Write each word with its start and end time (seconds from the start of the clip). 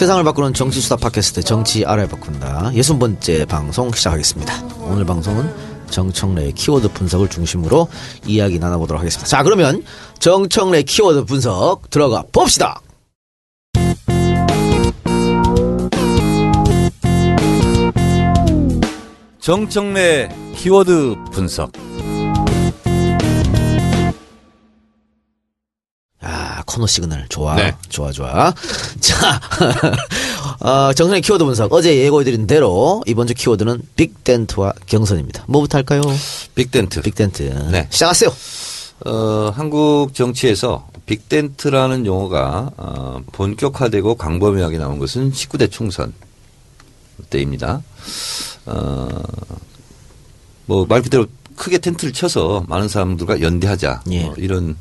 세상을 0.00 0.24
바꾸는 0.24 0.54
정치수다 0.54 0.96
팟캐스트 0.96 1.42
정치 1.42 1.84
알아야 1.84 2.08
바꾼다. 2.08 2.70
60번째 2.74 3.46
방송 3.46 3.92
시작하겠습니다. 3.92 4.78
오늘 4.78 5.04
방송은 5.04 5.54
정청래의 5.90 6.52
키워드 6.52 6.88
분석을 6.94 7.28
중심으로 7.28 7.86
이야기 8.24 8.58
나눠보도록 8.58 8.98
하겠습니다. 8.98 9.28
자, 9.28 9.42
그러면 9.42 9.84
정청래 10.18 10.84
키워드 10.84 11.26
분석 11.26 11.90
들어가 11.90 12.24
봅시다. 12.32 12.80
정청래 19.38 20.34
키워드 20.56 21.16
분석. 21.30 21.72
코너 26.70 26.86
시그널. 26.86 27.26
좋아. 27.28 27.56
네. 27.56 27.74
좋아, 27.88 28.12
좋아. 28.12 28.54
자, 29.00 29.40
어, 30.60 30.92
정선의 30.92 31.20
키워드 31.20 31.44
분석. 31.44 31.72
어제 31.72 31.96
예고해드린 31.96 32.46
대로 32.46 33.02
이번 33.06 33.26
주 33.26 33.34
키워드는 33.34 33.82
big 33.96 34.21
tent와 34.21 34.72
경선입니다. 34.86 35.44
뭐부터 35.48 35.78
할까요? 35.78 36.00
Big 36.54 36.72
tent. 36.72 37.02
Big 37.02 37.17
tent. 37.17 37.42
네. 37.72 37.88
시작하세요. 37.90 38.32
어, 39.06 39.52
한국 39.54 40.14
정치에서 40.14 40.86
big 41.06 41.29
tent라는 41.29 42.06
용어가 42.06 42.70
어, 42.76 43.20
본격화되고 43.32 44.14
광범위하게 44.14 44.78
나온 44.78 44.98
것은 45.00 45.32
19대 45.32 45.70
총선 45.72 46.12
때입니다. 47.30 47.82
어, 48.66 49.08
뭐 50.66 50.84
말 50.88 51.02
그대로 51.02 51.26
크게 51.56 51.78
텐트를 51.78 52.12
쳐서 52.14 52.64
많은 52.68 52.88
사람들과 52.88 53.40
연대하자 53.40 54.02
예. 54.12 54.24
뭐 54.24 54.34
이런 54.38 54.76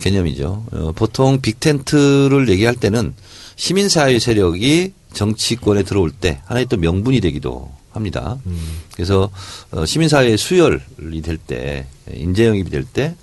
개념이죠. 0.00 0.64
어, 0.72 0.92
보통 0.94 1.40
빅텐트를 1.40 2.48
얘기할 2.48 2.74
때는 2.76 3.14
시민사회 3.56 4.18
세력이 4.18 4.92
정치권에 5.12 5.82
들어올 5.82 6.10
때 6.10 6.40
하나의 6.46 6.66
또 6.66 6.76
명분이 6.76 7.20
되기도 7.20 7.70
합니다. 7.92 8.38
그래서 8.94 9.30
어, 9.72 9.84
시민사회의 9.84 10.36
수혈이 10.38 11.22
될 11.22 11.36
때 11.38 11.86
인재 12.12 12.46
영입이 12.46 12.70
될 12.70 12.84
때 12.84 13.14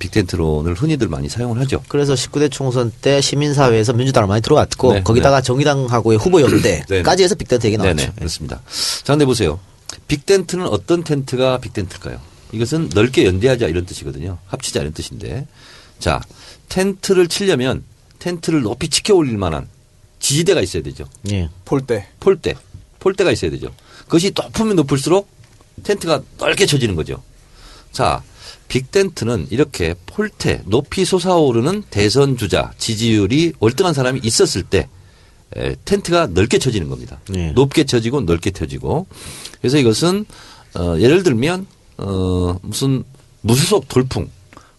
빅텐트론을 0.00 0.74
흔히들 0.74 1.06
많이 1.08 1.28
사용을 1.28 1.60
하죠. 1.60 1.80
그래서 1.88 2.14
19대 2.14 2.50
총선 2.50 2.90
때 3.00 3.20
시민사회에서 3.20 3.92
민주당을 3.92 4.26
많이 4.26 4.42
들어왔고 4.42 4.92
네, 4.94 5.02
거기다가 5.02 5.40
정의당하고의 5.40 6.18
후보 6.18 6.40
연대까지 6.40 7.22
해서 7.22 7.34
빅텐트 7.36 7.68
얘기 7.68 7.76
나왔죠. 7.76 7.94
네네 7.96 8.12
그렇습니다. 8.16 8.60
자, 9.04 9.12
근데 9.12 9.24
보세요. 9.24 9.60
빅텐트는 10.08 10.66
어떤 10.66 11.04
텐트가 11.04 11.58
빅텐트일까요? 11.58 12.18
이것은 12.50 12.90
넓게 12.94 13.26
연대하자 13.26 13.68
이런 13.68 13.86
뜻이거든요. 13.86 14.38
합치자 14.46 14.80
이런 14.80 14.92
뜻인데. 14.92 15.46
자, 15.98 16.20
텐트를 16.68 17.28
치려면 17.28 17.84
텐트를 18.18 18.62
높이 18.62 18.88
치켜 18.88 19.14
올릴 19.14 19.38
만한 19.38 19.68
지지대가 20.18 20.60
있어야 20.60 20.82
되죠. 20.82 21.04
예. 21.30 21.48
폴대. 21.64 22.08
폴대. 22.20 22.54
폴대가 22.98 23.30
있어야 23.30 23.50
되죠. 23.50 23.72
그것이 24.04 24.32
높으면 24.34 24.76
높을수록 24.76 25.28
텐트가 25.82 26.22
넓게 26.38 26.66
쳐지는 26.66 26.94
거죠. 26.96 27.22
자, 27.92 28.22
빅텐트는 28.68 29.48
이렇게 29.50 29.94
폴대, 30.06 30.62
높이 30.66 31.04
솟아오르는 31.04 31.84
대선 31.90 32.36
주자, 32.36 32.72
지지율이 32.78 33.54
월등한 33.60 33.94
사람이 33.94 34.20
있었을 34.22 34.64
때 34.64 34.88
에, 35.56 35.76
텐트가 35.84 36.28
넓게 36.28 36.58
쳐지는 36.58 36.88
겁니다. 36.88 37.20
네. 37.28 37.52
높게 37.52 37.84
쳐지고 37.84 38.22
넓게 38.22 38.50
쳐지고. 38.50 39.06
그래서 39.60 39.78
이것은 39.78 40.26
어, 40.74 40.96
예를 40.98 41.22
들면 41.22 41.66
어, 41.98 42.58
무슨 42.62 43.04
무수속 43.42 43.88
돌풍, 43.88 44.28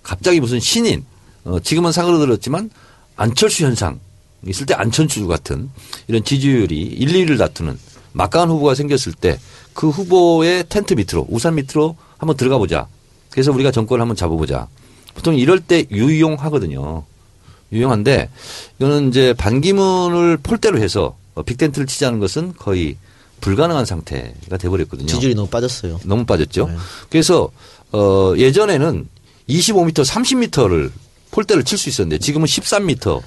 갑자기 0.08 0.40
무슨 0.40 0.60
신인, 0.60 1.06
어, 1.44 1.60
지금은 1.60 1.92
사그러들었지만 1.92 2.70
안철수 3.16 3.66
현상 3.66 4.00
있을 4.46 4.66
때 4.66 4.74
안철수 4.74 5.28
같은 5.28 5.70
이런 6.08 6.24
지지율이 6.24 6.78
1, 6.78 7.26
2위를 7.26 7.38
다투는 7.38 7.78
막강한 8.14 8.50
후보가 8.50 8.76
생겼을 8.76 9.14
때 9.14 9.38
그 9.78 9.90
후보의 9.90 10.66
텐트 10.70 10.96
밑으로 10.96 11.28
우산 11.30 11.54
밑으로 11.54 11.96
한번 12.18 12.36
들어가 12.36 12.58
보자. 12.58 12.88
그래서 13.30 13.52
우리가 13.52 13.70
정권을 13.70 14.02
한번 14.02 14.16
잡아보자. 14.16 14.68
보통 15.14 15.36
이럴 15.36 15.60
때 15.60 15.86
유용하거든요. 15.92 17.04
유용한데 17.72 18.28
이거는 18.80 19.10
이제 19.10 19.36
반기문을 19.38 20.38
폴대로 20.38 20.80
해서 20.80 21.16
어, 21.36 21.44
빅텐트를 21.44 21.86
치자는 21.86 22.18
것은 22.20 22.54
거의 22.58 22.98
불가능한 23.42 23.86
상태가 23.86 24.58
돼버렸거든요. 24.58 25.06
지지율이 25.06 25.36
너무 25.36 25.48
빠졌어요. 25.48 26.00
너무 26.06 26.26
빠졌죠. 26.26 26.66
네. 26.68 26.76
그래서 27.10 27.52
어 27.92 28.34
예전에는 28.36 29.08
25m, 29.50 29.94
30m를 30.06 30.92
폴대를 31.32 31.64
칠 31.64 31.78
수 31.78 31.90
있었는데 31.90 32.20
지금은 32.20 32.46
13m로 32.48 33.22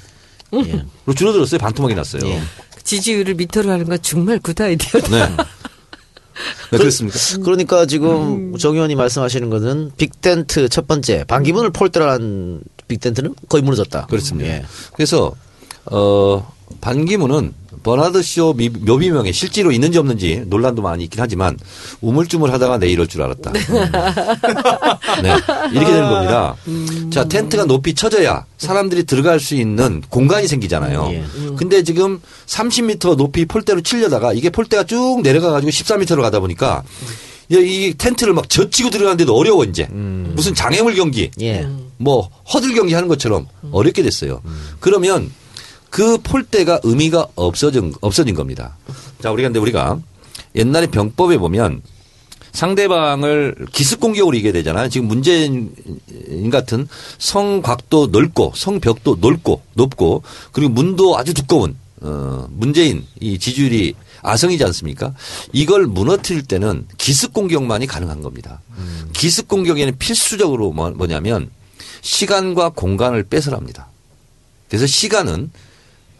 예. 0.55 0.85
줄어들었어요. 1.15 1.59
반토막이 1.59 1.95
났어요. 1.95 2.27
예. 2.27 2.41
지지율을 2.83 3.35
밑으로 3.35 3.71
하는 3.71 3.85
건 3.87 3.99
정말 4.03 4.39
good 4.41 4.61
idea다. 4.61 5.09
네. 5.09 5.37
네, 6.73 6.79
그렇습니까? 6.79 7.19
그러니까 7.45 7.85
지금 7.87 8.57
정 8.57 8.75
의원이 8.75 8.95
말씀하시는 8.95 9.51
것은 9.51 9.93
big 9.97 10.28
tent 10.28 10.69
첫 10.71 10.87
번째 10.87 11.25
반기문을 11.25 11.71
폴대로 11.71 12.09
한 12.09 12.63
big 12.89 13.01
tent는 13.01 13.35
거의 13.49 13.63
무너졌다. 13.63 14.07
그렇습니다. 14.07 14.51
예. 14.51 14.65
그래서 14.95 15.33
어 15.85 16.53
반기문은 16.81 17.55
버나드 17.83 18.23
쇼 18.23 18.53
미- 18.53 18.69
묘비명에 18.69 19.33
실제로 19.33 19.73
있는지 19.73 19.97
없는지 19.99 20.43
논란도 20.47 20.83
많이 20.83 21.05
있긴 21.05 21.21
하지만 21.21 21.57
우물쭈물 22.03 22.53
하다가 22.53 22.79
내 22.79 22.89
이럴 22.89 23.07
줄 23.07 23.23
알았다. 23.23 23.53
네, 25.23 25.35
이렇게 25.73 25.91
되는 25.93 26.09
겁니다. 26.11 26.57
자 27.11 27.25
텐트가 27.25 27.65
높이 27.65 27.95
쳐져야 27.95 28.45
사람들이 28.59 29.05
들어갈 29.05 29.41
수 29.41 29.55
있는 29.55 30.03
공간이 30.11 30.47
생기잖아요. 30.47 31.09
예. 31.13 31.25
근데 31.57 31.83
지금 31.83 32.21
30m 32.47 33.17
높이 33.17 33.47
폴대로 33.47 33.81
치려다가 33.81 34.33
이게 34.35 34.51
폴대가 34.51 34.85
쭉 34.85 35.21
내려가 35.23 35.51
가지고 35.51 35.71
14m로 35.71 36.21
가다 36.21 36.41
보니까 36.41 36.83
이- 37.51 37.57
이 37.89 37.95
텐트를 37.97 38.35
막 38.35 38.49
젖히고 38.49 38.91
들어가는데도 38.91 39.35
어려워 39.35 39.65
이제 39.65 39.87
무슨 39.91 40.55
장애물 40.55 40.95
경기 40.97 41.31
예. 41.41 41.67
뭐 41.97 42.29
허들 42.53 42.75
경기 42.75 42.93
하는 42.95 43.09
것처럼 43.09 43.47
어렵게 43.73 44.03
됐어요. 44.03 44.43
그러면 44.81 45.31
그 45.91 46.19
폴대가 46.19 46.81
의미가 46.85 47.29
없어진 47.35 47.93
없어진 48.01 48.35
겁니다. 48.35 48.77
자, 49.21 49.31
우리가 49.33 49.49
근데 49.49 49.59
우리가 49.59 49.99
옛날에 50.55 50.87
병법에 50.87 51.37
보면 51.39 51.83
상대방을 52.53 53.67
기습 53.73 54.01
공격으로 54.01 54.37
이겨야 54.37 54.53
되잖아요. 54.53 54.89
지금 54.89 55.07
문재인 55.09 55.73
같은 56.51 56.89
성곽도 57.19 58.09
넓고 58.09 58.53
성벽도 58.57 59.19
넓고 59.21 59.63
높고 59.75 60.23
그리고 60.53 60.73
문도 60.73 61.17
아주 61.19 61.35
두꺼운 61.35 61.77
어 62.01 62.47
문재인 62.51 63.05
이 63.21 63.39
지지율이 63.39 63.95
아성이지 64.23 64.65
않습니까? 64.65 65.15
이걸 65.53 65.87
무너뜨릴 65.87 66.43
때는 66.43 66.87
기습 66.99 67.33
공격만이 67.33 67.87
가능한 67.87 68.23
겁니다. 68.23 68.61
기습 69.13 69.49
공격에는 69.49 69.97
필수적으로 69.99 70.73
뭐- 70.73 70.91
뭐냐면 70.91 71.51
시간과 72.03 72.71
공간을 72.71 73.25
뺏어랍니다. 73.25 73.89
그래서 74.69 74.87
시간은 74.87 75.51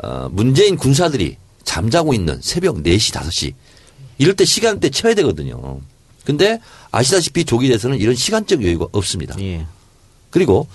어, 0.03 0.29
문재인 0.31 0.77
군사들이 0.77 1.37
잠자고 1.65 2.15
있는 2.15 2.39
새벽 2.43 2.77
4시, 2.77 3.13
5시 3.13 3.55
이럴 4.19 4.35
때 4.35 4.45
시간대 4.45 4.91
쳐야 4.91 5.15
되거든요. 5.15 5.81
근데 6.25 6.61
아시다시피 6.91 7.45
조기대에서는 7.45 7.99
이런 7.99 8.15
시간적 8.15 8.63
여유가 8.63 8.87
없습니다. 8.93 9.35
예. 9.41 9.67
그리고 10.31 10.69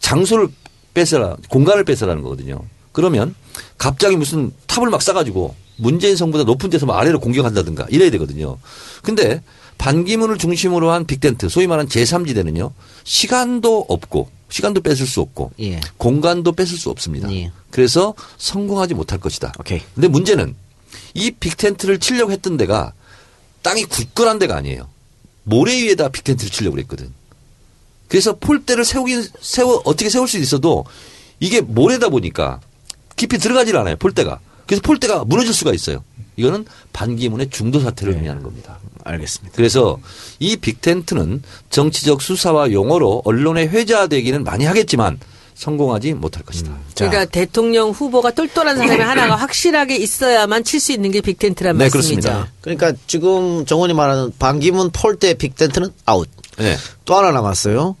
장소를 0.00 0.48
뺏어라, 0.94 1.36
공간을 1.48 1.84
뺏어라는 1.84 2.22
거거든요. 2.22 2.60
그러면 2.92 3.34
갑자기 3.78 4.16
무슨 4.16 4.52
탑을 4.66 4.88
막 4.90 5.02
쌓아가지고 5.02 5.54
문재인 5.76 6.16
성보다 6.16 6.44
높은 6.44 6.70
데서 6.70 6.86
막 6.86 6.98
아래로 6.98 7.20
공격한다든가 7.20 7.86
이래야 7.90 8.10
되거든요. 8.10 8.58
근데 9.02 9.42
반기문을 9.78 10.38
중심으로 10.38 10.90
한 10.90 11.04
빅텐트, 11.04 11.48
소위 11.48 11.66
말하는 11.66 11.88
제3지대는요, 11.88 12.72
시간도 13.02 13.86
없고, 13.88 14.30
시간도 14.54 14.82
뺏을 14.82 15.04
수 15.04 15.20
없고, 15.20 15.50
예. 15.58 15.80
공간도 15.96 16.52
뺏을 16.52 16.78
수 16.78 16.88
없습니다. 16.90 17.28
예. 17.32 17.50
그래서 17.72 18.14
성공하지 18.38 18.94
못할 18.94 19.18
것이다. 19.18 19.52
오케이. 19.58 19.82
근데 19.96 20.06
문제는 20.06 20.54
이 21.14 21.32
빅텐트를 21.32 21.98
치려고 21.98 22.30
했던 22.30 22.56
데가 22.56 22.92
땅이 23.62 23.86
굳건한 23.86 24.38
데가 24.38 24.54
아니에요. 24.54 24.88
모래 25.42 25.72
위에다 25.72 26.08
빅텐트를 26.10 26.52
치려고 26.52 26.76
그랬거든. 26.76 27.12
그래서 28.06 28.36
폴대를 28.36 28.84
세우긴 28.84 29.26
세워 29.40 29.82
어떻게 29.84 30.08
세울 30.08 30.28
수 30.28 30.38
있어도 30.38 30.84
이게 31.40 31.60
모래다 31.60 32.08
보니까 32.08 32.60
깊이 33.16 33.38
들어가질 33.38 33.76
않아요. 33.76 33.96
폴대가. 33.96 34.38
그래서 34.66 34.82
폴대가 34.82 35.24
무너질 35.24 35.52
수가 35.52 35.74
있어요. 35.74 36.04
이거는 36.36 36.64
반기문의 36.92 37.50
중도 37.50 37.80
사퇴를 37.80 38.12
네. 38.12 38.18
의미하는 38.18 38.44
겁니다. 38.44 38.78
알겠습니다. 39.04 39.54
그래서 39.56 39.98
이 40.38 40.56
big 40.56 40.80
tent는 40.80 41.42
정치적 41.70 42.22
수사와 42.22 42.72
용어로 42.72 43.22
언론에 43.24 43.66
회자되기는 43.66 44.44
많이 44.44 44.64
하겠지만 44.64 45.18
성공하지 45.54 46.14
못할 46.14 46.42
것이다. 46.42 46.72
자, 46.94 47.08
그러니까 47.08 47.30
대통령 47.30 47.90
후보가 47.90 48.32
똘똘한 48.32 48.76
사람이 48.76 49.00
하나가 49.00 49.36
확실하게 49.36 49.96
있어야만 49.96 50.64
칠 50.64 50.80
수 50.80 50.92
있는 50.92 51.12
게 51.12 51.20
big 51.20 51.37
tent란 51.37 51.78
네, 51.78 51.84
말씀이죠. 51.84 52.20
그렇습니다. 52.20 52.52
그러니까 52.60 52.92
지금 53.06 53.64
정 53.64 53.76
의원이 53.76 53.94
말하는 53.94 54.32
반기문 54.38 54.90
폴대 54.90 55.34
big 55.34 55.49
tent는 55.49 55.90
아웃. 56.06 56.28
네. 56.58 56.76
또 57.04 57.14
하나 57.14 57.30
남았어요. 57.30 57.96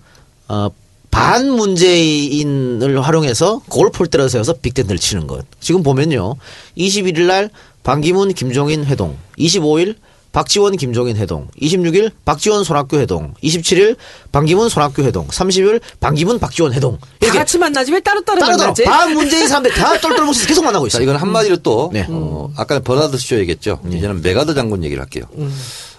어, 0.48 0.68
반 1.10 1.48
문재인을 1.48 3.00
활용해서 3.00 3.62
폴대로 3.92 4.26
세워서 4.28 4.54
big 4.54 4.66
tent를 4.66 4.98
치는 4.98 5.28
것. 5.28 5.46
지금 5.60 5.84
보면요. 5.84 6.34
21일 6.76 7.26
날 7.26 7.50
반기문 7.84 8.34
김종인 8.34 8.84
회동, 8.84 9.16
25일 9.38 9.94
박지원 10.34 10.76
김종인 10.76 11.16
회동, 11.16 11.46
26일 11.62 12.10
박지원 12.24 12.64
손학규 12.64 12.98
회동, 12.98 13.34
27일 13.40 13.96
반기문 14.32 14.68
손학규 14.68 15.02
회동, 15.04 15.28
30일 15.28 15.80
반기문 16.00 16.40
박지원 16.40 16.72
회동. 16.74 16.98
다 16.98 17.06
이렇게 17.20 17.38
같이 17.38 17.56
만나지 17.56 17.92
왜 17.92 18.00
따로따로 18.00 18.40
따로 18.40 18.50
따로 18.52 18.58
만나지? 18.64 18.82
반 18.82 19.12
문재인 19.14 19.46
사람들 19.46 19.72
다 19.74 19.96
똘똘 20.00 20.24
뭉쳐서 20.24 20.48
계속 20.48 20.64
만나고 20.64 20.88
자, 20.88 20.98
있어요. 20.98 21.04
이건 21.04 21.16
한마디로 21.22 21.58
또, 21.58 21.88
네. 21.92 22.04
어, 22.10 22.50
아까 22.56 22.80
버나드 22.80 23.16
쇼 23.16 23.38
얘기했죠. 23.38 23.78
이제는 23.88 24.22
맥아더 24.22 24.54
장군 24.54 24.82
얘기를 24.82 25.00
할게요. 25.00 25.24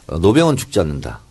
어, 0.07 0.17
노병은 0.19 0.57
죽지 0.57 0.81
않는다. 0.81 1.21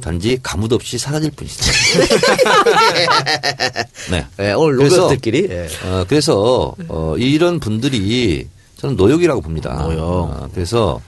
단지 0.00 0.38
가뭇 0.42 0.72
없이 0.72 0.96
사라질 0.98 1.30
뿐이다. 1.32 1.54
네. 4.10 4.26
예, 4.40 4.52
오늘 4.52 4.78
그래서- 4.78 4.96
노병들끼리 4.96 5.46
예. 5.50 5.68
어, 5.84 6.04
그래서 6.08 6.74
어, 6.88 7.14
이런 7.18 7.60
분들이 7.60 8.48
저는 8.78 8.96
노역이라고 8.96 9.42
봅니다. 9.42 9.74
노역. 9.82 9.98
어, 10.00 10.48
그래서 10.54 11.00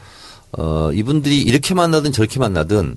어, 0.52 0.90
이분들이 0.92 1.40
이렇게 1.42 1.74
만나든 1.74 2.12
저렇게 2.12 2.38
만나든 2.38 2.96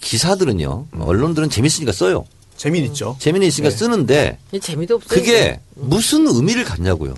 기사들은요, 0.00 0.86
언론들은 1.00 1.50
재밌으니까 1.50 1.92
써요. 1.92 2.24
재미는 2.56 2.88
있죠. 2.88 3.16
재미는 3.18 3.48
있으니까 3.48 3.74
쓰는데 3.74 4.38
재미도 4.60 4.96
없어요. 4.96 5.08
그게 5.08 5.60
무슨 5.74 6.26
의미를 6.26 6.64
갖냐고요. 6.64 7.14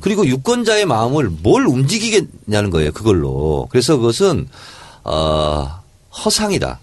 그리고 0.00 0.26
유권자의 0.26 0.86
마음을 0.86 1.30
뭘 1.30 1.66
움직이겠냐는 1.66 2.70
거예요. 2.70 2.92
그걸로. 2.92 3.68
그래서 3.70 3.96
그것은 3.96 4.48
어, 5.04 5.80
허상이다. 6.24 6.80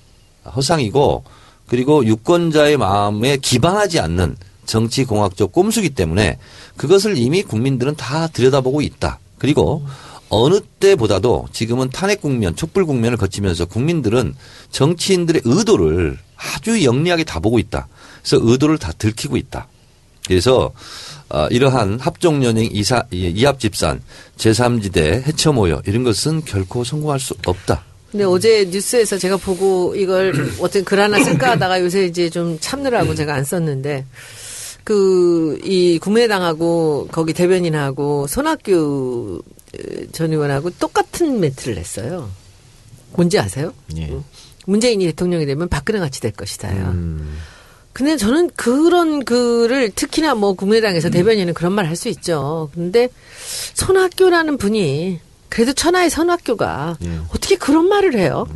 허상이고 0.55 1.23
그리고 1.67 2.05
유권자의 2.05 2.77
마음에 2.77 3.37
기반하지 3.37 3.99
않는 3.99 4.37
정치 4.65 5.03
공학적 5.03 5.51
꼼수기 5.51 5.89
때문에 5.89 6.37
그것을 6.77 7.17
이미 7.17 7.43
국민들은 7.43 7.95
다 7.95 8.27
들여다보고 8.27 8.81
있다. 8.81 9.19
그리고 9.37 9.85
어느 10.33 10.59
때보다도 10.80 11.47
지금은 11.51 11.89
탄핵 11.89 12.21
국면, 12.21 12.56
촛불 12.56 12.85
국면을 12.85 13.18
거치면서 13.18 13.65
국민들은 13.65 14.33
정치인들의 14.71 15.41
의도를 15.45 16.18
아주 16.35 16.83
영리하게 16.83 17.24
다 17.24 17.39
보고 17.39 17.59
있다. 17.59 17.88
그래서 18.21 18.39
의도를 18.41 18.77
다 18.77 18.91
들키고 18.97 19.38
있다. 19.38 19.68
그래서 20.27 20.71
어, 21.30 21.47
이러한 21.47 22.00
합종연행 22.00 22.69
이사, 22.71 23.03
이합집산, 23.12 24.01
제3지대, 24.38 25.24
해처모여 25.24 25.83
이런 25.85 26.03
것은 26.03 26.45
결코 26.45 26.83
성공할 26.83 27.19
수 27.19 27.36
없다. 27.45 27.83
근데 28.12 28.25
어제 28.25 28.65
뉴스에서 28.65 29.18
제가 29.18 29.38
보고 29.38 29.95
이걸 29.95 30.51
어떤 30.59 30.83
글 30.83 31.00
하나 31.00 31.21
쓸까 31.24 31.51
하다가 31.51 31.81
요새 31.81 32.06
이제 32.06 32.29
좀 32.29 32.57
참느라고 32.59 33.15
제가 33.15 33.33
안 33.33 33.44
썼는데 33.44 34.06
그 34.83 35.59
이 35.63 35.97
국민의당하고 36.00 37.07
거기 37.12 37.33
대변인하고 37.33 38.27
손학규 38.27 39.41
전 40.12 40.31
의원하고 40.31 40.71
똑같은 40.71 41.39
멘트를 41.39 41.75
냈어요. 41.75 42.30
뭔지 43.13 43.39
아세요? 43.39 43.74
예. 43.97 44.12
문재인이 44.65 45.06
대통령이 45.06 45.45
되면 45.45 45.69
박근혜 45.69 46.00
같이 46.00 46.19
될 46.21 46.31
것이다요. 46.31 46.85
음. 46.89 47.38
근데 47.94 48.18
저는 48.18 48.50
그런 48.56 49.24
글을 49.24 49.91
특히나 49.91 50.33
뭐 50.35 50.53
국민의당에서 50.53 51.09
대변인은 51.12 51.53
그런 51.53 51.74
말 51.74 51.86
할 51.86 51.95
수 51.95 52.09
있죠. 52.09 52.69
근데 52.74 53.07
손학규라는 53.74 54.57
분이 54.57 55.19
그래도 55.50 55.74
천하의 55.74 56.09
손학규가 56.09 56.97
예. 57.06 57.19
어떻게 57.29 57.56
그런 57.56 57.88
말을 57.88 58.15
해요? 58.18 58.47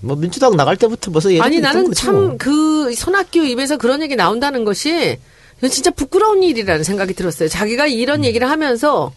뭐 0.00 0.16
민주당 0.16 0.56
나갈 0.56 0.76
때부터 0.78 1.10
벌써 1.12 1.28
아니 1.40 1.60
나는 1.60 1.92
참 1.92 2.38
그 2.38 2.94
손학규 2.94 3.44
입에서 3.44 3.76
그런 3.76 4.00
얘기 4.02 4.16
나온다는 4.16 4.64
것이 4.64 5.18
이건 5.60 5.70
진짜 5.70 5.90
부끄러운 5.90 6.42
일이라는 6.42 6.84
생각이 6.84 7.12
들었어요. 7.14 7.48
자기가 7.48 7.86
이런 7.86 8.24
얘기를 8.24 8.48
하면서 8.48 9.12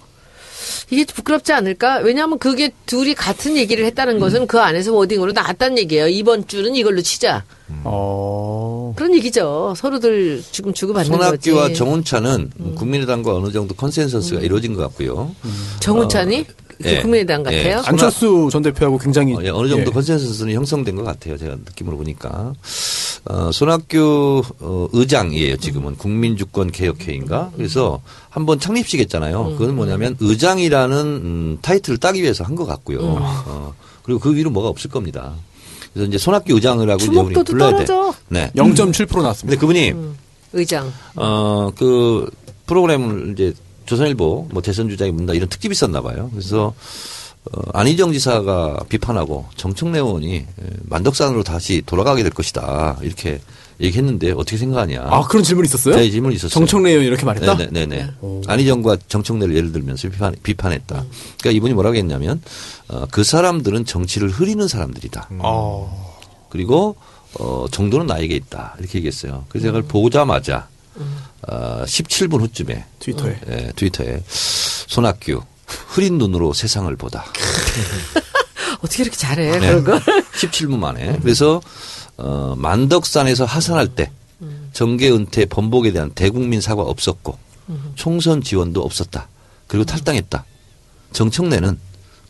이게 0.90 1.06
부끄럽지 1.06 1.54
않을까? 1.54 2.00
왜냐하면 2.00 2.38
그게 2.38 2.72
둘이 2.86 3.16
같은 3.16 3.58
얘기를 3.58 3.86
했다는 3.86 4.20
것은 4.20 4.48
그 4.48 4.60
안에서 4.60 4.94
wording으로 4.94 5.32
나왔다는 5.32 5.78
얘기예요. 5.80 6.08
이번 6.08 6.48
주는 6.48 6.76
이걸로 6.76 7.02
치자. 7.02 7.44
어. 7.86 8.94
그런 8.96 9.16
얘기죠. 9.16 9.74
서로들 9.76 10.44
지금 10.52 10.74
주고받는 10.74 11.18
거지. 11.18 11.50
손학규와 11.50 11.74
정운찬은 11.74 12.52
국민의당과 12.76 13.36
어느 13.36 13.52
정도 13.52 13.74
consensus가 13.74 14.42
이루어진 14.42 14.74
것 14.74 14.82
같고요. 14.84 15.34
정운찬이 15.80 16.46
예. 16.86 17.02
국민의당 17.02 17.44
예. 17.52 17.64
같아요. 17.64 17.82
안철수 17.86 18.50
전 18.52 18.62
대표하고 18.62 18.98
굉장히 18.98 19.36
어, 19.36 19.40
예, 19.44 19.50
어느 19.50 19.70
정도 19.70 19.90
예. 19.90 19.94
consensus는 19.94 20.54
형성된 20.54 20.96
것 20.96 21.04
같아요. 21.04 21.38
제가 21.38 21.56
느낌으로 21.56 21.98
보니까. 21.98 22.54
어, 23.26 23.52
손학규 23.52 24.44
어, 24.60 24.88
의장이에요. 24.92 25.58
지금은 25.58 25.96
국민주권 25.96 26.72
개혁회인가. 26.72 27.52
그래서 27.56 28.02
한번 28.30 28.60
창립식 28.60 29.00
했잖아요. 29.00 29.56
그건 29.58 29.76
뭐냐면 29.76 30.18
의장이라는 30.20 30.98
음, 31.06 31.58
타이틀을 31.62 32.00
따기 32.00 32.22
위해서 32.22 32.44
한 32.44 32.56
것 32.56 32.66
같고요. 32.66 33.00
어, 33.02 33.74
그리고 34.04 34.20
그 34.20 34.36
위로 34.36 34.50
뭐가 34.52 34.68
없을 34.70 34.90
겁니다. 34.90 35.34
그래서 35.94 36.08
이제 36.10 36.18
손학규 36.18 36.54
의장을 36.54 36.90
하고 36.90 37.02
이제 37.04 37.20
우리 37.20 37.34
불러야 37.44 37.78
돼. 37.78 37.86
떨어져. 37.86 38.14
네. 38.30 38.52
0.7% 38.56 39.08
근데 39.08 39.22
나왔습니다. 39.22 39.60
그분이 39.60 39.94
의장. 40.54 40.92
어, 41.16 41.72
그 41.78 42.30
프로그램을 42.66 43.32
이제 43.34 43.54
조선일보 43.86 44.50
뭐 44.52 44.62
대선 44.62 44.90
주자에 44.90 45.12
묻는다 45.12 45.34
이런 45.34 45.48
특집이 45.50 45.72
있었나 45.74 46.02
봐요. 46.02 46.30
그래서 46.32 46.68
어, 46.68 46.76
안희정 47.74 48.14
지사가 48.14 48.80
비판하고 48.90 49.46
정청래 49.56 50.00
의원이 50.00 50.36
에, 50.36 50.46
만덕산으로 50.84 51.44
다시 51.44 51.82
돌아가게 51.86 52.24
될 52.24 52.32
것이다. 52.32 52.98
이렇게 53.02 53.42
얘기했는데 53.82 54.32
어떻게 54.32 54.58
생각하냐. 54.58 55.02
아 55.10 55.24
그런 55.28 55.44
질문이 55.44 55.68
있었어요? 55.68 55.96
네, 55.96 56.10
질문이 56.10 56.36
있었어요. 56.36 56.52
정청래 56.54 56.92
의원이 56.92 57.08
이렇게 57.08 57.26
말했다. 57.26 57.58
네네 57.58 57.86
네. 57.88 58.10
안희정과 58.48 58.98
정청래를 59.08 59.56
예를 59.56 59.72
들면서 59.72 60.10
비판, 60.10 60.36
비판했다. 60.42 60.96
그러니까 61.40 61.52
이분이 61.52 61.74
뭐라고 61.74 61.96
했냐면 61.96 62.42
어, 62.88 63.06
그 63.12 63.24
사람들은 63.24 63.86
정치를 63.86 64.30
흐리는 64.30 64.66
사람들이다. 64.68 65.30
어. 65.40 66.14
그리고 66.50 66.96
어, 67.40 67.66
정도는 67.72 68.06
나에게 68.06 68.36
있다. 68.36 68.76
이렇게 68.80 69.00
얘기했어요. 69.00 69.46
그래서 69.50 69.64
제가 69.68 69.82
그걸 69.82 69.88
보자마자 69.90 70.68
어, 71.48 71.84
17분 71.86 72.40
후쯤에 72.40 72.86
트위터에. 73.00 73.40
예, 73.50 73.72
트위터에 73.76 74.22
손학규 74.28 75.42
흐린 75.88 76.18
눈으로 76.18 76.54
세상을 76.54 76.94
보다. 76.96 77.26
어떻게 78.82 79.04
이렇게 79.04 79.18
잘해 79.18 79.60
네. 79.60 79.68
그런 79.68 79.84
걸? 79.84 80.00
17분 80.34 80.78
만에. 80.78 81.20
그래서 81.22 81.62
어, 82.18 82.56
만덕산에서 82.58 83.46
하산할 83.46 83.88
때 83.90 84.12
정계 84.74 85.12
은퇴 85.12 85.46
번복에 85.46 85.92
대한 85.92 86.12
대국민 86.12 86.60
사과 86.62 86.84
없었고 86.84 87.38
총선 87.96 88.42
지원도 88.44 88.82
없었다. 88.84 89.28
그리고 89.68 89.86
탈당했다. 89.86 90.46
정청래는 91.14 91.80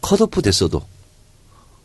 컷오프 0.02 0.42
됐어도 0.42 0.86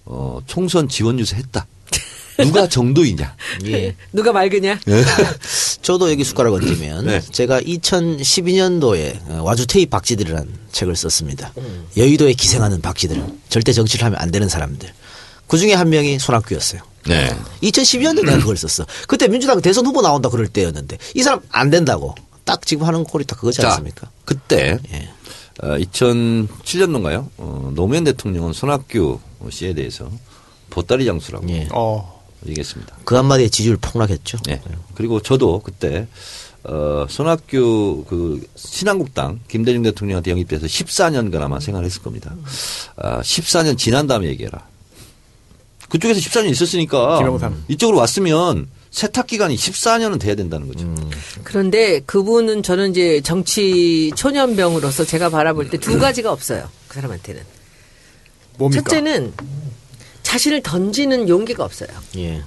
어, 0.05 0.41
총선 0.47 0.89
지원 0.89 1.19
유세 1.19 1.37
했다. 1.37 1.67
누가 2.45 2.69
정도이냐? 2.69 3.37
예. 3.67 3.95
누가 4.13 4.33
맑으냐? 4.33 4.79
저도 5.83 6.11
여기 6.11 6.25
숟가락 6.25 6.55
얹으면 6.55 7.07
네. 7.07 7.21
제가 7.21 7.61
2012년도에 7.61 9.31
어, 9.31 9.43
와주테이 9.43 9.87
박쥐들이라는 9.87 10.49
책을 10.73 10.97
썼습니다. 10.97 11.53
여의도에 11.97 12.35
기생하는 12.35 12.81
박쥐들, 12.81 13.23
절대 13.49 13.73
정치를 13.73 14.05
하면 14.07 14.19
안 14.21 14.31
되는 14.31 14.49
사람들. 14.49 14.89
그 15.47 15.57
중에 15.59 15.73
한 15.75 15.89
명이 15.89 16.19
손학규였어요. 16.19 16.83
네. 17.07 17.35
2012년도에 17.63 18.25
내가 18.27 18.39
그걸 18.39 18.57
썼어. 18.57 18.87
그때 19.07 19.29
민주당 19.29 19.61
대선 19.61 19.87
후보 19.87 20.03
나온다 20.03 20.29
그럴 20.29 20.47
때였는데 20.47 20.99
이 21.15 21.23
사람 21.23 21.41
안 21.51 21.71
된다고. 21.71 22.15
딱 22.45 22.65
지금 22.65 22.87
하는 22.87 23.05
꼴이 23.05 23.25
다 23.27 23.37
그거지 23.37 23.61
자, 23.61 23.69
않습니까? 23.69 24.11
그때 24.25 24.79
예. 24.91 25.09
어, 25.63 25.77
2007년도인가요? 25.77 27.29
어, 27.37 27.71
노무현 27.75 28.05
대통령은 28.05 28.55
손학규 28.55 29.21
씨에 29.51 29.75
대해서 29.75 30.11
보따리 30.71 31.05
장수라고 31.05 31.47
예. 31.51 31.69
어. 31.73 32.18
얘기했습니다. 32.47 32.97
그 33.05 33.15
한마디에 33.17 33.49
지지율 33.49 33.77
폭락했죠. 33.77 34.39
예. 34.49 34.61
그리고 34.95 35.21
저도 35.21 35.61
그때 35.65 36.07
어, 36.65 37.07
손학규 37.09 38.05
그 38.09 38.47
신한국당 38.57 39.41
김대중 39.49 39.83
대통령한테 39.83 40.31
영입돼서 40.31 40.67
14년간 40.67 41.41
아마 41.41 41.61
생활했을 41.61 42.03
겁니다. 42.03 42.35
아, 42.97 43.21
14년 43.21 43.79
지난 43.79 44.07
다음에 44.07 44.27
얘기해라. 44.29 44.67
그쪽에서 45.89 46.21
14년 46.21 46.51
있었으니까 46.51 47.19
김영삼. 47.19 47.65
이쪽으로 47.69 47.99
왔으면 47.99 48.69
세탁 48.91 49.27
기간이 49.27 49.55
14년은 49.57 50.19
돼야 50.21 50.35
된다는 50.35 50.67
거죠. 50.69 50.93
그런데 51.45 52.01
그분은 52.01 52.63
저는 52.63 52.91
이제 52.91 53.21
정치 53.23 54.11
초년병으로서 54.17 55.05
제가 55.05 55.31
바라볼 55.31 55.71
때 55.71 55.79
두 55.79 55.99
가지가 55.99 56.31
없어요. 56.33 56.69
그 56.89 56.95
사람한테는. 56.97 57.43
뭡니까? 58.59 58.83
첫째는 58.83 59.33
자신을 60.29 60.63
던지는 60.63 61.27
용기가 61.27 61.65
없어요. 61.65 61.89
예. 62.19 62.43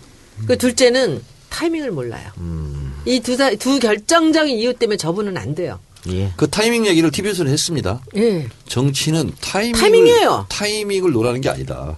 그 0.46 0.56
둘째는 0.56 1.24
타이밍을 1.50 1.90
몰라요. 1.90 2.30
이두 3.06 3.38
두 3.58 3.80
결정적인 3.80 4.56
이유 4.56 4.76
때문에 4.76 4.98
저분은 4.98 5.36
안 5.36 5.56
돼요. 5.56 5.80
예. 6.10 6.32
그 6.38 6.48
타이밍 6.48 6.86
얘기를 6.86 7.10
TV에서 7.10 7.44
했습니다. 7.46 8.00
예. 8.18 8.48
정치는 8.68 9.32
타이밍을, 9.42 9.80
타이밍이에요. 9.80 10.46
타이밍을 10.50 11.12
노라는 11.12 11.42
게 11.42 11.50
아니다. 11.50 11.98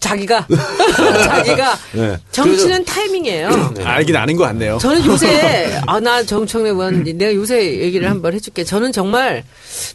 자기가 0.00 0.46
자기가 1.24 1.78
네. 1.92 2.16
정치는 2.30 2.84
타이밍이에요. 2.84 3.74
알긴 3.84 4.16
아는 4.16 4.36
것 4.36 4.44
같네요. 4.44 4.76
저는 4.78 5.06
요새 5.06 5.80
아나 5.86 6.24
정청래 6.24 6.70
의원 6.70 7.04
내가 7.04 7.32
요새 7.32 7.80
얘기를 7.80 8.10
한번 8.10 8.34
해줄게. 8.34 8.64
저는 8.64 8.92
정말 8.92 9.44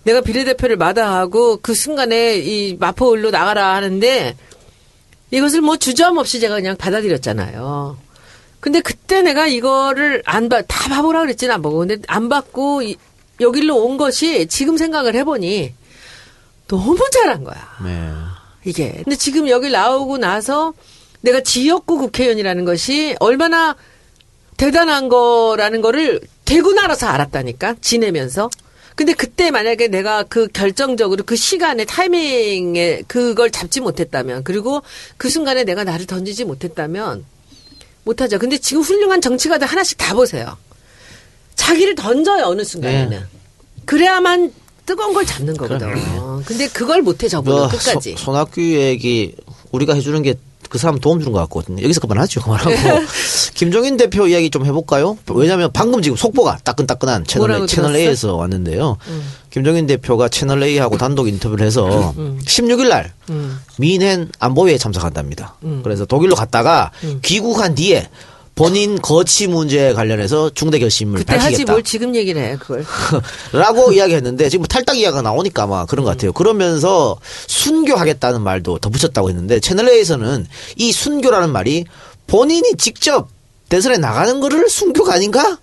내가 0.03 0.22
비례대표를 0.22 0.77
마다하고 0.77 1.58
그 1.58 1.75
순간에 1.75 2.38
이 2.39 2.75
마포을로 2.79 3.29
나가라 3.29 3.75
하는데 3.75 4.36
이것을 5.31 5.62
뭐 5.62 5.77
주저함 5.77 6.17
없이 6.17 6.39
제가 6.39 6.55
그냥 6.55 6.75
받아들였잖아요. 6.77 7.98
근데 8.60 8.81
그때 8.81 9.22
내가 9.22 9.48
이거를 9.48 10.24
안 10.25 10.50
받, 10.50 10.65
다 10.67 10.89
바보라 10.89 11.22
그랬지, 11.22 11.48
나보고. 11.48 11.79
근데 11.79 11.98
안 12.07 12.27
받고, 12.29 12.81
이- 12.81 12.98
여기로 13.39 13.75
온 13.77 13.98
것이 13.98 14.48
지금 14.48 14.77
생각을 14.77 15.13
해보니 15.15 15.74
너무 16.67 16.98
잘한 17.12 17.43
거야. 17.43 17.55
네. 17.84 18.12
이게. 18.65 19.01
근데 19.03 19.15
지금 19.15 19.48
여기 19.48 19.69
나오고 19.69 20.17
나서 20.17 20.74
내가 21.22 21.41
지역구 21.41 21.98
국회의원이라는 22.00 22.65
것이 22.65 23.15
얼마나 23.19 23.75
대단한 24.57 25.07
거라는 25.07 25.81
거를 25.81 26.19
되고 26.46 26.74
나서 26.74 27.07
알았다니까. 27.07 27.75
지내면서. 27.81 28.50
근데 28.97 29.13
그때 29.13 29.51
만약에 29.51 29.89
내가 29.89 30.23
그 30.23 30.47
결정적으로 30.47 31.23
그 31.23 31.35
시간에 31.35 31.85
타이밍에 31.85 33.03
그걸 33.05 33.51
잡지 33.51 33.79
못했다면 33.79 34.43
그리고 34.43 34.81
그 35.17 35.29
순간에 35.29 35.63
내가 35.63 35.83
나를 35.83 36.07
던지지 36.07 36.45
못했다면 36.45 37.23
못하죠. 38.03 38.39
근데 38.39 38.57
지금 38.57 38.81
훌륭한 38.81 39.21
정치가들 39.21 39.67
하나씩 39.67 39.99
다 39.99 40.15
보세요. 40.15 40.57
자기를 41.53 41.93
던져요, 41.93 42.45
어느 42.45 42.63
순간에는. 42.63 43.09
네. 43.19 43.25
그래야만 43.85 44.51
뜨거운 44.87 45.13
걸 45.13 45.27
잡는 45.27 45.55
거거든. 45.57 45.93
근데 46.45 46.67
그걸 46.67 47.03
못해, 47.03 47.27
저분은 47.27 47.55
뭐 47.55 47.67
끝까지. 47.69 48.15
소, 48.17 48.17
손학규 48.17 48.59
얘기 48.61 49.35
우리가 49.71 49.93
해주는 49.93 50.23
게 50.23 50.33
그 50.69 50.77
사람 50.77 51.00
도움 51.00 51.19
주는 51.19 51.31
것 51.31 51.39
같거든요. 51.41 51.83
여기서 51.83 52.01
그만하죠. 52.01 52.41
그만하고 52.41 52.71
김종인 53.55 53.97
대표 53.97 54.27
이야기 54.27 54.50
좀 54.50 54.65
해볼까요? 54.65 55.17
왜냐하면 55.33 55.71
방금 55.74 56.01
지금 56.01 56.17
속보가 56.17 56.59
따끈따끈한 56.63 57.25
채널 57.25 57.67
채널? 57.67 57.95
A에서 57.95 58.36
왔는데요. 58.36 58.97
김종인 59.50 59.88
대표가 59.88 60.29
채널 60.29 60.63
A하고 60.63 60.97
단독 60.97 61.27
인터뷰를 61.27 61.65
해서 61.65 62.13
16일 62.15 62.89
날 62.89 63.13
음. 63.29 63.59
미넨 63.77 64.29
안보회에 64.39 64.77
참석한답니다. 64.77 65.55
그래서 65.83 66.05
독일로 66.05 66.36
갔다가 66.36 66.91
음. 67.03 67.19
귀국한 67.21 67.75
뒤에 67.75 68.07
본인 68.57 68.99
거치 68.99 69.47
문제에 69.47 69.93
관련해서 69.93 70.49
중대 70.49 70.79
결심을 70.79 71.19
그때 71.19 71.33
하지 71.33 71.43
밝히겠다. 71.45 71.71
뭘 71.73 71.83
지금 71.83 72.15
얘기를 72.15 72.41
해, 72.41 72.57
그걸. 72.57 72.83
라고 73.53 73.91
이야기했는데 73.93 74.49
지금 74.49 74.65
탈당 74.65 74.97
이야기가 74.97 75.21
나오니까 75.21 75.63
아마 75.63 75.85
그런 75.85 76.03
것 76.03 76.11
같아요. 76.11 76.33
그러면서 76.33 77.17
순교하겠다는 77.45 78.41
말도 78.41 78.79
덧붙였다고 78.79 79.29
했는데 79.29 79.59
채널 79.59 79.87
A에서는 79.89 80.47
이 80.75 80.91
순교라는 80.91 81.51
말이 81.51 81.85
본인이 82.25 82.75
직접 82.77 83.29
대선에 83.69 83.97
나가는 83.97 84.39
거를 84.39 84.69
순교가 84.69 85.13
아닌가? 85.13 85.57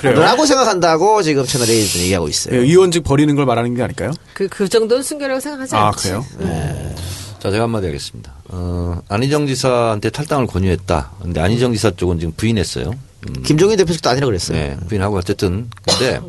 그래요? 0.00 0.20
라고 0.20 0.46
생각한다고 0.46 1.22
지금 1.22 1.44
채널 1.44 1.68
A에서 1.68 1.98
얘기하고 1.98 2.28
있어요. 2.28 2.54
예, 2.54 2.58
의원직 2.60 3.04
버리는 3.04 3.34
걸 3.36 3.44
말하는 3.44 3.74
게 3.74 3.82
아닐까요? 3.82 4.12
그, 4.32 4.48
그 4.48 4.68
정도는 4.68 5.02
순결하고 5.02 5.40
생각하지 5.40 5.76
아, 5.76 5.88
않지. 5.88 6.08
그래요? 6.08 6.24
자, 7.40 7.50
제가 7.50 7.64
한마디 7.64 7.86
하겠습니다. 7.86 8.34
어, 8.48 9.00
안희정 9.08 9.46
지사한테 9.46 10.10
탈당을 10.10 10.46
권유했다. 10.46 11.12
근데 11.22 11.40
안희정 11.40 11.72
지사 11.72 11.90
쪽은 11.90 12.18
지금 12.18 12.32
부인했어요. 12.36 12.90
음, 12.90 13.42
김종인 13.42 13.76
대표 13.78 13.92
측도 13.92 14.10
아니라 14.10 14.26
그랬어요. 14.26 14.58
네, 14.58 14.76
부인하고 14.88 15.16
어쨌든. 15.16 15.68
근데 15.86 16.20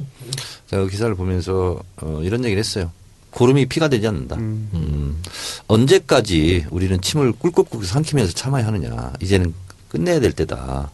제가 0.70 0.84
그 0.84 0.90
기사를 0.90 1.14
보면서 1.16 1.80
어, 1.98 2.22
이런 2.24 2.44
얘기를 2.46 2.60
했어요. 2.60 2.92
고름이 3.32 3.66
피가 3.68 3.90
되지 3.90 4.08
않는다. 4.08 4.38
음, 4.38 5.22
언제까지 5.68 6.66
우리는 6.70 7.00
침을 7.02 7.34
꿀꺽꿀꺽 7.34 7.86
삼키면서 7.86 8.34
참아야 8.34 8.66
하느냐. 8.68 9.12
이제는 9.22 9.54
끝내야 9.90 10.20
될 10.22 10.32
때다. 10.32 10.90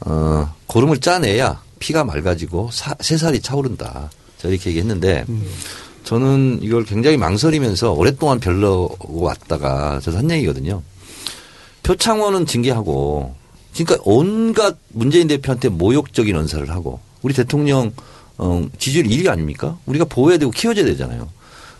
어, 0.00 0.54
고름을 0.66 0.98
짜내야 0.98 1.62
피가 1.78 2.04
맑아지고 2.04 2.70
사, 2.72 2.94
새살이 3.00 3.40
차오른다. 3.40 4.10
자, 4.38 4.48
이렇게 4.48 4.70
얘기했는데 4.70 5.24
저는 6.04 6.60
이걸 6.62 6.84
굉장히 6.84 7.16
망설이면서 7.16 7.92
오랫동안 7.92 8.40
별로고 8.40 9.22
왔다가 9.22 10.00
저도 10.00 10.18
한 10.18 10.30
얘기거든요. 10.30 10.82
표창원은 11.82 12.46
징계하고 12.46 13.34
그러니까 13.74 14.02
온갖 14.04 14.76
문재인 14.88 15.28
대표한테 15.28 15.68
모욕적인 15.68 16.34
언사를 16.36 16.68
하고 16.70 17.00
우리 17.22 17.34
대통령 17.34 17.92
어, 18.38 18.66
지지율 18.78 19.06
1위 19.06 19.28
아닙니까? 19.28 19.78
우리가 19.86 20.04
보호해야 20.04 20.38
되고 20.38 20.50
키워줘야 20.50 20.84
되잖아요. 20.84 21.28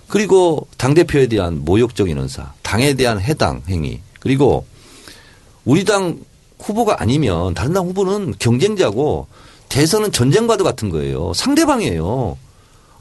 그리고 0.09 0.67
당대표에 0.77 1.27
대한 1.27 1.65
모욕적인 1.65 2.19
언사, 2.19 2.53
당에 2.63 2.95
대한 2.95 3.21
해당 3.21 3.63
행위, 3.69 4.01
그리고 4.21 4.67
우리 5.65 5.85
당 5.85 6.19
후보가 6.59 6.97
아니면 7.01 7.55
다른 7.55 7.73
당 7.73 7.87
후보는 7.87 8.35
경쟁자고 8.39 9.27
대선은 9.69 10.13
전쟁과도 10.13 10.65
같은 10.65 10.91
거예요. 10.91 11.33
상대방이에요. 11.35 12.37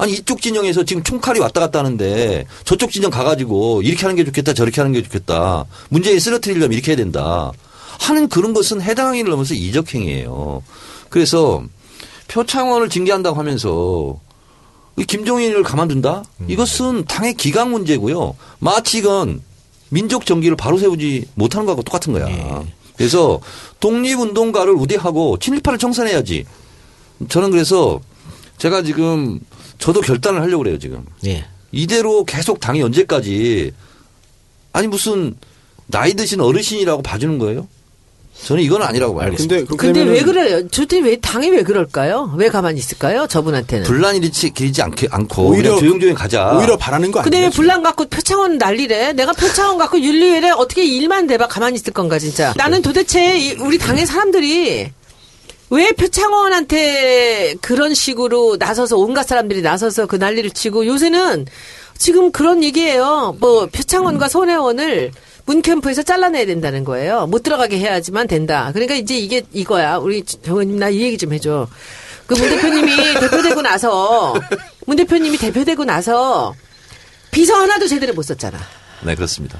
아니 0.02 0.14
이쪽 0.14 0.42
진영에서 0.42 0.84
지금 0.84 1.04
총칼이 1.04 1.40
왔다 1.40 1.60
갔다 1.60 1.78
하는데 1.78 2.48
저쪽 2.66 2.90
진영 2.90 3.12
가가지고 3.12 3.84
이렇게 3.84 4.02
하는 4.02 4.16
게 4.16 4.26
좋겠다 4.26 4.56
저렇게 4.56 4.82
하는 4.82 4.94
게 4.94 5.04
좋겠다 5.04 5.66
문재인 5.90 6.20
쓰러뜨리려면 6.20 6.74
이렇게 6.74 6.94
해야 6.94 6.98
된다 6.98 7.52
하는 8.00 8.28
그런 8.28 8.52
것은 8.54 8.82
해당 8.82 9.14
행위를 9.14 9.30
넘어서 9.30 9.54
이적 9.54 9.94
행위예요. 9.94 10.64
그래서 11.10 11.64
표창원을 12.30 12.90
징계한다고 12.90 13.38
하면서 13.38 14.20
이 14.98 15.06
김종인을 15.06 15.62
가만둔다? 15.62 16.24
이것은 16.48 17.06
당의 17.06 17.36
기강 17.36 17.70
문제고요. 17.70 18.36
마치 18.58 18.98
이건 18.98 19.44
민족 19.90 20.26
정기를 20.26 20.58
바로 20.58 20.80
세우지 20.80 21.28
못하는 21.36 21.68
거하고 21.68 21.84
똑같은 21.84 22.12
거야. 22.12 22.64
그래서 22.98 23.40
독립운동가를 23.80 24.74
우대하고 24.74 25.38
친일파를 25.38 25.78
청산해야지. 25.78 26.46
저는 27.30 27.52
그래서 27.52 28.02
제가 28.58 28.82
지금 28.82 29.40
저도 29.82 30.00
결단을 30.02 30.42
하려고 30.42 30.64
그래요, 30.64 30.80
지금. 30.80 31.04
예. 31.26 31.44
이대로 31.74 32.24
계속 32.24 32.60
당이 32.60 32.82
언제까지 32.82 33.72
아니 34.74 34.88
무슨 34.88 35.36
나이 35.88 36.14
드신 36.14 36.40
어르신이라고 36.40 37.02
봐주는 37.02 37.38
거예요? 37.38 37.68
저는 38.46 38.64
이건 38.64 38.82
아니라고 38.82 39.14
봐요. 39.16 39.34
근데 39.38 39.64
근데 39.66 40.02
왜 40.04 40.22
그래요? 40.24 40.68
저때 40.70 41.00
왜 41.00 41.16
당이 41.18 41.50
왜 41.52 41.62
그럴까요? 41.64 42.34
왜 42.38 42.50
가만히 42.50 42.80
있을까요? 42.80 43.28
저분한테는. 43.28 43.86
분란이 43.86 44.18
일치 44.20 44.50
길지 44.52 44.82
않게 44.82 45.10
않고 45.12 45.44
오히려 45.50 45.78
조용조용 45.78 46.16
가자. 46.16 46.58
오히려 46.58 46.76
바라는 46.78 47.12
거 47.12 47.22
근데 47.22 47.38
왜 47.38 47.44
아니에요? 47.46 47.52
분란 47.52 47.84
갖고 47.84 48.06
표창원 48.06 48.58
난리래? 48.58 49.14
내가 49.14 49.34
표창원 49.34 49.78
갖고 49.78 50.00
윤리위에 50.00 50.50
어떻게 50.52 50.84
일만 50.86 51.28
대박 51.28 51.50
가만히 51.50 51.76
있을 51.76 51.94
건가 51.94 52.18
진짜. 52.18 52.54
나는 52.58 52.82
도대체 52.82 53.38
이- 53.38 53.52
우리 53.60 53.78
당의 53.78 54.06
사람들이 54.08 54.92
왜 55.72 55.92
표창원한테 55.94 57.56
그런 57.62 57.94
식으로 57.94 58.58
나서서 58.60 58.98
온갖 58.98 59.24
사람들이 59.28 59.62
나서서 59.62 60.06
그 60.06 60.18
난리를 60.18 60.52
치고 60.52 60.86
요새는 60.86 61.48
지금 61.98 62.32
그런 62.32 62.64
얘기예요. 62.64 63.36
뭐 63.40 63.68
표창원과 63.68 64.28
손혜원을 64.28 65.12
문캠프에서 65.46 66.04
잘라내야 66.04 66.46
된다는 66.46 66.84
거예요. 66.84 67.26
못 67.28 67.42
들어가게 67.44 67.80
해야지만 67.80 68.28
된다. 68.28 68.72
그러니까 68.74 68.96
이제 68.96 69.16
이게 69.18 69.44
이거야. 69.54 69.96
우리 69.98 70.24
정원님 70.24 70.78
나 70.78 70.90
이 70.90 71.02
얘기 71.02 71.18
좀 71.18 71.34
해줘. 71.34 71.68
그 72.28 72.36
문 72.36 72.50
대표님이 72.50 72.96
대표되고 73.20 73.62
나서 73.62 74.34
문 74.86 74.98
대표님이 74.98 75.38
대표되고 75.38 75.84
나서 75.86 76.54
비서 77.32 77.56
하나도 77.56 77.88
제대로 77.88 78.14
못 78.14 78.24
썼잖아. 78.24 78.58
네 79.04 79.16
그렇습니다. 79.16 79.58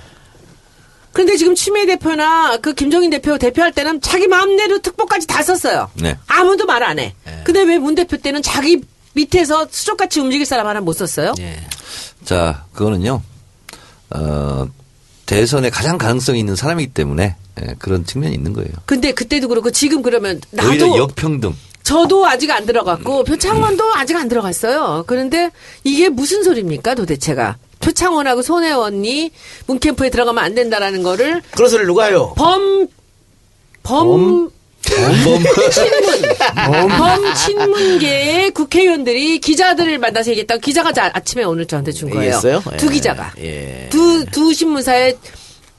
그런데 1.14 1.36
지금 1.38 1.56
추미애 1.56 1.86
대표나 1.86 2.58
그 2.58 2.74
김종인 2.74 3.10
대표 3.10 3.38
대표할 3.38 3.72
때는 3.74 4.00
자기 4.02 4.28
마음대로 4.28 4.80
특보까지 4.80 5.28
다 5.28 5.44
썼어요. 5.44 5.90
네. 5.96 6.18
아무도 6.28 6.66
말 6.66 6.84
안 6.84 7.00
해. 7.00 7.14
근데 7.44 7.62
왜 7.64 7.78
문 7.78 7.96
대표 7.96 8.18
때는 8.18 8.42
자기 8.42 8.82
밑에서 9.14 9.68
수족같이 9.70 10.20
움직일 10.22 10.46
사람 10.46 10.68
하나 10.68 10.80
못 10.82 10.94
썼어요? 10.94 11.34
예. 11.40 11.60
자 12.24 12.66
그거는요. 12.74 13.22
어, 14.12 14.68
대선에 15.26 15.70
가장 15.70 15.98
가능성이 15.98 16.40
있는 16.40 16.56
사람이기 16.56 16.94
때문에 16.94 17.36
예, 17.62 17.76
그런 17.80 18.06
측면이 18.06 18.34
있는 18.34 18.54
거예요. 18.54 18.70
근데 18.86 19.12
그때도 19.14 19.48
그렇고 19.48 19.72
지금 19.72 20.02
그러면 20.02 20.40
나도 20.52 20.98
역평등. 20.98 21.54
저도 21.84 22.26
아직 22.28 22.52
안 22.52 22.66
들어갔고 22.66 23.24
표창원도 23.24 23.96
아직 23.96 24.16
안 24.16 24.28
들어갔어요. 24.30 25.04
그런데 25.08 25.50
이게 25.84 26.10
무슨 26.10 26.44
소리입니까 26.44 26.96
도대체가? 26.96 27.58
표창원하고 27.82 28.42
손혜원이 28.42 29.32
문캠프에 29.68 30.10
들어가면 30.10 30.44
안 30.44 30.56
된다라는 30.56 31.04
거를 31.04 31.42
그런 31.52 31.70
소리를 31.70 31.88
누가 31.88 32.06
해요? 32.06 32.34
범, 32.38 32.88
범, 33.84 34.50
친문, 35.72 36.90
범 36.98 37.34
친문계의 37.36 38.52
국회의원들이 38.52 39.40
기자들을 39.40 39.98
만나서 40.00 40.32
얘기했다고 40.32 40.60
기자가 40.60 40.92
자- 40.92 41.12
아침에 41.14 41.44
오늘 41.44 41.66
저한테 41.66 41.92
준 41.92 42.10
거예요. 42.10 42.24
얘기했어요? 42.26 42.64
두 42.78 42.88
예. 42.88 42.92
기자가. 42.92 43.32
예. 43.40 43.88
두, 43.92 44.26
두 44.26 44.54
신문사에 44.54 45.16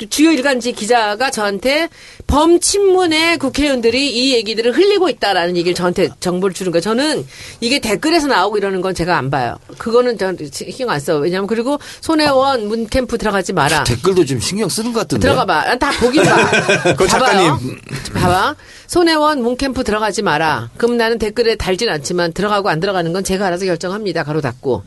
주요 0.08 0.30
일간지 0.32 0.72
기자가 0.72 1.30
저한테 1.30 1.88
범친문의 2.26 3.38
국회의원들이 3.38 4.10
이 4.10 4.34
얘기들을 4.34 4.76
흘리고 4.76 5.08
있다라는 5.08 5.56
얘기를 5.56 5.74
저한테 5.74 6.08
정보를 6.20 6.54
주는 6.54 6.72
거예요. 6.72 6.80
저는 6.80 7.26
이게 7.60 7.78
댓글에서 7.78 8.26
나오고 8.26 8.56
이러는 8.58 8.80
건 8.80 8.94
제가 8.94 9.16
안 9.16 9.30
봐요. 9.30 9.58
그거는 9.78 10.18
저 10.18 10.32
신경 10.52 10.90
안 10.90 11.00
써. 11.00 11.16
왜냐면 11.18 11.46
그리고 11.46 11.78
손혜원 12.00 12.68
문캠프 12.68 13.18
들어가지 13.18 13.52
마라. 13.52 13.84
댓글도 13.84 14.24
좀 14.24 14.40
신경 14.40 14.68
쓰는 14.68 14.92
것 14.92 15.00
같은데. 15.00 15.22
들어가 15.22 15.44
봐. 15.44 15.62
아, 15.66 15.76
다 15.76 15.90
보긴 16.00 16.22
봐. 16.24 16.36
봐봐요. 16.94 17.08
작가님. 17.08 17.80
봐봐. 18.14 18.56
손혜원 18.86 19.42
문캠프 19.42 19.84
들어가지 19.84 20.22
마라. 20.22 20.70
그럼 20.76 20.96
나는 20.96 21.18
댓글에 21.18 21.56
달진 21.56 21.88
않지만 21.88 22.32
들어가고 22.32 22.68
안 22.68 22.80
들어가는 22.80 23.12
건 23.12 23.24
제가 23.24 23.46
알아서 23.46 23.64
결정합니다. 23.64 24.22
가로 24.24 24.40
닫고. 24.40 24.82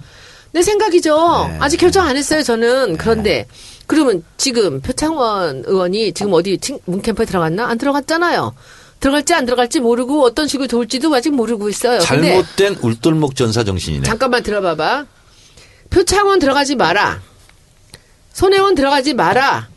내 0.56 0.62
생각이죠. 0.62 1.48
네. 1.50 1.58
아직 1.60 1.76
결정 1.76 2.08
안 2.08 2.16
했어요, 2.16 2.42
저는. 2.42 2.96
그런데 2.96 3.46
그러면 3.88 4.24
지금 4.38 4.80
표창원 4.80 5.64
의원이 5.66 6.14
지금 6.14 6.32
어디 6.32 6.58
친- 6.60 6.80
문캠프에 6.86 7.26
들어갔나? 7.26 7.66
안 7.68 7.78
들어갔잖아요. 7.78 8.56
들어갈지 9.02 9.34
안 9.34 9.46
들어갈지 9.46 9.82
모르고 9.82 10.24
어떤 10.24 10.48
식으로 10.48 10.68
돌지도 10.70 11.14
아직 11.14 11.32
모르고 11.36 11.68
있어요. 11.68 12.00
잘못된 12.00 12.78
울돌목 12.82 13.36
전사 13.36 13.66
정신이네. 13.66 14.06
잠깐만 14.08 14.44
들어봐봐. 14.44 15.06
표창원 15.90 16.40
들어가지 16.40 16.76
마라. 16.78 17.22
손혜원 18.32 18.76
들어가지 18.76 19.14
마라. 19.14 19.68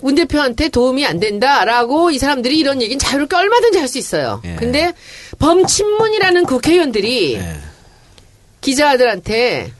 문 0.00 0.14
대표한테 0.14 0.70
도움이 0.70 1.04
안 1.04 1.20
된다라고 1.20 2.10
이 2.10 2.18
사람들이 2.18 2.58
이런 2.58 2.80
얘기는 2.80 2.98
자유롭게 2.98 3.36
얼마든지 3.36 3.76
할 3.78 3.86
수 3.86 3.98
있어요. 3.98 4.40
예. 4.46 4.56
근데 4.58 4.94
범친문이라는 5.38 6.46
국회의원들이 6.46 7.34
예. 7.34 7.56
기자들한테 8.62 9.72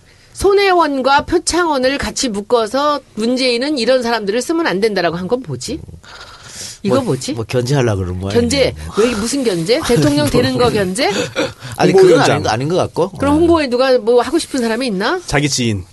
손혜원과 0.44 1.26
표창원을 1.26 1.98
같이 1.98 2.30
묶어서 2.30 3.00
문재인은 3.14 3.76
이런 3.76 4.02
사람들을 4.02 4.40
쓰면 4.40 4.66
안 4.66 4.80
된다라고 4.80 5.18
한 5.18 5.28
건 5.28 5.42
뭐지? 5.46 5.78
이거 6.82 6.94
뭐, 6.96 7.04
뭐지? 7.04 7.34
뭐 7.34 7.44
견제하려 7.46 7.94
그러는 7.94 8.20
거야. 8.22 8.32
견제 8.32 8.74
왜 8.98 9.14
무슨 9.16 9.44
견제? 9.44 9.78
대통령 9.86 10.28
되는 10.30 10.56
거 10.56 10.70
견제? 10.70 11.10
아니 11.76 11.92
그건. 11.92 12.18
아닌, 12.20 12.42
거- 12.42 12.48
아닌 12.48 12.68
것 12.70 12.76
같고. 12.76 13.10
그럼 13.18 13.34
홍보에 13.36 13.66
누가 13.68 13.96
뭐 13.98 14.22
하고 14.22 14.38
싶은 14.38 14.60
사람이 14.60 14.86
있나? 14.86 15.20
자기 15.26 15.46
지인. 15.50 15.84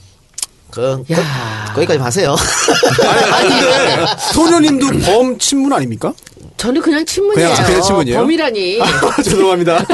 그, 0.72 1.04
그, 1.08 1.14
야. 1.14 1.72
거기까지 1.74 2.00
하세요. 2.00 2.36
아니, 3.34 3.50
근데 3.50 4.06
소녀님도 4.34 4.88
범 5.06 5.38
친문 5.38 5.74
아닙니까? 5.74 6.14
저는 6.58 6.82
그냥 6.82 7.06
친문이에요. 7.06 7.50
그냥- 7.50 7.66
그냥 7.66 7.82
친문이에요? 7.82 8.20
범이라니. 8.20 8.80
죄송합니다. 9.24 9.86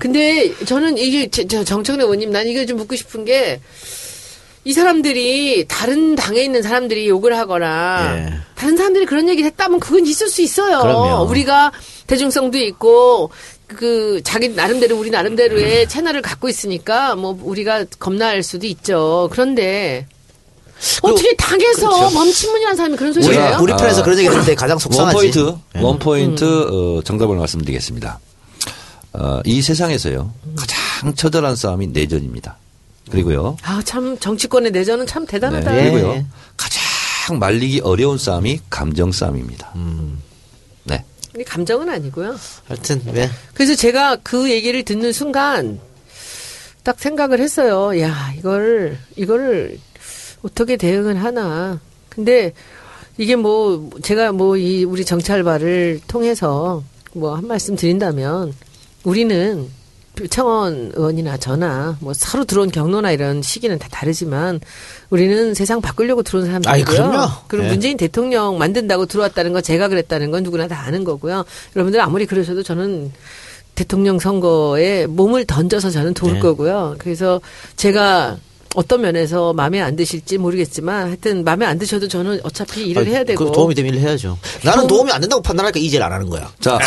근데 0.00 0.52
저는 0.64 0.96
이게 0.98 1.28
정청래 1.28 2.04
의원님 2.04 2.30
난 2.30 2.46
이거 2.46 2.64
좀 2.66 2.76
묻고 2.78 2.96
싶은 2.96 3.24
게 3.24 3.60
이 4.66 4.72
사람들이 4.72 5.66
다른 5.68 6.14
당에 6.14 6.40
있는 6.42 6.62
사람들이 6.62 7.06
욕을 7.06 7.36
하거나 7.36 8.16
예. 8.16 8.32
다른 8.54 8.78
사람들이 8.78 9.04
그런 9.04 9.28
얘기를 9.28 9.46
했다면 9.50 9.78
그건 9.78 10.06
있을 10.06 10.30
수 10.30 10.40
있어요. 10.40 10.78
그럼요. 10.80 11.24
우리가 11.28 11.70
대중성도 12.06 12.56
있고 12.56 13.30
그 13.66 14.22
자기 14.24 14.48
나름대로 14.48 14.96
우리 14.96 15.10
나름대로의 15.10 15.86
채널을 15.86 16.22
갖고 16.22 16.48
있으니까 16.48 17.14
뭐 17.14 17.38
우리가 17.42 17.84
겁날 17.98 18.42
수도 18.42 18.66
있죠. 18.66 19.28
그런데 19.32 20.06
어떻게 21.02 21.34
당에서 21.36 21.88
그렇죠. 21.88 22.14
범친문이라는 22.14 22.76
사람이 22.76 22.96
그런 22.96 23.12
우리, 23.14 23.22
소리예요? 23.22 23.58
우리 23.60 23.72
편에서 23.72 24.02
그런 24.02 24.18
얘기 24.18 24.28
했는데 24.28 24.54
가장 24.54 24.74
원 24.74 24.78
속상하지. 24.80 25.16
포인트, 25.16 25.54
예. 25.76 25.80
원 25.80 25.98
포인트 25.98 26.44
어, 26.98 27.02
정답을 27.02 27.36
말씀드리겠습니다. 27.36 28.20
어, 29.14 29.40
이 29.44 29.62
세상에서요 29.62 30.32
가장 30.56 31.14
처절한 31.14 31.56
싸움이 31.56 31.88
내전입니다. 31.88 32.56
그리고요, 33.10 33.56
아, 33.62 33.82
참, 33.84 34.18
정치권의 34.18 34.70
내전은 34.72 35.06
참 35.06 35.26
네, 35.26 35.32
대단하다. 35.32 35.76
예. 35.76 35.90
그리고요 35.90 36.24
가장 36.56 37.38
말리기 37.38 37.80
어려운 37.80 38.18
싸움이 38.18 38.60
감정 38.70 39.12
싸움입니다. 39.12 39.72
네, 40.84 41.04
근데 41.30 41.44
감정은 41.44 41.88
아니고요. 41.88 42.36
하여튼 42.66 43.02
왜 43.12 43.30
그래서 43.52 43.74
제가 43.74 44.16
그 44.22 44.50
얘기를 44.50 44.82
듣는 44.84 45.12
순간 45.12 45.78
딱 46.82 46.98
생각을 47.00 47.40
했어요. 47.40 47.98
야, 48.00 48.32
이걸, 48.38 48.98
이거를 49.16 49.78
어떻게 50.44 50.76
대응을 50.76 51.22
하나. 51.22 51.80
근데 52.10 52.52
이게 53.16 53.34
뭐, 53.36 53.90
제가 54.02 54.32
뭐 54.32 54.56
이 54.56 54.84
우리 54.84 55.04
정찰바를 55.04 56.00
통해서 56.06 56.82
뭐 57.14 57.36
한 57.36 57.46
말씀 57.46 57.76
드린다면 57.76 58.52
우리는 59.04 59.68
표창원 60.16 60.92
의원이나 60.94 61.36
저나 61.38 61.96
뭐 62.00 62.12
서로 62.14 62.44
들어온 62.44 62.70
경로나 62.70 63.10
이런 63.10 63.42
시기는 63.42 63.78
다 63.80 63.88
다르지만 63.90 64.60
우리는 65.10 65.54
세상 65.54 65.80
바꾸려고 65.80 66.22
들어온 66.22 66.46
사람들이고요. 66.46 67.28
그리고 67.48 67.64
예. 67.66 67.68
문재인 67.70 67.96
대통령 67.96 68.56
만든다고 68.58 69.06
들어왔다는 69.06 69.52
건 69.52 69.62
제가 69.62 69.88
그랬다는 69.88 70.30
건 70.30 70.44
누구나 70.44 70.68
다 70.68 70.82
아는 70.86 71.02
거고요. 71.02 71.44
여러분들 71.74 72.00
아무리 72.00 72.26
그러셔도 72.26 72.62
저는 72.62 73.10
대통령 73.74 74.20
선거에 74.20 75.06
몸을 75.06 75.46
던져서 75.46 75.90
저는 75.90 76.14
도울 76.14 76.34
네. 76.34 76.40
거고요. 76.40 76.94
그래서 76.98 77.40
제가 77.74 78.36
어떤 78.74 79.00
면에서 79.02 79.52
마음에 79.52 79.80
안 79.80 79.96
드실지 79.96 80.38
모르겠지만 80.38 81.06
하여튼 81.06 81.44
마음에 81.44 81.64
안 81.66 81.78
드셔도 81.78 82.08
저는 82.08 82.40
어차피 82.42 82.86
일을 82.88 83.02
아니, 83.02 83.10
해야 83.12 83.24
되고 83.24 83.44
그 83.46 83.52
도움이 83.52 83.74
되면 83.74 83.94
일을 83.94 84.06
해야죠. 84.06 84.38
나는 84.62 84.86
도움 84.86 85.08
이 85.08 85.12
안 85.12 85.20
된다고 85.20 85.40
판단하니까 85.42 85.78
이 85.78 85.86
일을 85.86 86.02
안 86.02 86.12
하는 86.12 86.28
거야. 86.28 86.50
자 86.60 86.78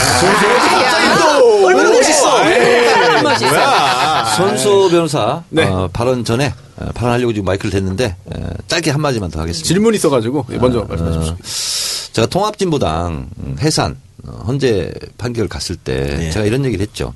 얼마나 1.66 1.90
멋있어. 1.92 2.36
얼마나 2.36 3.22
멋있어. 3.24 4.36
손수 4.36 4.90
변호사 4.92 5.44
네. 5.50 5.64
어, 5.66 5.90
발언 5.92 6.24
전에 6.24 6.54
어, 6.78 6.90
발언하려고 6.94 7.34
지금 7.34 7.46
마이크를 7.46 7.72
댔는데 7.72 8.06
에, 8.06 8.44
짧게 8.68 8.92
한 8.92 9.02
마디만 9.02 9.32
더 9.32 9.40
하겠습니다. 9.42 9.68
질문 9.68 9.96
있어가지고 9.96 10.46
예, 10.52 10.58
먼저 10.58 10.80
어, 10.80 10.86
말씀해 10.88 11.12
주십시오. 11.14 12.12
제가 12.14 12.28
통합진보당 12.28 13.30
음, 13.40 13.56
해산 13.60 13.98
어, 14.28 14.44
헌재 14.48 14.92
판결 15.18 15.48
갔을 15.48 15.76
때 15.76 16.18
네. 16.18 16.32
제가 16.32 16.46
이런 16.46 16.66
얘기를 16.66 16.86
했죠. 16.86 17.14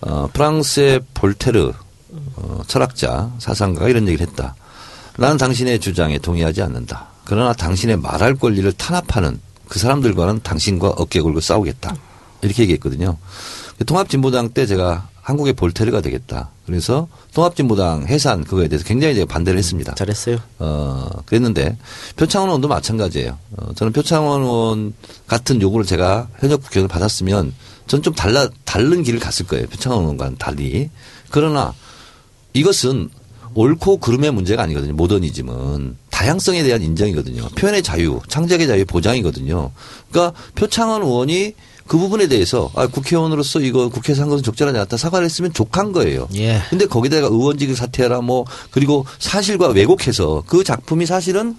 어, 0.00 0.28
프랑스의 0.32 1.00
볼테르 1.14 1.72
어, 2.36 2.62
철학자 2.66 3.30
사상가가 3.38 3.88
이런 3.88 4.06
얘기를 4.08 4.26
했다. 4.26 4.54
나는 5.16 5.36
당신의 5.36 5.80
주장에 5.80 6.18
동의하지 6.18 6.62
않는다. 6.62 7.08
그러나 7.24 7.52
당신의 7.52 7.98
말할 7.98 8.34
권리를 8.34 8.70
탄압하는 8.72 9.40
그 9.68 9.78
사람들과는 9.78 10.40
당신과 10.42 10.88
어깨 10.96 11.20
걸고 11.20 11.40
싸우겠다. 11.40 11.94
이렇게 12.42 12.62
얘기했거든요. 12.64 13.16
통합진보당 13.86 14.50
때 14.50 14.66
제가 14.66 15.08
한국의 15.22 15.54
볼테르가 15.54 16.02
되겠다. 16.02 16.50
그래서 16.66 17.08
통합진보당 17.32 18.06
해산 18.08 18.44
그거에 18.44 18.68
대해서 18.68 18.84
굉장히 18.84 19.14
제가 19.14 19.26
반대를 19.26 19.58
했습니다. 19.58 19.94
잘했어요. 19.94 20.38
어, 20.58 21.08
그랬는데 21.24 21.78
표창원 22.16 22.50
의원도 22.50 22.68
마찬가지예요. 22.68 23.38
어, 23.56 23.72
저는 23.74 23.92
표창원 23.92 24.42
의원 24.42 24.94
같은 25.26 25.62
요구를 25.62 25.86
제가 25.86 26.28
현역 26.40 26.62
국회의원을 26.62 26.88
받았으면 26.88 27.54
전 27.86 28.02
좀 28.02 28.14
달라 28.14 28.48
다른 28.64 29.02
길을 29.02 29.18
갔을 29.20 29.46
거예요. 29.46 29.66
표창원 29.66 30.02
의원과는 30.02 30.36
달리. 30.38 30.90
그러나 31.30 31.72
이것은 32.54 33.10
옳고 33.54 33.98
그름의 33.98 34.32
문제가 34.32 34.62
아니거든요. 34.62 34.94
모더니즘은 34.94 35.96
다양성에 36.10 36.62
대한 36.62 36.82
인정이거든요. 36.82 37.48
표현의 37.50 37.82
자유, 37.82 38.20
창작의 38.28 38.66
자유 38.66 38.84
보장이거든요. 38.84 39.70
그러니까 40.10 40.38
표창원 40.54 41.02
의원이 41.02 41.54
그 41.86 41.98
부분에 41.98 42.28
대해서 42.28 42.70
아, 42.74 42.86
국회의원으로서 42.86 43.60
이거 43.60 43.88
국회에서 43.90 44.22
한 44.22 44.30
것은 44.30 44.42
적절하지 44.42 44.78
않다 44.78 44.96
사과를 44.96 45.26
했으면 45.26 45.52
족한 45.52 45.92
거예요. 45.92 46.28
예. 46.34 46.60
근데 46.70 46.86
거기다가 46.86 47.26
의원직을 47.26 47.76
사퇴하라 47.76 48.22
뭐 48.22 48.46
그리고 48.70 49.04
사실과 49.18 49.68
왜곡해서 49.68 50.44
그 50.46 50.64
작품이 50.64 51.04
사실은 51.06 51.56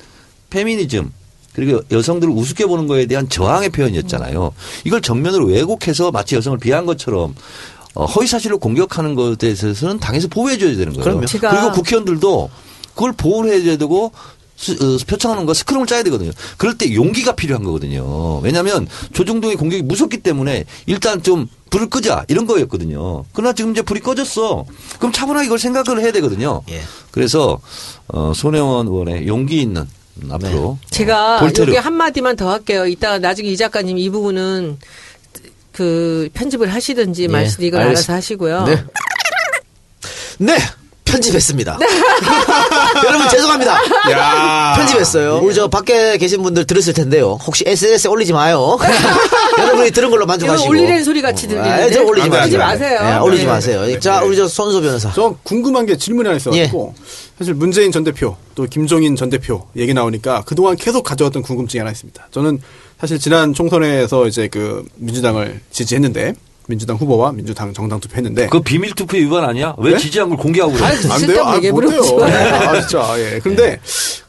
페미니즘 0.49 1.11
그리고 1.53 1.81
여성들을 1.89 2.33
우습게 2.33 2.65
보는 2.65 2.87
거에 2.87 3.05
대한 3.05 3.29
저항의 3.29 3.69
표현이었잖아요. 3.69 4.51
이걸 4.83 5.01
정면으로 5.01 5.45
왜곡해서 5.45 6.11
마치 6.11 6.35
여성을 6.35 6.57
비하한 6.57 6.85
것처럼 6.85 7.33
어, 7.33 7.74
허위 8.03 8.27
사실로 8.27 8.57
공격하는 8.59 9.15
것에 9.15 9.35
대해서는 9.37 9.99
당에서 9.99 10.27
보호해 10.27 10.57
줘야 10.57 10.75
되는 10.75 10.93
거예요. 10.93 11.03
그럼요. 11.03 11.25
제가- 11.25 11.49
그리고 11.51 11.71
국회의원들도 11.71 12.49
그걸 12.93 13.13
보호를 13.13 13.53
해줘야 13.53 13.77
되고 13.77 14.11
수- 14.57 14.71
어, 14.73 14.97
표창원과 15.05 15.53
스크럼을 15.53 15.85
짜야 15.85 16.03
되거든요. 16.03 16.31
그럴 16.57 16.77
때 16.77 16.93
용기가 16.93 17.33
필요한 17.33 17.63
거거든요. 17.63 18.39
왜냐하면 18.39 18.87
조중동의 19.13 19.57
공격이 19.57 19.83
무섭기 19.83 20.17
때문에 20.19 20.63
일단 20.85 21.21
좀 21.21 21.47
불을 21.71 21.89
끄자 21.89 22.23
이런 22.29 22.45
거였거든요. 22.45 23.25
그러나 23.33 23.51
지금 23.53 23.71
이제 23.71 23.81
불이 23.81 23.99
꺼졌어. 23.99 24.65
그럼 24.97 25.11
차분하게 25.11 25.47
이걸 25.47 25.59
생각을 25.59 26.01
해야 26.01 26.13
되거든요. 26.13 26.61
예. 26.69 26.81
그래서 27.11 27.59
어, 28.07 28.31
손혜원 28.33 28.87
의원의 28.87 29.27
용기 29.27 29.61
있는 29.61 29.85
음, 30.23 30.31
앞으로 30.31 30.77
제가 30.89 31.37
어, 31.37 31.39
볼테르. 31.41 31.71
여기 31.73 31.77
한 31.77 31.93
마디만 31.93 32.37
더 32.37 32.49
할게요. 32.49 32.87
이따가 32.87 33.19
나중에 33.19 33.49
이 33.49 33.57
작가님 33.57 33.97
이 33.97 34.09
부분은 34.09 34.77
그 35.75 36.29
편집을 36.33 36.73
하시든지 36.73 37.27
예, 37.29 37.35
알겠습니다. 37.35 37.79
알아서 37.79 38.13
하시고요. 38.13 38.63
네. 38.63 38.83
네. 40.37 40.57
편집했습니다. 41.03 41.77
여러분 43.03 43.27
죄송합니다. 43.29 43.73
야. 44.11 44.73
편집했어요. 44.77 45.39
우리 45.43 45.53
저 45.53 45.67
밖에 45.67 46.17
계신 46.17 46.41
분들 46.43 46.65
들었을 46.65 46.93
텐데요. 46.93 47.37
혹시 47.45 47.63
SNS에 47.67 48.09
올리지 48.09 48.33
마요. 48.33 48.77
여러분이 49.57 49.91
들은 49.91 50.09
걸로 50.09 50.25
만족하시고. 50.25 50.69
올리는 50.69 51.03
소리 51.03 51.21
같이 51.21 51.47
들리는데. 51.47 51.69
아, 51.83 51.89
저 51.89 52.03
올리지 52.03 52.29
마세요. 52.29 52.51
돼. 52.51 52.57
마세요. 52.57 52.99
네, 53.01 53.17
올리지 53.17 53.43
네. 53.43 53.49
마세요. 53.49 53.99
자, 53.99 54.21
우리 54.23 54.35
저 54.35 54.47
손소 54.47 54.81
변호사. 54.81 55.11
저 55.13 55.35
궁금한 55.43 55.85
게 55.85 55.97
질문이 55.97 56.27
하나 56.27 56.37
있어가지고 56.37 56.93
사실 57.37 57.53
문재인 57.53 57.91
전 57.91 58.03
대표 58.03 58.35
또 58.53 58.65
김종인 58.65 59.15
전 59.15 59.29
대표 59.29 59.65
얘기 59.75 59.93
나오니까 59.93 60.43
그동안 60.45 60.75
계속 60.75 61.03
가져왔던 61.03 61.41
궁금증이 61.41 61.79
하나 61.79 61.91
있습니다. 61.91 62.27
저는 62.31 62.61
사실 62.99 63.19
지난 63.19 63.53
총선에서 63.53 64.27
이제 64.27 64.47
그 64.47 64.85
민주당을 64.95 65.59
지지했는데 65.71 66.33
민주당 66.67 66.97
후보와 66.97 67.31
민주당 67.31 67.73
정당 67.73 67.99
투표했는데 67.99 68.47
그 68.47 68.61
비밀 68.61 68.93
투표 68.93 69.17
위반 69.17 69.43
아니야? 69.43 69.75
왜 69.77 69.91
네? 69.91 69.97
지지한 69.97 70.29
걸 70.29 70.37
공개하고 70.37 70.73
그래? 70.73 70.83
아니, 70.85 71.11
안 71.11 71.21
돼요? 71.27 71.43
아, 71.43 71.55
얘기 71.57 71.71
못 71.71 71.81
돼요. 71.81 72.01
물어보지 72.01 72.15
마요. 72.15 72.55
아, 72.55 72.79
진짜. 72.81 73.19
예. 73.19 73.39
그런데 73.41 73.79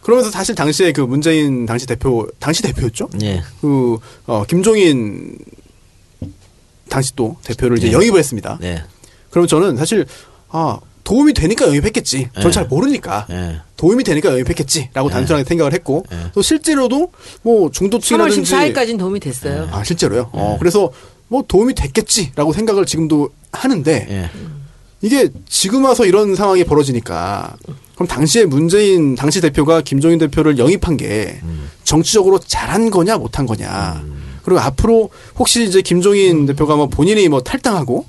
그러면서 0.03 0.31
사실 0.31 0.55
당시에 0.55 0.93
그 0.93 1.01
문재인 1.01 1.67
당시 1.67 1.87
대표 1.87 2.29
당시 2.39 2.63
대표였죠? 2.63 3.09
예. 3.23 3.43
그 3.61 3.99
어, 4.27 4.45
김종인 4.47 5.39
당시 6.89 7.15
또 7.17 7.37
대표를 7.43 7.79
이제 7.79 7.93
영입을 7.93 8.19
했습니다. 8.19 8.59
네. 8.61 8.83
그럼 9.31 9.47
저는 9.47 9.77
사실 9.77 10.07
아 10.49 10.79
도움이 11.05 11.35
되니까 11.35 11.67
영입했겠지. 11.67 12.31
전 12.35 12.45
네. 12.45 12.51
잘 12.51 12.67
모르니까 12.67 13.27
예. 13.31 13.61
도움이 13.77 14.05
되니까 14.05 14.31
영입했겠지라고 14.31 15.09
단순하게 15.09 15.45
생각을 15.45 15.73
했고 15.73 16.05
네. 16.11 16.17
또 16.35 16.43
실제로도 16.43 17.13
뭐 17.43 17.69
3월 17.69 17.73
중도층이라든지 17.73 18.53
14일까지는 18.53 18.99
도움이 18.99 19.21
됐어요. 19.21 19.69
아 19.73 19.85
실제로요. 19.85 20.31
어 20.33 20.57
그래서 20.59 20.91
뭐 21.29 21.45
도움이 21.47 21.75
됐겠지라고 21.75 22.53
생각을 22.53 22.87
지금도 22.87 23.31
하는데 23.53 24.07
예. 24.09 24.31
이게 25.03 25.29
지금 25.49 25.85
와서 25.85 26.05
이런 26.07 26.35
상황이 26.35 26.65
벌어지니까 26.65 27.57
그럼 27.95 28.09
당시에 28.09 28.45
문재인 28.45 29.15
당시 29.15 29.41
대표가 29.41 29.81
김종인 29.81 30.19
대표를 30.19 30.59
영입한 30.59 30.97
게 30.97 31.41
정치적으로 31.85 32.39
잘한 32.39 32.91
거냐 32.91 33.17
못한 33.17 33.47
거냐 33.47 34.05
그리고 34.43 34.61
앞으로 34.61 35.11
혹시 35.39 35.65
이제 35.65 35.83
김종인 35.83 36.47
대표가 36.47 36.77
뭐 36.77 36.87
본인이 36.89 37.29
뭐 37.29 37.41
탈당하고 37.41 38.07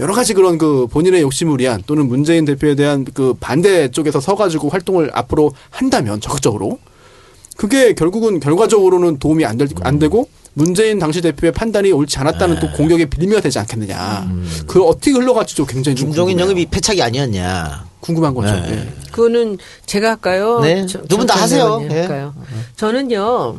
여러 0.00 0.14
가지 0.14 0.32
그런 0.32 0.58
그 0.58 0.86
본인의 0.86 1.22
욕심을 1.22 1.58
위한 1.58 1.82
또는 1.86 2.06
문재인 2.08 2.44
대표에 2.44 2.74
대한 2.76 3.04
그 3.12 3.34
반대 3.38 3.90
쪽에서 3.90 4.20
서가지고 4.20 4.68
활동을 4.68 5.10
앞으로 5.12 5.52
한다면 5.70 6.20
적극적으로 6.20 6.78
그게 7.56 7.94
결국은 7.94 8.38
결과적으로는 8.38 9.18
도움이 9.18 9.44
안, 9.44 9.56
될, 9.56 9.68
안 9.80 9.98
되고 9.98 10.28
문재인 10.58 10.98
당시 10.98 11.20
대표의 11.20 11.52
판단이 11.52 11.92
옳지 11.92 12.18
않았다는 12.18 12.58
또 12.58 12.68
공격의 12.72 13.06
빌미가 13.06 13.40
되지 13.40 13.60
않겠느냐. 13.60 14.28
그 14.66 14.82
어떻게 14.82 15.12
흘러갈지도 15.12 15.64
굉장히 15.66 16.02
궁금해요. 16.02 16.36
영입이 16.36 16.66
패착이 16.66 17.00
아니었냐. 17.00 17.86
궁금한 18.00 18.34
거죠. 18.34 18.52
네. 18.54 18.72
예. 18.72 18.88
그거는 19.12 19.56
제가 19.86 20.10
할까요? 20.10 20.58
네. 20.60 20.84
저- 20.86 21.00
두분다 21.02 21.34
정찬 21.34 21.42
하세요. 21.42 21.88
예. 21.90 22.00
할까요? 22.00 22.34
저는요. 22.76 23.56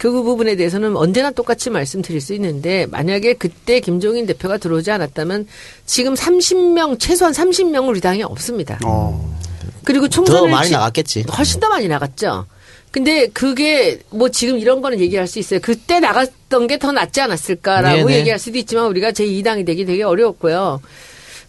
그 0.00 0.10
부분에 0.10 0.56
대해서는 0.56 0.96
언제나 0.96 1.30
똑같이 1.30 1.70
말씀드릴 1.70 2.20
수 2.20 2.34
있는데 2.34 2.86
만약에 2.86 3.34
그때 3.34 3.78
김종인 3.80 4.26
대표가 4.26 4.56
들어오지 4.58 4.90
않았다면 4.90 5.46
지금 5.86 6.14
30명 6.14 6.98
최소한 6.98 7.32
30명 7.32 7.86
우리 7.88 8.00
당에 8.00 8.22
없습니다. 8.22 8.80
어. 8.84 9.36
그리고 9.84 10.06
더 10.06 10.10
총선을 10.10 10.50
많이 10.50 10.68
지- 10.68 10.72
나갔겠지. 10.72 11.24
훨씬 11.36 11.60
더 11.60 11.68
많이 11.68 11.86
나갔죠. 11.86 12.46
근데 12.90 13.28
그게 13.28 14.00
뭐 14.10 14.28
지금 14.30 14.58
이런 14.58 14.80
거는 14.80 14.98
얘기할 15.00 15.26
수 15.28 15.38
있어요. 15.38 15.60
그때 15.62 16.00
나갔던 16.00 16.66
게 16.66 16.76
더 16.78 16.90
낫지 16.92 17.20
않았을까라고 17.20 18.06
네네. 18.06 18.18
얘기할 18.20 18.38
수도 18.38 18.58
있지만 18.58 18.86
우리가 18.86 19.12
제2당이 19.12 19.64
되기 19.66 19.84
되게 19.84 20.02
어려웠고요. 20.02 20.80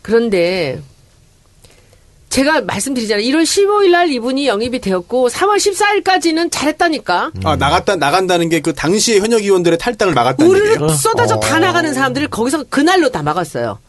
그런데 0.04 0.80
제가 2.30 2.62
말씀드리잖아요. 2.62 3.26
1월 3.26 3.44
15일 3.44 3.92
날 3.92 4.10
이분이 4.10 4.48
영입이 4.48 4.80
되었고 4.80 5.28
3월 5.30 5.58
14일까지는 5.58 6.50
잘했다니까. 6.52 7.32
아, 7.44 7.56
나갔다, 7.58 7.96
나간다는 7.98 8.48
게 8.50 8.62
그 8.62 8.74
당시에 8.74 9.20
현역 9.20 9.42
의원들의 9.42 9.78
탈당을 9.80 10.14
막았다는 10.14 10.50
우르르 10.50 10.72
얘기예요? 10.74 10.90
쏟아져 10.90 11.40
다 11.40 11.58
어. 11.58 11.60
나가는 11.60 11.94
사람들을 11.94 12.28
거기서 12.30 12.66
그날로 12.70 13.10
다 13.10 13.22
막았어요. 13.24 13.80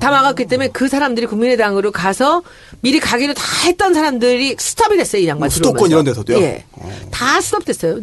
다 0.00 0.10
막았기 0.10 0.46
때문에 0.46 0.68
그 0.72 0.88
사람들이 0.88 1.26
국민의당으로 1.26 1.92
가서 1.92 2.42
미리 2.82 2.98
가기로 2.98 3.32
다 3.34 3.42
했던 3.64 3.94
사람들이 3.94 4.56
스톱이 4.58 4.96
됐어요, 4.96 5.22
이 5.22 5.28
양반 5.28 5.46
뭐 5.46 5.48
수도권. 5.48 5.88
이런 5.90 6.04
데서도요? 6.04 6.36
예. 6.40 6.64
다 7.12 7.40
스톱됐어요. 7.40 8.00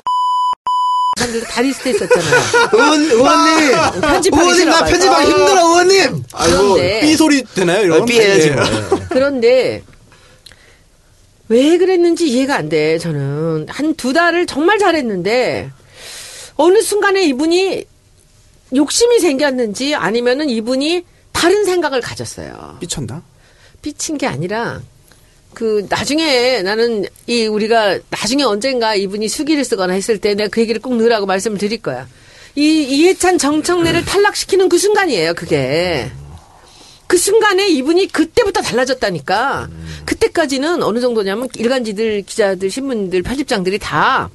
사람들 1.19 1.41
다 1.47 1.61
리스트에 1.61 1.91
있었잖아요. 1.91 2.41
의원, 2.71 3.01
의원님! 3.01 4.01
편집하기 4.01 4.41
의원님, 4.43 4.69
나. 4.69 4.85
편집하기 4.85 5.25
힘들어, 5.31 5.67
의원님! 5.67 6.23
아이고, 6.31 6.57
그런데- 6.75 6.99
삐 7.01 7.15
소리 7.15 7.43
되나요, 7.43 7.83
이런? 7.83 8.01
어, 8.01 8.05
삐해야지 8.05 8.47
예. 8.47 8.51
뭐. 8.51 8.63
그런데 9.09 9.83
왜 11.49 11.77
그랬는지 11.77 12.29
이해가 12.29 12.55
안 12.55 12.69
돼. 12.69 12.97
저는 12.99 13.67
한 13.69 13.93
두 13.95 14.13
달을 14.13 14.45
정말 14.45 14.77
잘했는데 14.79 15.71
어느 16.55 16.81
순간에 16.81 17.23
이분이 17.23 17.83
욕심이 18.75 19.19
생겼는지 19.19 19.95
아니면은 19.95 20.47
이분이 20.49 21.03
다른 21.33 21.65
생각을 21.65 21.99
가졌어요. 22.01 22.77
삐쳤나? 22.79 23.23
삐친 23.81 24.17
게 24.17 24.27
아니라 24.27 24.81
그 25.53 25.85
나중에 25.89 26.61
나는 26.61 27.05
이 27.27 27.47
우리가 27.47 27.99
나중에 28.09 28.43
언젠가 28.43 28.95
이분이 28.95 29.27
수기를 29.27 29.63
쓰거나 29.65 29.93
했을 29.93 30.19
때 30.19 30.35
내가 30.35 30.49
그 30.49 30.61
얘기를 30.61 30.81
꼭 30.81 30.95
넣으라고 30.95 31.25
말씀을 31.25 31.57
드릴 31.57 31.81
거야. 31.81 32.07
이 32.55 32.83
이해찬 32.83 33.37
정청래를 33.37 34.05
탈락시키는 34.05 34.69
그 34.69 34.77
순간이에요. 34.77 35.33
그게. 35.33 36.11
그 37.07 37.17
순간에 37.17 37.67
이분이 37.67 38.07
그때부터 38.07 38.61
달라졌다니까. 38.61 39.69
그때까지는 40.05 40.83
어느 40.83 40.99
정도냐면 40.99 41.47
일간지들, 41.55 42.21
기자들, 42.23 42.69
신문들, 42.69 43.23
편집장들이 43.23 43.79
다 43.79 44.29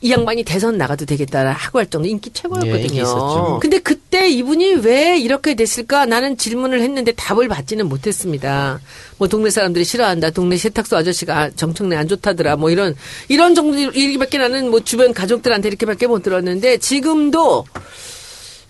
이 0.00 0.10
양반이 0.12 0.44
대선 0.44 0.78
나가도 0.78 1.06
되겠다 1.06 1.50
하고 1.50 1.78
할 1.78 1.86
정도 1.86 2.06
인기 2.06 2.28
예, 2.28 2.30
인기 2.30 2.40
최고였거든요. 2.40 3.02
있었죠. 3.02 3.58
근데 3.60 3.78
그때 3.78 4.28
이분이 4.28 4.74
왜 4.76 5.18
이렇게 5.18 5.54
됐을까 5.54 6.06
나는 6.06 6.36
질문을 6.36 6.80
했는데 6.80 7.12
답을 7.12 7.48
받지는 7.48 7.88
못했습니다. 7.88 8.80
뭐 9.18 9.28
동네 9.28 9.50
사람들이 9.50 9.84
싫어한다. 9.84 10.30
동네 10.30 10.56
세탁소 10.56 10.96
아저씨가 10.96 11.38
아, 11.38 11.50
정청래 11.50 11.96
안 11.96 12.06
좋다더라. 12.06 12.56
뭐 12.56 12.70
이런 12.70 12.94
이런 13.28 13.54
정도 13.54 13.78
얘기밖에 13.80 14.38
나는 14.38 14.70
뭐 14.70 14.80
주변 14.80 15.12
가족들한테 15.12 15.68
이렇게밖에 15.68 16.06
못 16.06 16.22
들었는데 16.22 16.78
지금도 16.78 17.66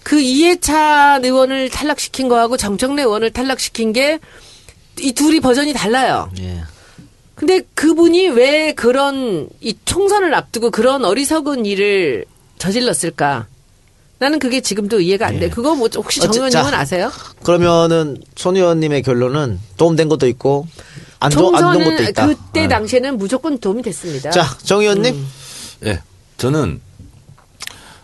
그 0.03 0.21
이해찬 0.21 1.25
의원을 1.25 1.69
탈락시킨 1.69 2.29
거하고 2.29 2.57
정청래 2.57 3.03
의원을 3.03 3.33
탈락시킨 3.33 3.93
게 3.93 4.19
이 5.01 5.13
둘이 5.13 5.41
버전이 5.41 5.73
달라요. 5.73 6.31
예. 6.41 6.63
근데 7.39 7.63
그분이 7.75 8.31
왜 8.31 8.73
그런 8.73 9.49
이 9.61 9.77
총선을 9.85 10.35
앞두고 10.35 10.73
그런 10.73 11.05
어리석은 11.05 11.67
일을 11.67 12.25
저질렀을까? 12.59 13.47
나는 14.19 14.41
그게 14.41 14.61
지금도 14.61 15.01
이해가 15.01 15.29
안 15.29 15.39
돼. 15.39 15.49
그거 15.49 15.77
뭐 15.77 15.89
혹시 15.95 16.19
정 16.19 16.33
의원님은 16.33 16.71
자, 16.73 16.81
아세요? 16.81 17.13
그러면은 17.45 18.21
손 18.35 18.57
의원님의 18.57 19.03
결론은 19.03 19.61
도움된 19.77 20.09
것도 20.09 20.27
있고 20.27 20.67
안, 21.21 21.31
도, 21.31 21.55
안된 21.55 21.85
것도 21.85 22.03
있다. 22.11 22.27
그때 22.27 22.63
네. 22.63 22.69
당시에는 22.69 23.17
무조건 23.17 23.57
도움이 23.59 23.83
됐습니다. 23.83 24.31
자, 24.31 24.45
정 24.65 24.81
의원님. 24.81 25.25
예. 25.87 26.03
저는 26.39 26.81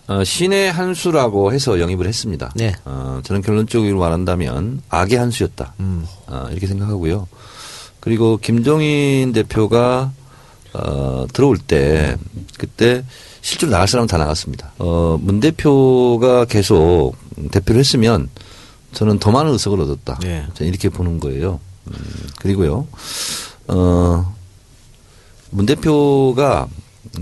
어, 0.06 0.22
신의 0.22 0.70
한 0.70 0.94
수라고 0.94 1.52
해서 1.52 1.80
영입을 1.80 2.06
했습니다. 2.06 2.52
네. 2.54 2.72
어, 2.84 3.20
저는 3.24 3.42
결론적으로 3.42 3.98
말한다면 3.98 4.82
악의 4.90 5.18
한 5.18 5.32
수였다. 5.32 5.74
음. 5.80 6.06
어, 6.28 6.46
이렇게 6.52 6.68
생각하고요. 6.68 7.26
그리고 8.04 8.36
김종인 8.36 9.32
대표가 9.32 10.12
어, 10.74 11.26
들어올 11.32 11.56
때 11.56 12.16
그때 12.58 13.02
실제로 13.40 13.72
나갈 13.72 13.88
사람은 13.88 14.06
다 14.08 14.18
나갔습니다. 14.18 14.72
어, 14.78 15.18
문 15.20 15.40
대표가 15.40 16.44
계속 16.44 17.14
대표를 17.50 17.78
했으면 17.80 18.28
저는 18.92 19.18
더 19.18 19.30
많은 19.30 19.52
의석을 19.52 19.80
얻었다. 19.80 20.18
네. 20.22 20.46
저는 20.54 20.68
이렇게 20.70 20.88
보는 20.88 21.18
거예요. 21.18 21.60
음, 21.86 21.94
그리고요. 22.40 22.86
어, 23.68 24.34
문 25.50 25.64
대표가 25.66 26.68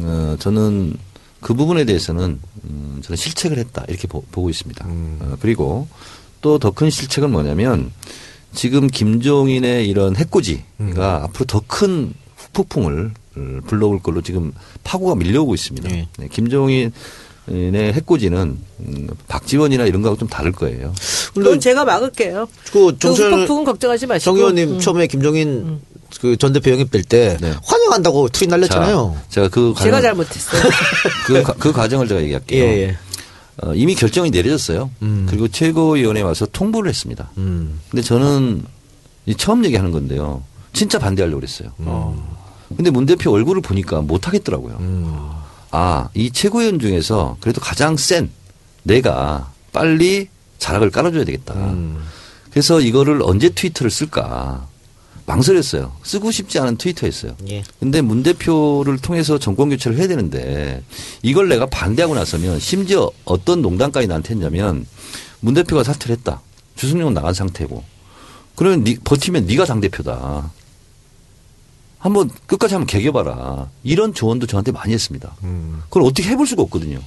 어, 0.00 0.36
저는 0.40 0.96
그 1.40 1.54
부분에 1.54 1.84
대해서는 1.84 2.40
음, 2.64 3.00
저는 3.04 3.16
실책을 3.16 3.58
했다 3.58 3.84
이렇게 3.88 4.08
보, 4.08 4.20
고 4.22 4.50
있습니다. 4.50 4.84
어, 4.88 5.36
그리고 5.40 5.86
또 6.40 6.58
더 6.58 6.72
큰 6.72 6.90
실책은 6.90 7.30
뭐냐면 7.30 7.92
지금 8.54 8.86
김종인의 8.88 9.88
이런 9.88 10.16
해코지가 10.16 11.22
앞으로 11.24 11.44
더큰 11.46 12.12
폭풍을 12.52 13.12
어, 13.36 13.58
불러올 13.66 14.00
걸로 14.02 14.20
지금 14.20 14.52
파고가 14.84 15.14
밀려오고 15.14 15.54
있습니다. 15.54 15.88
네. 15.88 16.08
네, 16.18 16.28
김종인 16.30 16.92
의 17.48 17.92
해코지는 17.92 18.56
음, 18.80 19.08
박지원이나 19.26 19.86
이런 19.86 20.00
거하고 20.02 20.16
좀 20.16 20.28
다를 20.28 20.52
거예요. 20.52 20.94
그건 21.34 21.58
제가 21.58 21.84
막을게요. 21.84 22.46
그그 22.72 22.98
정철 23.00 23.32
후폭풍은 23.32 23.64
걱정하지 23.64 24.06
마시고. 24.06 24.24
정 24.30 24.36
의원님 24.36 24.74
음. 24.74 24.78
처음에 24.78 25.08
김종인 25.08 25.80
그전 26.20 26.52
대표 26.52 26.70
영입될 26.70 27.02
때 27.02 27.36
네. 27.40 27.52
환영한다고 27.64 28.28
트윗 28.28 28.48
날렸잖아요. 28.48 29.16
자, 29.16 29.24
제가 29.30 29.48
그 29.48 29.74
제가 29.76 29.96
과정- 29.96 30.02
잘못했어요. 30.02 30.62
그, 31.26 31.42
과- 31.42 31.54
그 31.58 31.72
과정을 31.72 32.06
제가 32.06 32.20
예, 32.20 32.24
얘기할게요. 32.24 32.64
예. 32.64 32.96
어, 33.62 33.74
이미 33.74 33.94
결정이 33.94 34.30
내려졌어요. 34.30 34.90
음. 35.02 35.26
그리고 35.28 35.48
최고위원회에 35.48 36.22
와서 36.22 36.46
통보를 36.46 36.88
했습니다. 36.88 37.30
음. 37.36 37.80
근데 37.90 38.02
저는 38.02 38.64
이 39.26 39.34
처음 39.34 39.64
얘기하는 39.64 39.90
건데요. 39.92 40.42
진짜 40.72 40.98
반대하려고 40.98 41.40
그랬어요. 41.40 41.72
음. 41.80 42.22
근데 42.74 42.90
문 42.90 43.04
대표 43.04 43.30
얼굴을 43.30 43.60
보니까 43.60 44.00
못 44.00 44.26
하겠더라고요. 44.26 44.76
음. 44.80 45.30
아, 45.70 46.08
이 46.14 46.30
최고위원 46.30 46.78
중에서 46.78 47.36
그래도 47.40 47.60
가장 47.60 47.96
센 47.96 48.30
내가 48.82 49.52
빨리 49.72 50.28
자락을 50.58 50.90
깔아줘야 50.90 51.24
되겠다. 51.24 51.54
음. 51.54 52.02
그래서 52.50 52.80
이거를 52.80 53.20
언제 53.22 53.48
트위터를 53.48 53.90
쓸까 53.90 54.66
망설였어요. 55.26 55.92
쓰고 56.02 56.30
싶지 56.30 56.58
않은 56.58 56.76
트위터였어요. 56.76 57.36
예. 57.48 57.62
근데 57.80 58.00
문 58.00 58.22
대표를 58.22 58.98
통해서 58.98 59.38
정권 59.38 59.70
교체를 59.70 59.98
해야 59.98 60.08
되는데 60.08 60.82
이걸 61.22 61.48
내가 61.48 61.66
반대하고 61.66 62.14
나서면 62.14 62.58
심지어 62.58 63.10
어떤 63.24 63.62
농담까지 63.62 64.06
나한테 64.08 64.34
했냐면 64.34 64.86
문 65.40 65.54
대표가 65.54 65.84
사퇴를 65.84 66.16
했다. 66.16 66.40
주승용은 66.76 67.14
나간 67.14 67.34
상태고 67.34 67.84
그러면 68.56 68.84
니, 68.84 68.96
버티면 68.98 69.46
네가 69.46 69.64
당 69.64 69.80
대표다. 69.80 70.50
한번 71.98 72.28
끝까지 72.46 72.74
한번 72.74 72.86
개겨봐라. 72.88 73.70
이런 73.84 74.12
조언도 74.12 74.46
저한테 74.46 74.72
많이 74.72 74.92
했습니다. 74.92 75.36
그걸 75.84 76.02
어떻게 76.02 76.28
해볼 76.30 76.46
수가 76.46 76.62
없거든요. 76.62 76.98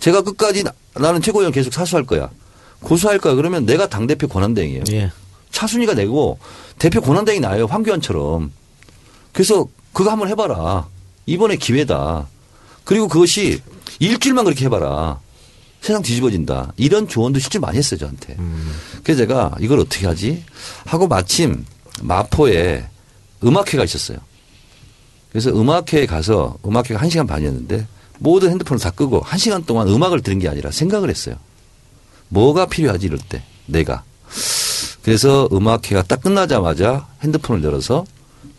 제가 0.00 0.22
끝까지 0.22 0.64
나, 0.64 0.72
나는 0.94 1.22
최고위원 1.22 1.52
계속 1.52 1.72
사수할 1.72 2.04
거야. 2.04 2.28
고수할 2.80 3.18
거야. 3.18 3.34
그러면 3.34 3.64
내가 3.64 3.88
당 3.88 4.06
대표 4.08 4.26
권한대행이에요. 4.26 4.84
예. 4.92 5.12
차순위가 5.50 5.94
내고 5.94 6.38
대표 6.78 7.00
권한대행이 7.00 7.40
나요. 7.40 7.66
황교안처럼. 7.66 8.52
그래서 9.32 9.66
그거 9.92 10.10
한번 10.10 10.28
해봐라. 10.28 10.86
이번에 11.26 11.56
기회다. 11.56 12.28
그리고 12.84 13.08
그것이 13.08 13.60
일주일만 13.98 14.44
그렇게 14.44 14.64
해봐라. 14.66 15.20
세상 15.80 16.02
뒤집어진다. 16.02 16.72
이런 16.76 17.06
조언도 17.06 17.38
실제 17.38 17.58
많이 17.58 17.78
했어요, 17.78 17.98
저한테. 18.00 18.36
그래서 19.02 19.18
제가 19.18 19.54
이걸 19.60 19.78
어떻게 19.80 20.06
하지? 20.06 20.44
하고 20.84 21.06
마침 21.06 21.64
마포에 22.02 22.86
음악회가 23.44 23.84
있었어요. 23.84 24.18
그래서 25.30 25.50
음악회에 25.50 26.06
가서 26.06 26.56
음악회가 26.66 27.00
한 27.00 27.10
시간 27.10 27.26
반이었는데 27.26 27.86
모든 28.18 28.50
핸드폰을 28.50 28.80
다 28.80 28.90
끄고 28.90 29.20
한 29.20 29.38
시간 29.38 29.64
동안 29.64 29.88
음악을 29.88 30.22
들은 30.22 30.38
게 30.38 30.48
아니라 30.48 30.70
생각을 30.70 31.10
했어요. 31.10 31.36
뭐가 32.28 32.66
필요하지 32.66 33.06
이럴 33.06 33.18
때 33.18 33.42
내가. 33.66 34.02
그래서 35.08 35.48
음악회가 35.50 36.02
딱 36.02 36.20
끝나자마자 36.20 37.06
핸드폰을 37.22 37.64
열어서 37.64 38.04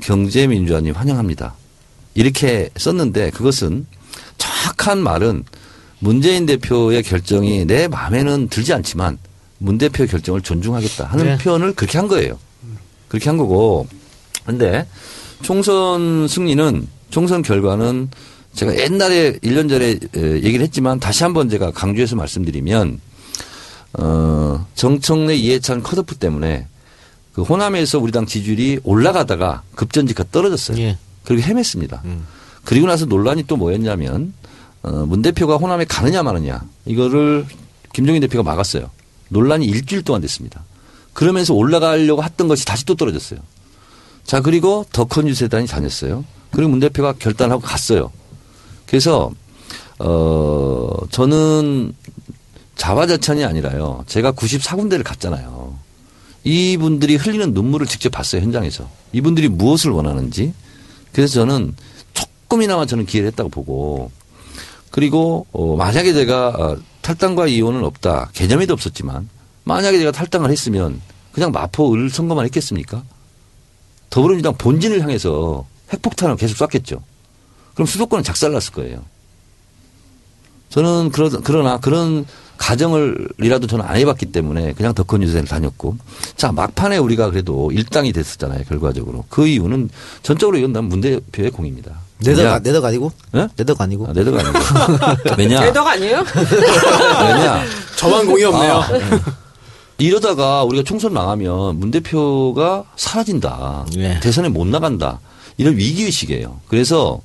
경제민주화님 0.02 0.96
환영합니다. 0.96 1.54
이렇게 2.16 2.72
썼는데 2.76 3.30
그것은 3.30 3.86
정확한 4.40 4.98
말은 4.98 5.44
문재인 6.00 6.48
대표의 6.48 7.04
결정이 7.04 7.66
내 7.66 7.88
마음에는 7.88 8.48
들지 8.48 8.74
않지만 8.74 9.20
문 9.60 9.78
대표의 9.78 10.10
결정을 10.10 10.42
존중하겠다 10.42 11.06
하는 11.06 11.26
네. 11.26 11.38
표현을 11.38 11.76
그렇게 11.76 12.00
한 12.00 12.08
거예요. 12.08 12.40
그렇게 13.10 13.30
한 13.30 13.38
거고. 13.38 13.86
근데 14.44 14.88
총선 15.44 16.28
승리는 16.28 16.88
총선 17.12 17.44
결과는 17.44 18.10
제가 18.56 18.76
옛날에 18.76 19.34
1년 19.44 19.70
전에 19.70 20.00
에, 20.16 20.34
얘기를 20.42 20.62
했지만 20.62 21.00
다시 21.00 21.22
한번 21.22 21.48
제가 21.48 21.70
강조해서 21.70 22.16
말씀드리면 22.16 23.02
어, 23.94 24.66
정청래 24.76 25.36
이해찬 25.36 25.84
컷오프 25.84 26.16
때문에 26.16 26.68
그 27.34 27.42
호남에서 27.44 28.00
우리 28.00 28.12
당 28.12 28.26
지지율이 28.26 28.80
올라가다가 28.84 29.64
급전직하 29.76 30.26
떨어졌어요. 30.32 30.78
예. 30.80 30.98
그리고 31.24 31.48
헤맸습니다. 31.48 32.02
그리고 32.66 32.88
나서 32.88 33.06
논란이 33.06 33.44
또 33.44 33.56
뭐였냐면 33.56 34.34
어, 34.84 35.06
문 35.08 35.22
대표가 35.22 35.58
호남에 35.58 35.86
가느냐 35.86 36.24
마느냐 36.24 36.62
이거를 36.86 37.46
김종인 37.94 38.22
대표가 38.22 38.44
막았어요. 38.44 38.90
논란이 39.30 39.66
일주일 39.66 40.04
동안 40.04 40.22
됐습니다. 40.22 40.64
그러면서 41.14 41.54
올라가려고 41.54 42.24
했던 42.24 42.48
것이 42.48 42.66
다시 42.66 42.86
또 42.86 42.96
떨어졌어요. 42.96 43.40
자 44.24 44.42
그리고 44.42 44.86
더큰 44.92 45.28
유세단이 45.28 45.68
다녔어요. 45.68 46.24
그리고 46.52 46.70
문 46.70 46.80
대표가 46.80 47.14
결단하고 47.14 47.62
갔어요. 47.62 48.12
그래서 48.86 49.32
어 50.00 50.90
저는 51.12 51.94
자화자찬이 52.80 53.44
아니라요. 53.44 54.06
제가 54.08 54.32
94군데를 54.32 55.04
갔잖아요. 55.04 55.78
이분들이 56.46 57.18
흘리는 57.18 57.54
눈물을 57.54 57.86
직접 57.86 58.10
봤어요 58.10 58.42
현장에서. 58.42 58.90
이분들이 59.12 59.50
무엇을 59.50 59.92
원하는지. 59.92 60.54
그래서 61.12 61.34
저는 61.34 61.76
조금이나마 62.14 62.86
저는 62.86 63.06
기회를 63.06 63.28
했다고 63.28 63.50
보고 63.50 64.12
그리고 64.92 65.46
어 65.52 65.76
만약에 65.76 66.14
제가 66.14 66.48
어, 66.50 66.78
탈당과 67.02 67.48
이혼은 67.48 67.84
없다 67.84 68.30
개념에도 68.34 68.74
없었지만 68.74 69.28
만약에 69.66 70.00
제가 70.00 70.12
탈당을 70.12 70.50
했으면 70.50 71.02
그냥 71.34 71.52
마포을 71.52 72.10
선거만 72.10 72.46
했겠습니까? 72.46 73.04
더불어민주당 74.10 74.56
본진을 74.58 75.02
향해서 75.02 75.68
핵폭탄을 75.92 76.38
계속 76.38 76.58
쐈겠죠. 76.58 77.04
그럼 77.74 77.86
수도권은 77.88 78.24
작살났을 78.24 78.72
거예요. 78.74 79.04
저는 80.70 81.10
그러, 81.12 81.30
그러나 81.44 81.78
그런 81.80 82.26
가정을이라도 82.60 83.66
저는 83.68 83.84
안 83.86 83.96
해봤기 83.96 84.28
때문에 84.28 84.74
그냥 84.74 84.94
덕헌 84.94 85.24
유세를 85.24 85.48
다녔고 85.48 85.98
자 86.36 86.52
막판에 86.52 86.98
우리가 86.98 87.32
그래도 87.32 87.72
일당이 87.72 88.12
됐었잖아요 88.14 88.64
결과적으로 88.68 89.26
그 89.30 89.48
이유는 89.48 89.90
전적으로 90.22 90.58
이건 90.58 90.74
난 90.74 90.90
문 90.90 91.02
대표의 91.02 91.52
공입니다. 91.52 91.92
내덕? 92.20 92.62
내덕 92.64 92.84
아니고? 92.84 93.12
예? 93.36 93.48
내덕 93.56 93.80
아니고? 93.80 94.08
아, 94.08 94.14
내덕 94.14 94.34
아니고 94.38 94.60
왜냐 95.38 95.62
대덕 95.62 95.88
아니에요? 95.88 96.24
왜냐 96.36 97.64
저만 97.96 98.26
공이 98.28 98.44
없네요. 98.44 98.74
아, 98.74 98.88
이러다가 99.98 100.64
우리가 100.64 100.84
총선 100.84 101.14
망하면 101.14 101.78
문 101.80 101.92
대표가 101.92 102.84
사라진다. 102.96 103.86
예. 103.98 104.20
대선에 104.22 104.50
못 104.50 104.66
나간다. 104.68 105.20
이런 105.58 105.76
위기의식이에요. 105.78 106.60
그래서 106.68 107.20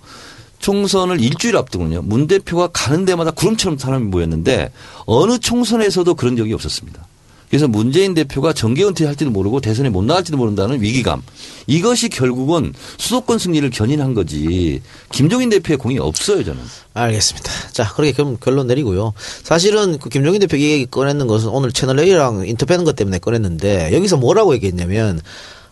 총선을 0.64 1.20
일주일 1.20 1.59
앞두고는요. 1.59 2.00
문 2.05 2.27
대표가 2.27 2.68
가는 2.72 3.05
데마다 3.05 3.31
구름처럼 3.33 3.77
사람이 3.77 4.07
모였는데 4.07 4.72
어느 5.05 5.38
총선에서도 5.38 6.14
그런 6.14 6.37
적이 6.38 6.55
없었습니다. 6.55 7.07
그래서 7.50 7.68
문재인 7.68 8.14
대표가 8.14 8.55
정계 8.55 8.83
은퇴할지도 8.83 9.31
모르고 9.31 9.61
대선에 9.61 9.90
못 9.90 10.03
나갈지도 10.05 10.38
모른다는 10.38 10.81
위기감. 10.81 11.22
이것이 11.66 12.09
결국은 12.09 12.72
수도권 12.96 13.38
승리를 13.38 13.68
견인한 13.70 14.14
거지. 14.14 14.81
김종인 15.12 15.50
대표의 15.50 15.77
공이 15.77 15.98
없어요, 15.98 16.42
저는. 16.42 16.62
알겠습니다. 16.94 17.53
자, 17.72 17.92
그렇게 17.92 18.12
그럼 18.12 18.38
결론 18.40 18.66
내리고요. 18.66 19.12
사실은 19.42 19.98
그 19.98 20.09
김종인 20.09 20.40
대표 20.40 20.57
얘기 20.57 20.87
꺼내는 20.87 21.27
것은 21.27 21.50
오늘 21.50 21.72
채널A랑 21.72 22.48
인터뷰하는 22.48 22.87
것 22.87 22.96
때문에 22.96 23.18
꺼냈는데 23.18 23.92
여기서 23.92 24.16
뭐라고 24.16 24.55
얘기했냐면 24.55 25.20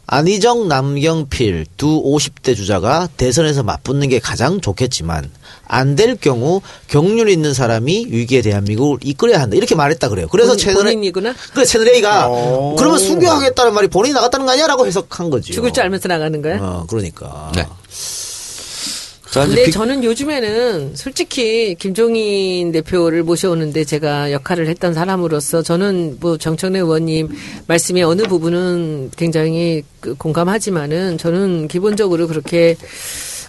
안희정, 0.06 0.68
남경필 0.68 1.66
두 1.76 2.02
50대 2.02 2.54
주자가 2.56 3.08
대선에서 3.16 3.62
맞붙는 3.62 4.08
게 4.08 4.18
가장 4.18 4.60
좋겠지만 4.60 5.30
안 5.66 5.96
될 5.96 6.16
경우 6.16 6.60
경륜 6.88 7.28
있는 7.28 7.54
사람이 7.54 8.06
위기에 8.10 8.42
대한민국을 8.42 8.98
이끌어야 9.02 9.40
한다. 9.40 9.56
이렇게 9.56 9.74
말했다 9.74 10.08
그래요. 10.08 10.26
그래서 10.30 10.50
본- 10.50 10.58
채널 10.58 10.78
A 10.88 10.94
본인이구나? 10.94 11.34
그래 11.54 11.64
채널 11.64 11.88
A가 11.88 12.28
오. 12.28 12.76
그러면 12.76 12.98
순교하겠다는 12.98 13.72
말이 13.74 13.88
본인이 13.88 14.12
나갔다는 14.14 14.44
거 14.46 14.52
아니야라고 14.52 14.86
해석한 14.86 15.30
거죠. 15.30 15.52
죽을 15.52 15.72
줄 15.72 15.82
알면서 15.84 16.08
나가는 16.08 16.42
거야? 16.42 16.58
어, 16.60 16.86
그러니까. 16.88 17.52
네. 17.54 17.66
자, 19.32 19.46
근데 19.46 19.64
빅- 19.64 19.72
저는 19.72 20.04
요즘에는 20.04 20.94
솔직히 20.94 21.74
김종인 21.76 22.70
대표를 22.70 23.22
모셔오는데 23.22 23.84
제가 23.84 24.30
역할을 24.30 24.68
했던 24.68 24.92
사람으로서 24.92 25.62
저는 25.62 26.18
뭐 26.20 26.36
정청래 26.36 26.80
의원님 26.80 27.28
말씀의 27.66 28.02
어느 28.02 28.24
부분은 28.24 29.10
굉장히 29.16 29.84
그 30.00 30.14
공감하지만은 30.16 31.16
저는 31.16 31.68
기본적으로 31.68 32.28
그렇게 32.28 32.76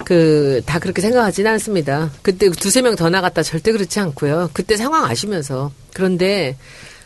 그 0.05 0.61
다 0.65 0.79
그렇게 0.79 1.01
생각하지는 1.01 1.51
않습니다. 1.51 2.11
그때 2.21 2.49
두세 2.49 2.81
명 2.81 2.95
더 2.95 3.09
나갔다 3.09 3.43
절대 3.43 3.71
그렇지 3.73 3.99
않고요. 3.99 4.49
그때 4.53 4.75
상황 4.77 5.05
아시면서 5.05 5.71
그런데 5.93 6.55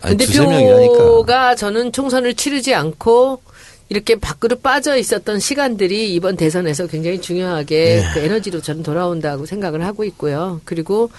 아니, 0.01 0.15
명이라니까. 0.15 0.93
대표가 0.93 1.55
저는 1.55 1.91
총선을 1.91 2.35
치르지 2.35 2.73
않고 2.75 3.41
이렇게 3.89 4.15
밖으로 4.15 4.57
빠져 4.57 4.97
있었던 4.97 5.39
시간들이 5.39 6.13
이번 6.13 6.35
대선에서 6.35 6.87
굉장히 6.87 7.21
중요하게 7.21 8.03
그 8.13 8.19
에너지로 8.19 8.61
저는 8.61 8.83
돌아온다고 8.83 9.45
생각을 9.45 9.85
하고 9.85 10.03
있고요. 10.03 10.59
그리고 10.65 11.09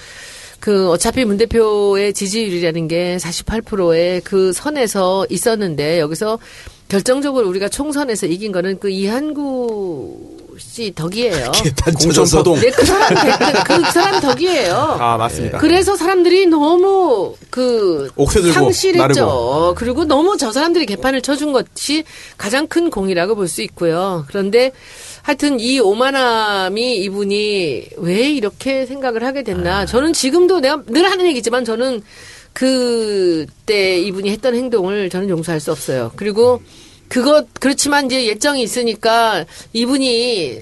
그 0.60 0.90
어차피 0.90 1.24
문 1.24 1.36
대표의 1.36 2.12
지지율이라는 2.12 2.88
게 2.88 3.16
48%의 3.16 4.20
그 4.22 4.52
선에서 4.52 5.26
있었는데 5.30 6.00
여기서 6.00 6.38
결정적으로 6.88 7.48
우리가 7.48 7.68
총선에서 7.68 8.26
이긴 8.26 8.50
거는 8.52 8.78
그 8.80 8.90
이한구 8.90 10.47
씨 10.58 10.92
덕이에요. 10.94 11.52
공천포동. 11.98 12.60
네, 12.60 12.70
그 12.70 12.84
사람 12.84 13.14
덕- 13.14 13.64
그 13.66 13.90
사람 13.92 14.20
덕이에요. 14.20 14.74
아 14.74 15.16
맞습니다. 15.16 15.58
그래서 15.58 15.96
사람들이 15.96 16.46
너무 16.46 17.34
그 17.50 18.10
상실했죠. 18.52 18.98
나르고. 19.00 19.74
그리고 19.76 20.04
너무 20.04 20.36
저 20.36 20.52
사람들이 20.52 20.86
개판을 20.86 21.22
쳐준 21.22 21.52
것이 21.52 22.04
가장 22.36 22.66
큰 22.66 22.90
공이라고 22.90 23.34
볼 23.34 23.48
수 23.48 23.62
있고요. 23.62 24.24
그런데 24.28 24.72
하여튼 25.22 25.58
이 25.60 25.78
오만함이 25.80 26.96
이분이 26.98 27.86
왜 27.98 28.30
이렇게 28.30 28.84
생각을 28.86 29.24
하게 29.24 29.40
아. 29.40 29.42
됐나? 29.42 29.86
저는 29.86 30.12
지금도 30.12 30.60
내가 30.60 30.82
늘 30.86 31.10
하는 31.10 31.26
얘기지만 31.26 31.64
저는 31.64 32.02
그때 32.52 33.98
이분이 34.00 34.30
했던 34.30 34.54
행동을 34.54 35.08
저는 35.10 35.28
용서할 35.28 35.60
수 35.60 35.70
없어요. 35.72 36.12
그리고 36.16 36.60
그것 37.08 37.46
그렇지만 37.60 38.06
이제 38.06 38.26
예정이 38.26 38.62
있으니까 38.62 39.44
이분이 39.72 40.60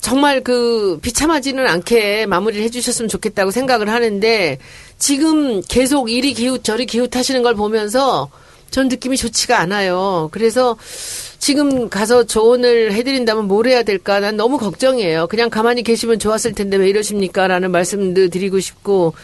정말 0.00 0.42
그 0.42 0.98
비참하지는 1.00 1.66
않게 1.66 2.26
마무리를 2.26 2.64
해주셨으면 2.64 3.08
좋겠다고 3.08 3.50
생각을 3.52 3.88
하는데 3.88 4.58
지금 4.98 5.60
계속 5.62 6.10
이리 6.10 6.34
기웃 6.34 6.64
저리 6.64 6.86
기웃 6.86 7.14
하시는 7.14 7.42
걸 7.42 7.54
보면서 7.54 8.28
전 8.70 8.88
느낌이 8.88 9.16
좋지가 9.16 9.58
않아요. 9.60 10.28
그래서 10.32 10.76
지금 11.38 11.88
가서 11.88 12.24
조언을 12.24 12.92
해드린다면 12.94 13.46
뭘 13.46 13.66
해야 13.66 13.82
될까? 13.82 14.18
난 14.18 14.36
너무 14.36 14.58
걱정이에요. 14.58 15.26
그냥 15.28 15.50
가만히 15.50 15.82
계시면 15.82 16.18
좋았을 16.18 16.52
텐데 16.54 16.76
왜 16.76 16.88
이러십니까? 16.88 17.46
라는 17.46 17.70
말씀도 17.70 18.28
드리고 18.28 18.60
싶고 18.60 19.14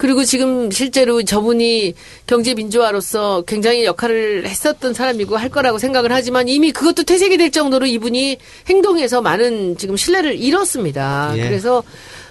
그리고 0.00 0.24
지금 0.24 0.70
실제로 0.70 1.22
저분이 1.22 1.92
경제 2.26 2.54
민주화로서 2.54 3.42
굉장히 3.46 3.84
역할을 3.84 4.46
했었던 4.46 4.94
사람이고 4.94 5.36
할 5.36 5.50
거라고 5.50 5.76
생각을 5.76 6.10
하지만 6.10 6.48
이미 6.48 6.72
그것도 6.72 7.02
퇴색이 7.02 7.36
될 7.36 7.50
정도로 7.50 7.84
이분이 7.84 8.38
행동에서 8.70 9.20
많은 9.20 9.76
지금 9.76 9.98
신뢰를 9.98 10.40
잃었습니다. 10.40 11.34
예. 11.36 11.42
그래서 11.42 11.82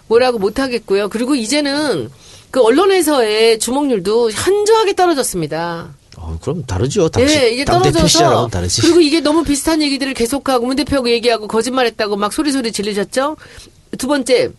뭐라고 0.07 0.39
못 0.39 0.59
하겠고요. 0.59 1.09
그리고 1.09 1.35
이제는 1.35 2.09
그 2.49 2.59
언론에서의 2.59 3.59
주목률도 3.59 4.31
현저하게 4.31 4.95
떨어졌습니다. 4.95 5.93
어, 6.17 6.39
그럼 6.41 6.65
다르죠. 6.65 7.07
당시 7.09 7.35
예, 7.35 7.49
이게 7.51 7.65
떨어져서 7.65 8.47
다르지. 8.47 8.81
그리고 8.81 8.99
이게 8.99 9.19
너무 9.19 9.43
비슷한 9.43 9.83
얘기들을 9.83 10.15
계속하고 10.15 10.65
문 10.65 10.75
대표하고 10.75 11.11
얘기하고 11.11 11.47
거짓말했다고 11.47 12.15
막 12.15 12.33
소리 12.33 12.51
소리 12.51 12.71
질리셨죠. 12.71 13.37
두 13.99 14.07
번째 14.07 14.49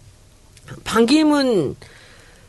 반기문 0.84 1.74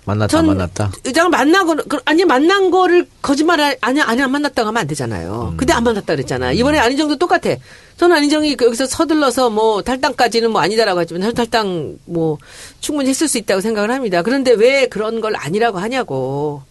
만났다 0.06 0.32
전 0.32 0.48
만났다. 0.48 0.92
의장을 1.06 1.30
만나고 1.30 1.76
그- 1.88 2.00
아니 2.06 2.26
만난 2.26 2.72
거를 2.72 3.08
거짓말 3.22 3.78
아니 3.82 4.02
아니 4.02 4.22
안 4.22 4.32
만났다고 4.32 4.68
하면 4.70 4.82
안 4.82 4.88
되잖아요. 4.88 5.54
근데 5.58 5.74
안 5.74 5.84
만났다 5.84 6.16
그랬잖아. 6.16 6.52
이번에 6.54 6.80
안희정도 6.80 7.18
똑같아. 7.18 7.52
저는 7.98 8.16
안희정이 8.18 8.56
그 8.56 8.66
여기서 8.66 8.88
서둘러서 8.88 9.52
뭐 9.52 9.84
탈당까지는 9.84 10.50
뭐 10.52 10.62
아니다라고 10.62 11.00
하지만 11.02 11.32
탈당 11.36 11.98
뭐 12.06 12.40
충분히 12.80 13.10
했을 13.10 13.28
수 13.28 13.38
있다고 13.38 13.62
생각을 13.62 13.92
합니다. 13.92 14.24
그런데 14.24 14.52
왜 14.54 14.88
그런 14.88 15.22
걸 15.22 15.36
아니라고 15.36 15.78
하냐고. 15.78 16.64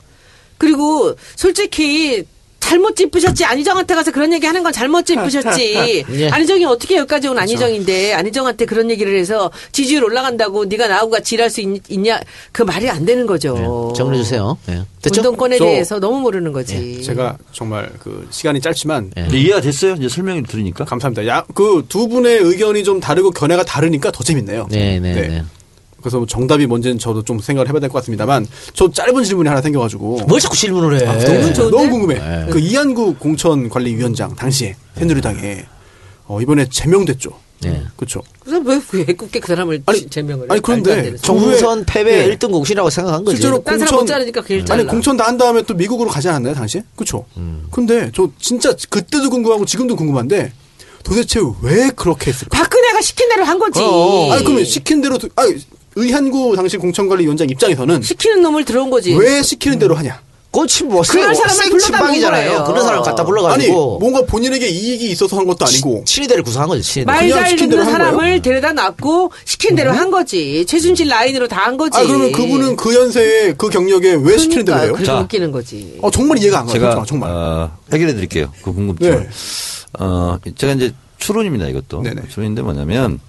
그리고 0.59 1.14
솔직히 1.37 2.25
잘못 2.61 2.94
짚으셨지 2.94 3.44
안희정한테 3.44 3.94
가서 3.94 4.12
그런 4.12 4.33
얘기 4.33 4.46
하는 4.46 4.62
건 4.62 4.73
잘못 4.73 5.05
짚으셨지 5.05 6.05
예. 6.12 6.29
안희정이 6.29 6.64
어떻게 6.66 6.96
여기까지 6.99 7.27
온 7.29 7.38
안희정인데 7.38 8.12
안희정한테 8.14 8.64
그런 8.66 8.90
얘기를 8.90 9.18
해서 9.18 9.51
지지율 9.73 10.05
올라간다고 10.05 10.66
네가 10.66 10.87
나하고 10.87 11.11
같이 11.11 11.35
일할 11.35 11.51
수 11.51 11.61
있, 11.61 11.83
냐그 11.90 12.62
말이 12.64 12.88
안 12.88 13.05
되는 13.05 13.27
거죠 13.27 13.55
네, 13.55 13.96
정리해 13.96 14.23
주세요. 14.23 14.57
예. 14.68 14.83
됐죠? 15.03 15.20
운동권에 15.20 15.59
저- 15.59 15.64
대해서 15.64 15.99
너무 15.99 16.20
모르는 16.20 16.53
거지 16.53 17.03
제가 17.03 17.38
정말 17.53 17.90
그 17.99 18.29
시간이 18.31 18.61
짧지만 18.61 19.12
예. 19.18 19.37
이해가 19.37 19.61
됐어요? 19.62 19.94
이제 19.94 20.09
설명을 20.09 20.44
들으니까. 20.44 20.85
감사합니다. 20.85 21.27
야, 21.27 21.44
그두 21.55 22.09
분의 22.09 22.38
의견이 22.38 22.85
좀 22.85 23.01
다르고 23.01 23.31
견해가 23.33 23.64
다르니까 23.64 24.11
더 24.12 24.23
재밌네요. 24.23 24.68
네, 24.70 25.01
네, 25.01 25.12
네. 25.14 25.44
그래서 26.01 26.19
뭐 26.19 26.27
정답이 26.27 26.67
뭔지는 26.67 26.99
저도 26.99 27.23
좀 27.23 27.39
생각을 27.41 27.69
해봐야 27.69 27.81
될 27.81 27.89
것 27.91 27.99
같습니다만 28.01 28.47
저 28.75 28.91
짧은 28.91 29.25
질문이 29.25 29.49
하나 29.49 29.61
생겨가지고 29.63 30.21
뭘 30.29 30.41
자꾸 30.41 30.57
질문을 30.57 31.01
해? 31.01 31.05
너무 31.05 31.53
좋은데? 31.55 31.77
너무 31.77 31.91
궁금해. 31.91 32.15
네. 32.19 32.47
그 32.51 32.59
이한구 32.59 33.15
공천관리위원장 33.17 34.35
당시에 34.37 34.77
새누리당에 34.97 35.65
어, 36.27 36.41
이번에 36.41 36.67
제명됐죠. 36.71 37.31
네. 37.63 37.83
그렇죠. 37.97 38.23
그래서 38.43 38.63
왜, 38.65 38.81
왜 38.93 39.05
굳게 39.13 39.39
그 39.41 39.49
사람을 39.49 39.83
아니, 39.85 40.09
제명을 40.09 40.45
해? 40.45 40.53
아니, 40.53 40.63
그런데. 40.63 41.15
총선 41.17 41.85
패배 41.85 42.25
예. 42.31 42.35
1등 42.37 42.51
공신이라고 42.53 42.89
생각한 42.89 43.23
거지. 43.25 43.37
실제로 43.37 43.63
딴 43.63 43.79
사람 43.79 43.91
공천- 43.97 44.01
못 44.01 44.07
자르니까 44.07 44.41
그일 44.41 44.65
아니 44.71 44.87
공천 44.87 45.17
다 45.19 45.25
한 45.27 45.37
다음에 45.37 45.61
또 45.63 45.75
미국으로 45.75 46.09
가지 46.09 46.29
않았나요 46.29 46.55
당시에? 46.55 46.83
그렇죠. 46.97 47.27
근데 47.71 48.11
저 48.15 48.31
진짜 48.41 48.73
그때도 48.89 49.29
궁금하고 49.29 49.67
지금도 49.67 49.95
궁금한데 49.97 50.53
도대체 51.03 51.41
왜 51.63 51.91
그렇게 51.95 52.31
했을까? 52.31 52.57
박근혜가 52.57 53.01
시킨 53.03 53.29
대로 53.29 53.45
한 53.45 53.59
거지 53.59 53.81
어. 53.83 54.33
아니 54.33 54.43
그러면 54.45 54.65
시킨 54.65 55.01
대로 55.03 55.19
두- 55.19 55.29
아니 55.37 55.55
의한구 56.05 56.55
당시 56.57 56.77
공천관리위원장 56.77 57.49
입장에서는 57.51 58.03
시키는 58.03 58.43
놈을 58.43 58.65
들어온 58.65 58.91
거지 58.91 59.15
왜 59.15 59.43
시키는 59.43 59.79
대로 59.79 59.95
하냐? 59.97 60.21
그렇지 60.53 60.83
뭐 60.83 61.01
그런 61.09 61.33
사람을 61.33 61.55
생 61.55 61.71
불러다 61.71 61.87
친박이잖아요. 61.87 62.45
놓은 62.47 62.55
거예요. 62.57 62.65
그런 62.73 62.85
사람 62.85 63.03
갖다 63.05 63.23
아니 63.23 63.27
불러가지고 63.29 63.99
뭔가 64.01 64.23
본인에게 64.23 64.69
이익이 64.69 65.09
있어서 65.13 65.37
한 65.37 65.47
것도 65.47 65.65
아니고 65.65 66.03
친위대를 66.05 66.43
구성한 66.43 66.69
거지. 66.69 66.83
친위대. 66.83 67.07
말 67.07 67.21
그냥 67.21 67.39
잘 67.39 67.51
시킨 67.51 67.69
듣는 67.71 67.85
사람을? 67.85 68.43
데려다 68.43 68.73
놨고 68.73 69.31
시킨 69.45 69.77
대로 69.77 69.93
한 69.93 70.11
거지 70.11 70.67
최순실 70.67 71.07
라인으로 71.07 71.47
다 71.47 71.61
한 71.61 71.77
거지 71.77 71.97
아 71.97 72.03
그러면 72.05 72.33
그분은 72.33 72.75
그 72.75 72.93
연세에 72.97 73.53
그 73.57 73.69
경력에 73.69 74.15
왜 74.21 74.39
시키는 74.39 74.65
대로 74.65 74.79
해요? 74.79 74.87
그러니까 74.89 75.05
자. 75.05 75.13
그렇게 75.13 75.25
웃기는 75.37 75.53
거지 75.53 75.99
어 76.03 76.11
정말 76.11 76.39
이해가 76.39 76.59
안 76.61 76.67
가요. 76.67 76.73
제가 76.73 76.91
정말. 76.91 77.07
정말. 77.07 77.31
어, 77.31 77.71
해결해 77.93 78.15
드릴게요. 78.15 78.53
그 78.63 78.73
궁금증. 78.73 79.09
네. 79.09 79.29
어, 80.01 80.37
제가 80.57 80.73
이제 80.73 80.93
추론입니다. 81.19 81.69
이것도. 81.69 82.03
네네. 82.03 82.23
추론인데 82.29 82.63
뭐냐면 82.63 83.21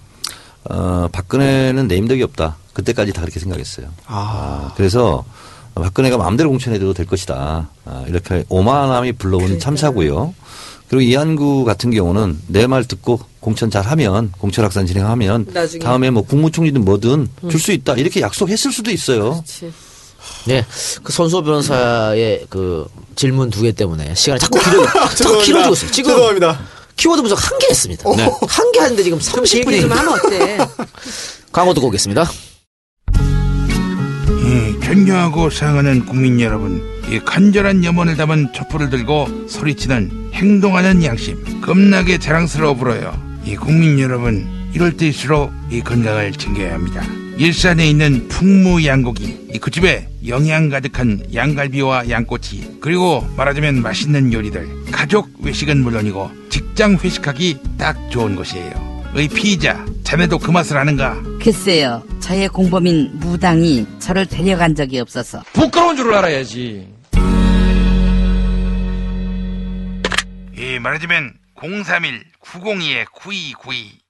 어, 0.64 1.08
박근혜는 1.12 1.88
내임덕이 1.88 2.22
없다. 2.22 2.56
그때까지 2.72 3.12
다 3.12 3.20
그렇게 3.22 3.38
생각했어요. 3.40 3.88
아. 4.06 4.72
그래서 4.76 5.24
박근혜가 5.74 6.16
마음대로 6.18 6.50
공천해도 6.50 6.94
될 6.94 7.06
것이다. 7.06 7.68
아, 7.84 8.04
이렇게 8.08 8.44
오만함이 8.48 9.12
불러온 9.12 9.58
참사고요. 9.58 10.34
그리고 10.88 11.00
이한구 11.02 11.64
같은 11.64 11.90
경우는 11.90 12.38
내 12.48 12.66
말 12.66 12.84
듣고 12.84 13.20
공천 13.40 13.70
잘하면 13.70 14.32
공천 14.38 14.64
확산 14.64 14.86
진행하면 14.86 15.46
나중에. 15.52 15.82
다음에 15.82 16.10
뭐 16.10 16.22
국무총리든 16.22 16.84
뭐든 16.84 17.28
줄수 17.50 17.72
있다 17.72 17.94
이렇게 17.94 18.20
약속했을 18.20 18.70
수도 18.72 18.90
있어요. 18.90 19.32
그렇지. 19.32 19.72
네. 20.46 20.64
그 21.02 21.12
손수호 21.12 21.42
변호사의 21.42 22.46
그 22.50 22.86
질문 23.16 23.50
두 23.50 23.62
개 23.62 23.72
때문에 23.72 24.14
시간이 24.14 24.38
자꾸 24.38 24.58
길어, 24.62 24.86
자꾸. 25.16 25.38
길어지고 25.40 25.72
있어요. 25.74 25.90
지금 25.90 26.10
죄송합니다. 26.10 26.60
키워드 27.02 27.20
분석 27.22 27.50
한 27.50 27.58
개 27.58 27.66
했습니다. 27.68 28.08
네. 28.16 28.30
한개 28.48 28.78
하는데 28.78 29.02
지금 29.02 29.18
좀 29.18 29.40
얘기 29.44 29.64
좀 29.64 29.72
30분이 29.72 29.88
하면 29.88 30.08
어때 30.14 30.58
광고 31.50 31.74
듣고 31.74 31.88
오겠습니다. 31.88 32.24
예, 34.44 34.80
존경하고 34.86 35.50
사랑하는 35.50 36.06
국민 36.06 36.40
여러분, 36.40 36.80
이 37.10 37.18
간절한 37.18 37.82
염원을 37.84 38.16
담은 38.16 38.52
촛불을 38.52 38.90
들고 38.90 39.48
소리치는 39.48 40.30
행동하는 40.32 41.02
양심, 41.02 41.60
겁나게 41.60 42.18
자랑스러워 42.18 42.74
불어요. 42.74 43.12
이 43.44 43.56
국민 43.56 43.98
여러분, 43.98 44.46
이럴 44.72 44.96
때일수록 44.96 45.50
이 45.70 45.80
건강을 45.80 46.32
챙겨야 46.32 46.74
합니다. 46.74 47.02
일산에 47.36 47.88
있는 47.88 48.28
풍무양고기, 48.28 49.48
이 49.54 49.58
그 49.58 49.70
집에 49.70 50.08
영양 50.26 50.68
가득한 50.68 51.24
양갈비와 51.34 52.08
양꼬치, 52.10 52.78
그리고 52.80 53.26
말하자면 53.36 53.82
맛있는 53.82 54.32
요리들, 54.32 54.68
가족 54.92 55.28
외식은 55.40 55.82
물론이고 55.82 56.30
직장 56.82 56.96
회식하기 56.96 57.58
딱 57.78 57.96
좋은 58.10 58.34
곳이에요. 58.34 58.72
의 59.14 59.28
피의자, 59.28 59.86
자네도 60.02 60.38
그 60.38 60.50
맛을 60.50 60.76
아는가? 60.76 61.16
글쎄요, 61.40 62.02
저의 62.18 62.48
공범인 62.48 63.20
무당이 63.20 63.86
저를 64.00 64.26
데려간 64.26 64.74
적이 64.74 64.98
없어서 64.98 65.44
부끄러운 65.52 65.96
줄 65.96 66.12
알아야지. 66.12 66.88
예, 70.58 70.80
말하자면 70.80 71.34
031-902-9292 71.54 74.02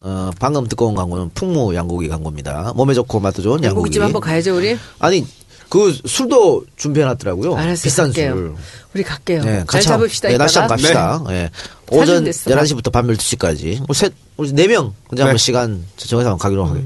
어, 0.00 0.30
방금 0.40 0.66
듣고 0.66 0.88
온 0.88 0.96
광고는 0.96 1.30
풍무 1.34 1.76
양고기 1.76 2.08
광고입니다. 2.08 2.72
몸에 2.74 2.94
좋고 2.94 3.20
맛도 3.20 3.42
좋은 3.42 3.62
양고기. 3.62 3.66
양고기집 3.68 4.02
한번 4.02 4.20
가야죠 4.20 4.56
우리 4.56 4.76
아니 4.98 5.24
그 5.72 5.98
술도 6.04 6.66
준비해놨더라고요. 6.76 7.54
알았어요 7.56 7.82
비싼 7.82 8.04
갈게요 8.12 8.34
술. 8.34 8.54
우리 8.92 9.02
갈게요 9.02 9.42
네, 9.42 9.52
잘 9.60 9.66
같이 9.66 9.88
잡읍시다 9.88 10.28
네, 10.28 10.34
이따가 10.34 10.60
한번 10.60 10.68
갑시다. 10.68 11.24
예. 11.30 11.50
오전 11.90 12.06
사준 12.06 12.24
됐어. 12.24 12.50
11시부터 12.50 12.92
밤 12.92 13.06
12시까지. 13.06 13.82
우리 13.88 13.94
셋, 13.98 14.12
우리 14.36 14.52
네 14.52 14.66
명, 14.66 14.92
근데 15.08 15.22
한번 15.22 15.38
시간 15.38 15.82
정해서 15.96 16.28
한번 16.28 16.38
가기로 16.38 16.66
하- 16.66 16.76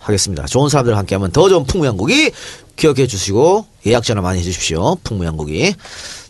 하겠습니다. 0.00 0.44
좋은 0.46 0.68
사람들과 0.68 0.98
함께 0.98 1.14
하면 1.14 1.30
더 1.30 1.48
좋은 1.48 1.64
풍무양고기 1.66 2.32
기억해 2.74 3.06
주시고 3.06 3.64
예약 3.86 4.02
전화 4.02 4.22
많이 4.22 4.40
해 4.40 4.42
주십시오. 4.42 4.96
풍무양고기. 5.04 5.76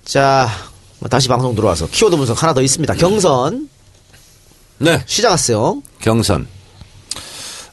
자, 0.05 0.51
뭐 0.99 1.09
다시 1.09 1.29
방송 1.29 1.55
들어와서 1.55 1.87
키워드 1.91 2.15
분석 2.17 2.43
하나 2.43 2.53
더 2.53 2.61
있습니다. 2.61 2.93
경선 2.93 3.71
네. 4.81 5.03
시작했어요. 5.07 5.83
경선. 6.03 6.47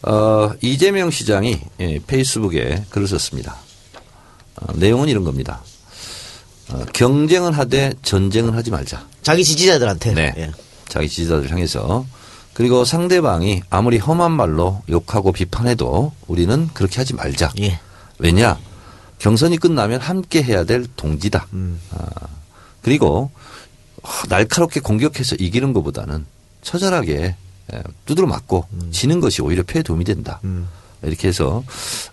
어, 0.03 0.51
이재명 0.61 1.11
시장이 1.11 1.59
예, 1.81 1.99
페이스북에 2.07 2.85
글을 2.89 3.05
썼습니다. 3.09 3.57
어, 4.67 4.73
내용은 4.75 5.09
이런 5.09 5.23
겁니다. 5.23 5.61
어, 6.69 6.83
경쟁은 6.93 7.53
하되 7.53 7.93
전쟁은 8.01 8.53
하지 8.53 8.71
말자. 8.71 9.05
자기 9.21 9.43
지지자들한테. 9.43 10.13
네. 10.13 10.33
예. 10.37 10.51
자기 10.87 11.09
지지자들 11.09 11.51
향해서. 11.51 12.05
그리고 12.53 12.85
상대방이 12.85 13.63
아무리 13.69 13.97
험한 13.97 14.31
말로 14.31 14.81
욕하고 14.89 15.31
비판해도 15.31 16.11
우리는 16.27 16.69
그렇게 16.73 16.97
하지 16.97 17.15
말자. 17.15 17.51
예. 17.61 17.79
왜냐? 18.19 18.59
경선이 19.19 19.57
끝나면 19.57 20.01
함께 20.01 20.43
해야 20.43 20.63
될 20.63 20.85
동지다. 20.95 21.47
아, 21.91 22.05
그리고 22.81 23.31
하, 24.03 24.27
날카롭게 24.27 24.81
공격해서 24.81 25.35
이기는 25.37 25.71
것보다는 25.73 26.25
처절하게 26.61 27.35
에, 27.73 27.83
두드러 28.05 28.27
맞고 28.27 28.67
지는 28.91 29.21
것이 29.21 29.41
오히려 29.41 29.63
패에 29.63 29.81
도움이 29.81 30.03
된다. 30.03 30.41
이렇게 31.03 31.29
해서 31.29 31.63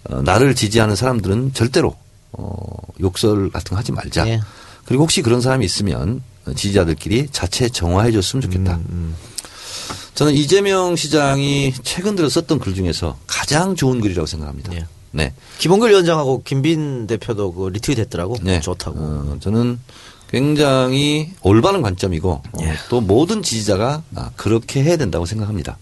어, 0.05 0.23
나를 0.23 0.55
지지하는 0.55 0.95
사람들은 0.97 1.53
절대로 1.53 1.97
어, 2.33 2.55
욕설 3.01 3.51
같은 3.51 3.71
거 3.71 3.77
하지 3.77 3.93
말자. 3.93 4.29
예. 4.29 4.41
그리고 4.85 5.05
혹시 5.05 5.23
그런 5.23 5.41
사람이 5.41 5.65
있으면 5.65 6.23
지지자들끼리 6.47 7.29
자체 7.31 7.69
정화해 7.69 8.13
줬으면 8.13 8.43
좋겠다. 8.43 8.81
저는 10.15 10.35
이재명 10.35 10.97
시장이 10.97 11.73
최근 11.83 12.17
들어 12.17 12.29
썼던 12.29 12.59
글 12.59 12.75
중에서 12.75 13.17
가장 13.27 13.77
좋은 13.77 14.01
글이라고 14.01 14.27
생각합니다. 14.27 14.75
예. 14.75 14.87
네. 15.13 15.33
김원길 15.59 15.91
위원장하고 15.91 16.43
김빈 16.43 17.07
대표도 17.07 17.53
그 17.53 17.69
리트윗 17.69 17.99
했더라고. 17.99 18.37
네. 18.43 18.61
좋다고. 18.61 18.99
어, 18.99 19.37
저는 19.41 19.79
굉장히 20.31 21.33
올바른 21.43 21.83
관점이고 21.83 22.31
어, 22.31 22.59
예. 22.63 22.75
또 22.89 23.01
모든 23.01 23.43
지지자가 23.43 24.03
아, 24.15 24.31
그렇게 24.37 24.83
해야 24.83 24.97
된다고 24.97 25.27
생각합니다. 25.27 25.79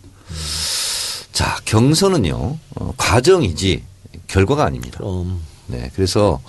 자 1.32 1.58
경선은요 1.64 2.58
어, 2.76 2.94
과정이지 2.96 3.84
결과가 4.26 4.64
아닙니다. 4.64 4.98
그럼 4.98 5.40
네, 5.68 5.90
그래서 5.94 6.40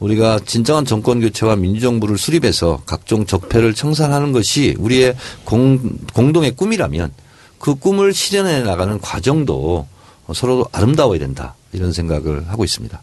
우리가 0.00 0.40
진정한 0.44 0.84
정권 0.84 1.20
교체와 1.20 1.56
민주정부를 1.56 2.18
수립해서 2.18 2.82
각종 2.86 3.26
적폐를 3.26 3.74
청산하는 3.74 4.32
것이 4.32 4.76
우리의 4.78 5.16
공, 5.44 5.98
공동의 6.12 6.52
꿈이라면 6.52 7.12
그 7.58 7.74
꿈을 7.74 8.14
실현해 8.14 8.62
나가는 8.62 9.00
과정도 9.00 9.86
서로 10.32 10.66
아름다워야 10.72 11.18
된다 11.18 11.54
이런 11.72 11.92
생각을 11.92 12.48
하고 12.48 12.64
있습니다. 12.64 13.02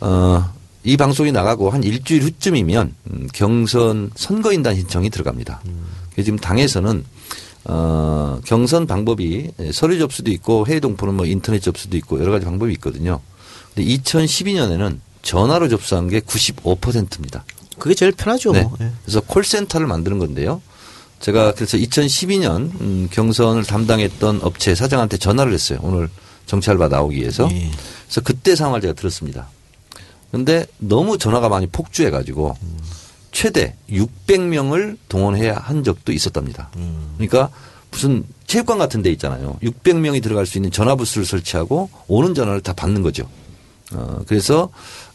어, 0.00 0.52
이 0.82 0.96
방송이 0.96 1.30
나가고 1.30 1.70
한 1.70 1.84
일주일 1.84 2.22
후쯤이면 2.22 2.94
음, 3.10 3.28
경선 3.32 4.10
선거인단 4.16 4.74
신청이 4.74 5.10
들어갑니다. 5.10 5.62
지금 6.16 6.38
당에서는 6.38 7.04
어, 7.64 8.40
경선 8.44 8.88
방법이 8.88 9.52
서류 9.72 9.98
접수도 10.00 10.32
있고 10.32 10.66
회의 10.66 10.80
동포는 10.80 11.14
뭐 11.14 11.26
인터넷 11.26 11.60
접수도 11.60 11.96
있고 11.96 12.20
여러 12.20 12.32
가지 12.32 12.44
방법이 12.44 12.72
있거든요. 12.72 13.20
근데 13.74 13.88
2012년에는 13.96 14.98
전화로 15.22 15.68
접수한 15.68 16.08
게 16.08 16.20
95%입니다. 16.20 17.44
그게 17.78 17.94
제일 17.94 18.12
편하죠. 18.12 18.52
네. 18.52 18.62
뭐. 18.62 18.76
예. 18.80 18.90
그래서 19.02 19.20
콜센터를 19.20 19.86
만드는 19.86 20.18
건데요. 20.18 20.60
제가 21.20 21.54
그래서 21.54 21.78
2012년 21.78 22.80
음, 22.80 23.08
경선을 23.10 23.64
담당했던 23.64 24.40
업체 24.42 24.74
사장한테 24.74 25.16
전화를 25.16 25.52
했어요. 25.52 25.78
오늘 25.82 26.08
정찰바 26.46 26.88
나오기 26.88 27.16
위해서. 27.16 27.48
예. 27.52 27.70
그래서 28.06 28.20
그때 28.22 28.56
상황을 28.56 28.80
제가 28.80 28.94
들었습니다. 28.94 29.48
그런데 30.30 30.66
너무 30.78 31.18
전화가 31.18 31.48
많이 31.48 31.66
폭주해 31.66 32.10
가지고 32.10 32.56
최대 33.30 33.76
600명을 33.90 34.96
동원해야 35.08 35.56
한 35.56 35.84
적도 35.84 36.10
있었답니다. 36.12 36.70
그러니까 37.16 37.50
무슨 37.90 38.24
체육관 38.46 38.78
같은 38.78 39.02
데 39.02 39.10
있잖아요. 39.12 39.58
600명이 39.62 40.22
들어갈 40.22 40.46
수 40.46 40.56
있는 40.58 40.70
전화 40.70 40.94
부스를 40.94 41.26
설치하고 41.26 41.90
오는 42.08 42.34
전화를 42.34 42.62
다 42.62 42.72
받는 42.72 43.02
거죠. 43.02 43.28
어, 43.92 44.20
그래서 44.26 44.70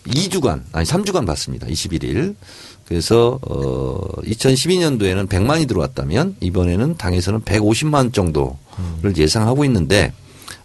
2주간, 0.07 0.63
아니 0.71 0.85
3주간 0.85 1.25
받습니다. 1.25 1.67
21일. 1.67 2.35
그래서 2.87 3.37
어 3.41 3.99
2012년도에는 4.21 5.27
100만이 5.27 5.67
들어왔다면 5.67 6.37
이번에는 6.39 6.95
당에서는 6.95 7.41
150만 7.41 8.13
정도를 8.13 9.17
예상하고 9.17 9.65
있는데 9.65 10.13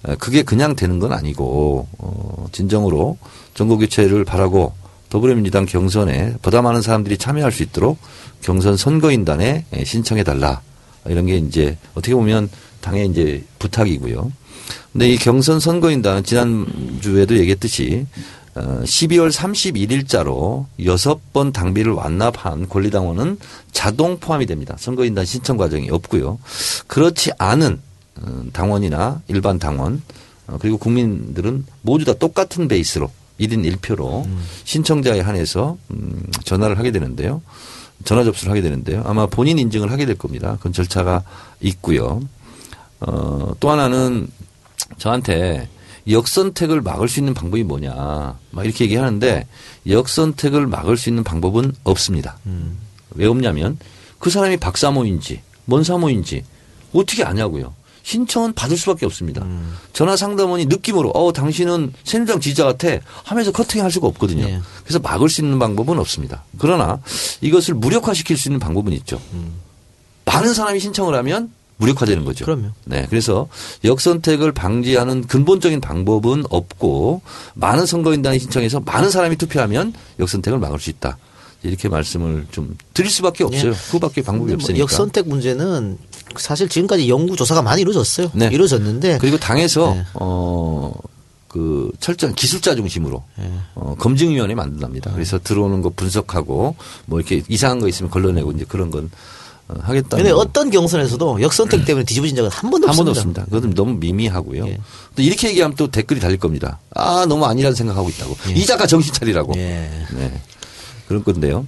어, 0.04 0.14
그게 0.16 0.42
그냥 0.42 0.76
되는 0.76 1.00
건 1.00 1.12
아니고 1.12 1.88
어 1.98 2.46
진정으로 2.52 3.18
정부 3.54 3.76
교체를 3.76 4.24
바라고 4.24 4.72
더불어민주당 5.08 5.66
경선에 5.66 6.36
보다 6.42 6.62
많은 6.62 6.80
사람들이 6.80 7.18
참여할 7.18 7.50
수 7.50 7.64
있도록 7.64 7.98
경선 8.40 8.76
선거인단에 8.76 9.66
신청해 9.84 10.22
달라 10.22 10.62
이런 11.06 11.26
게 11.26 11.36
이제 11.36 11.76
어떻게 11.94 12.14
보면 12.14 12.48
당의 12.80 13.08
이제 13.08 13.44
부탁이고요. 13.58 14.30
근데 14.92 15.10
이 15.10 15.16
경선 15.16 15.60
선거인단은 15.60 16.24
지난주에도 16.24 17.38
얘기했듯이 17.38 18.06
어, 18.54 18.82
12월 18.84 19.32
31일자로 19.32 20.66
여섯 20.84 21.32
번 21.32 21.52
당비를 21.52 21.92
완납한 21.92 22.68
권리당원은 22.68 23.38
자동 23.72 24.18
포함이 24.18 24.44
됩니다. 24.46 24.76
선거인단 24.78 25.24
신청 25.24 25.56
과정이 25.56 25.90
없고요. 25.90 26.38
그렇지 26.86 27.32
않은 27.38 27.80
어, 28.20 28.42
당원이나 28.52 29.22
일반 29.28 29.58
당원 29.58 30.02
어, 30.46 30.58
그리고 30.60 30.76
국민들은 30.76 31.64
모두 31.80 32.04
다 32.04 32.12
똑같은 32.12 32.68
베이스로 32.68 33.10
1인 33.40 33.76
1표로 33.76 34.26
신청자에 34.64 35.20
한해서 35.20 35.78
음, 35.90 36.22
전화를 36.44 36.78
하게 36.78 36.90
되는데요. 36.90 37.40
전화 38.04 38.24
접수를 38.24 38.50
하게 38.50 38.60
되는데요. 38.62 39.02
아마 39.06 39.26
본인 39.26 39.58
인증을 39.58 39.90
하게 39.90 40.06
될 40.06 40.16
겁니다. 40.16 40.56
그건 40.58 40.72
절차가 40.72 41.22
있고요. 41.60 42.20
어, 43.00 43.52
또 43.60 43.70
하나는 43.70 44.28
저한테 44.98 45.68
역선택을 46.08 46.80
막을 46.80 47.08
수 47.08 47.20
있는 47.20 47.32
방법이 47.34 47.62
뭐냐 47.62 47.92
막 48.50 48.64
이렇게 48.64 48.84
얘기하는데 48.84 49.46
역선택을 49.88 50.66
막을 50.66 50.96
수 50.96 51.08
있는 51.08 51.22
방법은 51.24 51.74
없습니다. 51.84 52.38
왜 53.10 53.26
없냐면 53.26 53.78
그 54.18 54.30
사람이 54.30 54.56
박사모인지 54.56 55.42
뭔 55.64 55.84
사모인지 55.84 56.44
어떻게 56.92 57.24
아냐고요. 57.24 57.74
신청은 58.04 58.54
받을 58.54 58.76
수밖에 58.76 59.06
없습니다. 59.06 59.46
전화 59.92 60.16
상담원이 60.16 60.66
느낌으로 60.66 61.10
어 61.10 61.32
당신은 61.32 61.92
새누리당 62.02 62.40
지지자 62.40 62.64
같아 62.64 62.98
하면서 63.22 63.52
커팅할 63.52 63.92
수가 63.92 64.08
없거든요. 64.08 64.44
예. 64.44 64.60
그래서 64.82 64.98
막을 64.98 65.28
수 65.28 65.40
있는 65.40 65.58
방법은 65.60 65.98
없습니다. 66.00 66.42
그러나 66.58 67.00
이것을 67.40 67.74
무력화시킬 67.74 68.36
수 68.36 68.48
있는 68.48 68.58
방법은 68.58 68.92
있죠. 68.94 69.20
많은 70.24 70.52
사람이 70.52 70.80
신청을 70.80 71.14
하면 71.14 71.52
무력화되는 71.82 72.24
거죠. 72.24 72.44
그럼요. 72.44 72.68
네. 72.84 73.06
그래서 73.10 73.48
역선택을 73.84 74.52
방지하는 74.52 75.26
근본적인 75.26 75.80
방법은 75.80 76.44
없고 76.48 77.22
많은 77.54 77.86
선거인단이 77.86 78.38
신청해서 78.38 78.80
많은 78.80 79.10
사람이 79.10 79.36
투표하면 79.36 79.92
역선택을 80.20 80.58
막을 80.58 80.78
수 80.78 80.90
있다. 80.90 81.18
이렇게 81.64 81.88
말씀을 81.88 82.46
좀 82.50 82.76
드릴 82.94 83.10
수밖에 83.10 83.44
없어요. 83.44 83.72
그밖에 83.92 84.22
방법이 84.22 84.52
뭐 84.52 84.56
없으니까. 84.56 84.80
역선택 84.82 85.28
문제는 85.28 85.98
사실 86.36 86.68
지금까지 86.68 87.08
연구 87.08 87.36
조사가 87.36 87.62
많이 87.62 87.82
이루어졌어요. 87.82 88.30
네. 88.34 88.48
이루어졌는데 88.52 89.18
그리고 89.18 89.38
당에서 89.38 89.94
네. 89.94 90.04
어, 90.14 90.92
그 91.46 91.92
철저한 92.00 92.34
기술자 92.34 92.74
중심으로 92.74 93.22
네. 93.38 93.52
어, 93.74 93.94
검증위원회 93.98 94.54
만든답니다. 94.54 95.12
그래서 95.12 95.38
들어오는 95.38 95.82
거 95.82 95.90
분석하고 95.90 96.76
뭐 97.06 97.20
이렇게 97.20 97.42
이상한 97.48 97.78
거 97.78 97.88
있으면 97.88 98.10
걸러내고 98.10 98.52
이제 98.52 98.64
그런 98.66 98.90
건 98.90 99.04
어, 99.04 99.10
하겠다. 99.80 100.16
근데 100.16 100.30
어떤 100.30 100.70
경선에서도 100.70 101.40
역선택 101.42 101.84
때문에 101.84 102.04
뒤집어진 102.04 102.36
적은 102.36 102.50
한 102.50 102.70
번도 102.70 102.88
한 102.88 102.96
번도 102.96 103.10
없습니다. 103.12 103.42
없습니다. 103.42 103.44
그것은 103.44 103.74
너무 103.74 103.94
미미하고요. 103.98 104.66
예. 104.66 104.78
또 105.16 105.22
이렇게 105.22 105.48
얘기하면 105.48 105.76
또 105.76 105.90
댓글이 105.90 106.20
달릴 106.20 106.38
겁니다. 106.38 106.78
아 106.94 107.26
너무 107.28 107.44
아니라는 107.46 107.74
생각하고 107.74 108.08
있다고. 108.10 108.36
이 108.54 108.64
작가 108.66 108.86
정신 108.86 109.12
차리라고. 109.12 109.54
예. 109.56 109.90
네. 110.14 110.40
그런 111.08 111.24
건데요. 111.24 111.66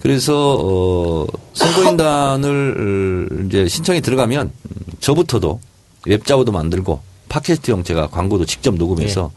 그래서 0.00 0.58
어 0.60 1.26
선거인단을 1.54 3.46
이제 3.46 3.66
신청이 3.68 4.00
들어가면 4.00 4.46
음, 4.46 4.92
저부터도 5.00 5.60
웹자보도 6.06 6.52
만들고 6.52 7.00
팟캐스트 7.28 7.70
형태가 7.70 8.08
광고도 8.08 8.44
직접 8.46 8.74
녹음해서 8.74 9.32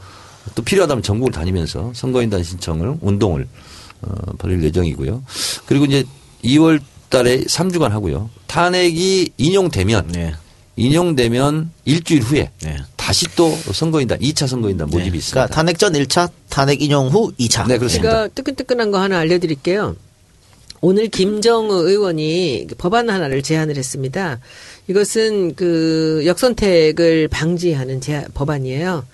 또 0.55 0.63
필요하다면 0.63 1.03
전국을 1.03 1.31
다니면서 1.31 1.91
선거인단 1.93 2.43
신청을 2.43 2.97
운동을 3.01 3.47
어 4.01 4.09
벌일 4.37 4.63
예정이고요. 4.63 5.23
그리고 5.65 5.85
이제 5.85 6.03
2월 6.43 6.81
달에 7.09 7.41
3주간 7.41 7.89
하고요. 7.89 8.29
탄핵이 8.47 9.29
인용되면 9.37 10.07
네. 10.11 10.33
인용되면 10.75 11.71
일주일 11.85 12.21
후에 12.21 12.51
네. 12.61 12.77
다시 12.95 13.25
또 13.35 13.51
선거인단 13.51 14.19
2차 14.19 14.47
선거인단 14.47 14.89
모집이 14.89 15.11
네. 15.11 15.17
있습니다. 15.17 15.33
그러니까 15.33 15.55
탄핵 15.55 15.79
전 15.79 15.93
1차, 15.93 16.29
탄핵 16.49 16.81
인용 16.81 17.07
후 17.07 17.31
2차. 17.39 17.67
네, 17.67 17.77
그렇습니다. 17.77 18.09
제가 18.09 18.27
뜨끈뜨끈한 18.29 18.91
거 18.91 18.99
하나 18.99 19.19
알려드릴게요. 19.19 19.95
오늘 20.81 21.07
김정우 21.07 21.87
의원이 21.87 22.67
법안 22.77 23.09
하나를 23.09 23.41
제안을 23.41 23.77
했습니다. 23.77 24.39
이것은 24.87 25.55
그 25.55 26.23
역선택을 26.25 27.29
방지하는 27.29 27.99
제 27.99 28.25
법안이에요. 28.33 29.05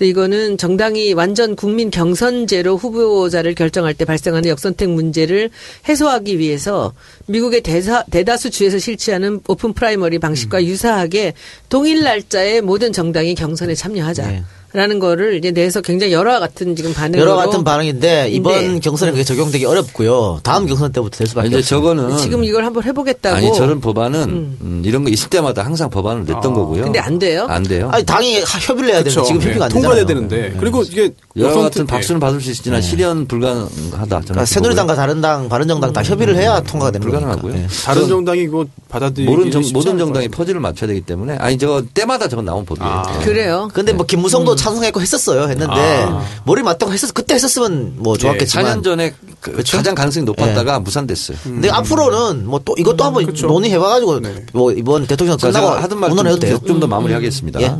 그래서 0.00 0.08
이거는 0.08 0.56
정당이 0.56 1.12
완전 1.12 1.54
국민 1.54 1.90
경선제로 1.90 2.78
후보자를 2.78 3.54
결정할 3.54 3.92
때 3.92 4.06
발생하는 4.06 4.48
역선택 4.48 4.88
문제를 4.88 5.50
해소하기 5.86 6.38
위해서 6.38 6.94
미국의 7.26 7.60
대사, 7.60 8.02
대다수 8.04 8.50
주에서 8.50 8.78
실시하는 8.78 9.40
open 9.46 9.74
primary 9.74 10.18
방식과 10.18 10.64
유사하게 10.64 11.34
동일 11.68 12.02
날짜에 12.02 12.62
모든 12.62 12.94
정당이 12.94 13.34
경선에 13.34 13.74
참여하자. 13.74 14.26
네. 14.26 14.42
라는 14.72 14.98
거를 15.00 15.34
이제 15.34 15.50
내서 15.50 15.80
굉장히 15.80 16.12
여러 16.12 16.38
같은 16.38 16.76
지금 16.76 16.94
반응으로 16.94 17.20
여러 17.20 17.34
같은 17.36 17.64
반응인데 17.64 18.28
이번 18.30 18.74
네. 18.74 18.78
경선에 18.80 19.10
그게 19.10 19.24
적용되기 19.24 19.64
어렵고요. 19.64 20.38
다음 20.44 20.66
경선 20.66 20.92
때부터 20.92 21.18
될 21.18 21.26
수밖에 21.26 21.48
없어요. 21.48 21.62
저거는 21.62 22.16
지금 22.18 22.44
이걸 22.44 22.64
한번 22.64 22.84
해보겠다고. 22.84 23.34
아니 23.36 23.52
저런 23.54 23.80
법안은 23.80 24.20
음, 24.60 24.82
이런 24.84 25.02
거 25.02 25.10
있을 25.10 25.28
때마다 25.28 25.64
항상 25.64 25.90
법안을 25.90 26.24
냈던 26.24 26.54
거고요. 26.54 26.84
근데 26.84 27.00
안 27.00 27.18
돼요? 27.18 27.46
안 27.48 27.64
돼요. 27.64 27.88
아니 27.92 28.04
당이 28.04 28.40
하- 28.42 28.58
협의를 28.60 28.90
해야. 28.90 29.02
되는데 29.02 29.24
지금 29.24 29.40
네. 29.40 29.46
협의가 29.46 29.64
안 29.64 29.70
통과를 29.72 29.96
돼야 29.96 30.06
되는데 30.06 30.54
그리고 30.60 30.82
이게 30.82 31.10
여러 31.36 31.62
같은 31.62 31.82
특- 31.84 31.86
박수는 31.88 32.20
받을 32.20 32.40
수 32.40 32.50
있지만 32.52 32.80
실현 32.80 33.26
불가능하다. 33.26 34.06
저는 34.06 34.22
그러니까 34.24 34.44
새누리당과 34.44 34.94
다른 34.94 35.20
당, 35.20 35.48
바른정당 35.48 35.92
다 35.92 36.02
협의를 36.04 36.36
해야 36.36 36.60
통과가 36.60 36.92
되는 36.92 37.04
불가능하고요. 37.04 37.54
예. 37.56 37.66
다른 37.84 38.06
정당이 38.08 38.42
이거 38.42 38.64
받아들이기 38.88 39.30
모든 39.34 39.50
정, 39.50 39.62
모든 39.72 39.98
정당이. 39.98 40.28
퍼즐을 40.28 40.60
맞춰야 40.60 40.86
되기 40.88 41.00
때문에 41.00 41.36
아니 41.38 41.58
저거 41.58 41.82
때마다 41.92 42.28
저건 42.28 42.44
나온 42.44 42.64
법이에요. 42.64 42.88
아. 42.88 43.18
예. 43.20 43.24
그래요. 43.24 43.68
근데 43.74 43.92
뭐 43.92 44.06
김무성도 44.06 44.54
찬성했고 44.60 45.00
했었어요. 45.00 45.42
했는데 45.48 45.74
아. 45.74 46.24
머리 46.44 46.62
맞다고 46.62 46.92
했었 46.92 47.12
그때 47.14 47.34
했었으면 47.34 47.94
뭐 47.96 48.16
좋았겠지만 48.16 48.64
4년 48.80 48.84
전에 48.84 49.14
그 49.40 49.52
그렇죠? 49.52 49.76
가장 49.78 49.94
가능성이 49.94 50.24
높았다가 50.26 50.80
무산됐어요. 50.80 51.38
근데 51.42 51.70
앞으로는 51.70 52.46
뭐 52.46 52.60
또 52.64 52.74
이것도 52.78 53.02
한번 53.04 53.24
그쵸. 53.26 53.46
논의해 53.46 53.78
봐가지고 53.78 54.20
네. 54.20 54.44
뭐 54.52 54.70
이번 54.72 55.06
대통령 55.06 55.38
자, 55.38 55.46
끝나고 55.48 55.66
제가 55.68 55.82
하던 55.82 55.98
말씀 55.98 56.12
운운해도 56.18 56.38
돼요. 56.40 56.58
좀 56.66 56.78
더 56.80 56.86
마무리하겠습니다. 56.86 57.60
예. 57.62 57.74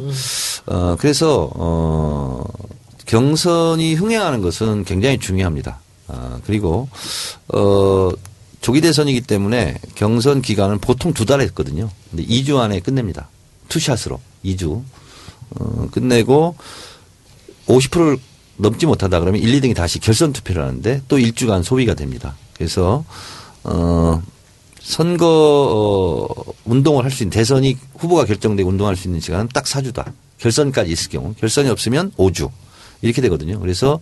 어, 0.67 0.97
그래서 0.99 1.51
어, 1.55 2.45
경선이 3.07 3.95
흥행하는 3.95 4.41
것은 4.43 4.85
굉장히 4.85 5.19
중요합니다. 5.19 5.81
아, 6.09 6.39
그리고 6.47 6.89
어, 7.49 8.11
조기 8.61 8.81
대선이기 8.81 9.23
때문에 9.23 9.77
경선 9.95 10.43
기간은 10.43 10.79
보통 10.81 11.13
두 11.15 11.25
달 11.25 11.41
했거든요. 11.43 11.89
근데 12.11 12.25
2주 12.27 12.59
안에 12.59 12.81
끝냅니다. 12.81 13.29
투샷으로 13.69 14.21
2주 14.45 14.83
어, 15.59 15.89
끝내고 15.91 16.57
50%를 17.67 18.19
넘지 18.57 18.87
못하다 18.87 19.21
그러면 19.21 19.41
1, 19.41 19.61
2등이 19.61 19.75
다시 19.75 19.99
결선 19.99 20.33
투표를 20.33 20.63
하는데 20.63 21.03
또 21.09 21.19
일주간 21.19 21.63
소비가 21.63 21.95
됩니다. 21.95 22.37
그래서 22.55 23.05
어 23.65 24.23
선거 24.81 25.27
어, 25.27 26.53
운동을 26.65 27.05
할 27.05 27.11
수 27.11 27.23
있는 27.23 27.31
대선이 27.31 27.77
후보가 27.99 28.25
결정되고 28.27 28.69
운동할 28.69 28.97
수 28.97 29.09
있는 29.09 29.21
시간은 29.21 29.49
딱 29.55 29.65
4주다. 29.65 30.13
결선까지 30.39 30.91
있을 30.91 31.11
경우 31.11 31.35
결선이 31.35 31.69
없으면 31.69 32.13
5주 32.13 32.51
이렇게 33.03 33.23
되거든요. 33.23 33.59
그래서 33.61 33.99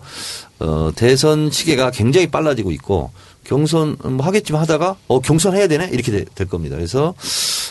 어 0.59 0.91
대선 0.97 1.51
시계가 1.51 1.91
굉장히 1.93 2.29
빨라지고 2.29 2.73
있고 2.73 3.11
경선 3.49 3.97
뭐 4.05 4.27
하겠지만 4.27 4.61
하다가 4.63 4.97
어 5.09 5.21
경선 5.21 5.57
해야 5.57 5.67
되네 5.67 5.89
이렇게 5.91 6.13
되- 6.13 6.25
될 6.35 6.47
겁니다. 6.47 6.77
그래서 6.77 7.15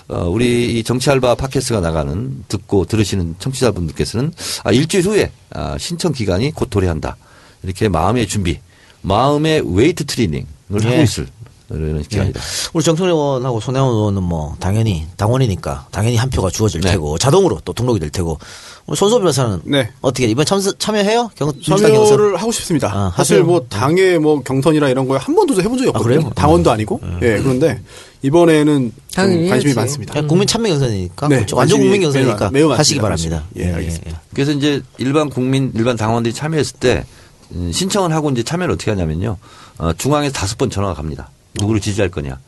어 0.08 0.28
우리 0.28 0.80
이 0.80 0.84
정치 0.84 1.10
알바 1.12 1.36
팟캐스트가 1.36 1.82
나가는 1.82 2.44
듣고 2.48 2.86
들으시는 2.86 3.36
청취자분들께서는 3.38 4.34
아 4.64 4.72
일주일 4.72 5.06
후에 5.06 5.32
아 5.52 5.78
신청 5.78 6.12
기간이 6.14 6.52
곧 6.52 6.70
도래한다. 6.72 7.16
이렇게 7.64 7.90
마음의 7.90 8.28
준비, 8.28 8.60
마음의 9.04 9.76
웨이트 9.78 10.06
트레이닝을 10.06 10.46
예. 10.84 10.88
하고 10.90 11.02
있을 11.04 11.28
이런 11.70 12.01
기간이다. 12.01 12.39
우리 12.74 12.84
정청래 12.84 13.11
의원하고 13.11 13.59
손혜원 13.59 13.89
의원은 13.93 14.24
뭐 14.24 14.55
당연히 14.59 15.05
당원이니까 15.18 15.88
당연히 15.91 16.15
한 16.15 16.30
표가 16.30 16.49
주어질 16.49 16.80
네. 16.82 16.91
테고 16.91 17.18
자동으로 17.18 17.59
또 17.65 17.74
등록이 17.74 17.99
될 17.99 18.09
테고 18.09 18.38
우리 18.86 18.95
손소 18.95 19.20
변호사는 19.20 19.61
네. 19.65 19.89
어떻게 20.01 20.28
이번 20.28 20.45
참여 20.45 20.61
참여해요? 20.80 21.32
경, 21.36 21.51
민주당 21.51 21.78
경선? 21.91 22.05
참여를 22.05 22.38
하고 22.38 22.51
싶습니다. 22.53 22.89
아, 22.93 23.11
사실. 23.15 23.43
뭐 23.43 23.65
당의 23.68 24.18
뭐 24.18 24.41
경선이라 24.41 24.88
이런 24.89 25.07
거에 25.09 25.18
한 25.20 25.36
번도 25.36 25.59
해본 25.61 25.78
적이 25.78 25.88
아, 25.88 25.89
없거든요. 25.89 26.15
그래요? 26.20 26.32
당원도 26.36 26.72
아니고. 26.72 27.01
예, 27.22 27.38
그런데 27.39 27.82
이번에는 28.22 28.91
관심이 29.13 29.47
해야지. 29.49 29.74
많습니다. 29.74 30.13
그냥 30.13 30.28
국민 30.28 30.47
참여 30.47 30.70
경선이니까 30.70 31.28
네. 31.28 31.45
완전 31.51 31.80
국민 31.80 32.01
경선이니까 32.01 32.49
매우 32.51 32.70
많- 32.70 32.80
하시기 32.80 32.99
매우 32.99 33.03
바랍니다. 33.09 33.43
많습니다. 33.43 33.70
예, 33.70 33.74
알겠습니다. 33.76 34.22
그래서 34.34 34.51
이제 34.53 34.82
일반 34.99 35.30
국민, 35.30 35.72
일반 35.76 35.97
당원들이 35.97 36.34
참여했을 36.34 36.78
때 36.80 37.03
음, 37.51 37.72
신청을 37.74 38.13
하고 38.13 38.30
이제 38.30 38.41
참여를 38.43 38.74
어떻게 38.76 38.91
하냐면요. 38.91 39.38
어, 39.80 39.91
중앙에서 39.97 40.34
다섯 40.34 40.57
번 40.57 40.70
전화가 40.70 40.93
갑니다. 40.95 41.30
누구를 41.60 41.82
지지할 41.82 42.10
거냐. 42.10 42.39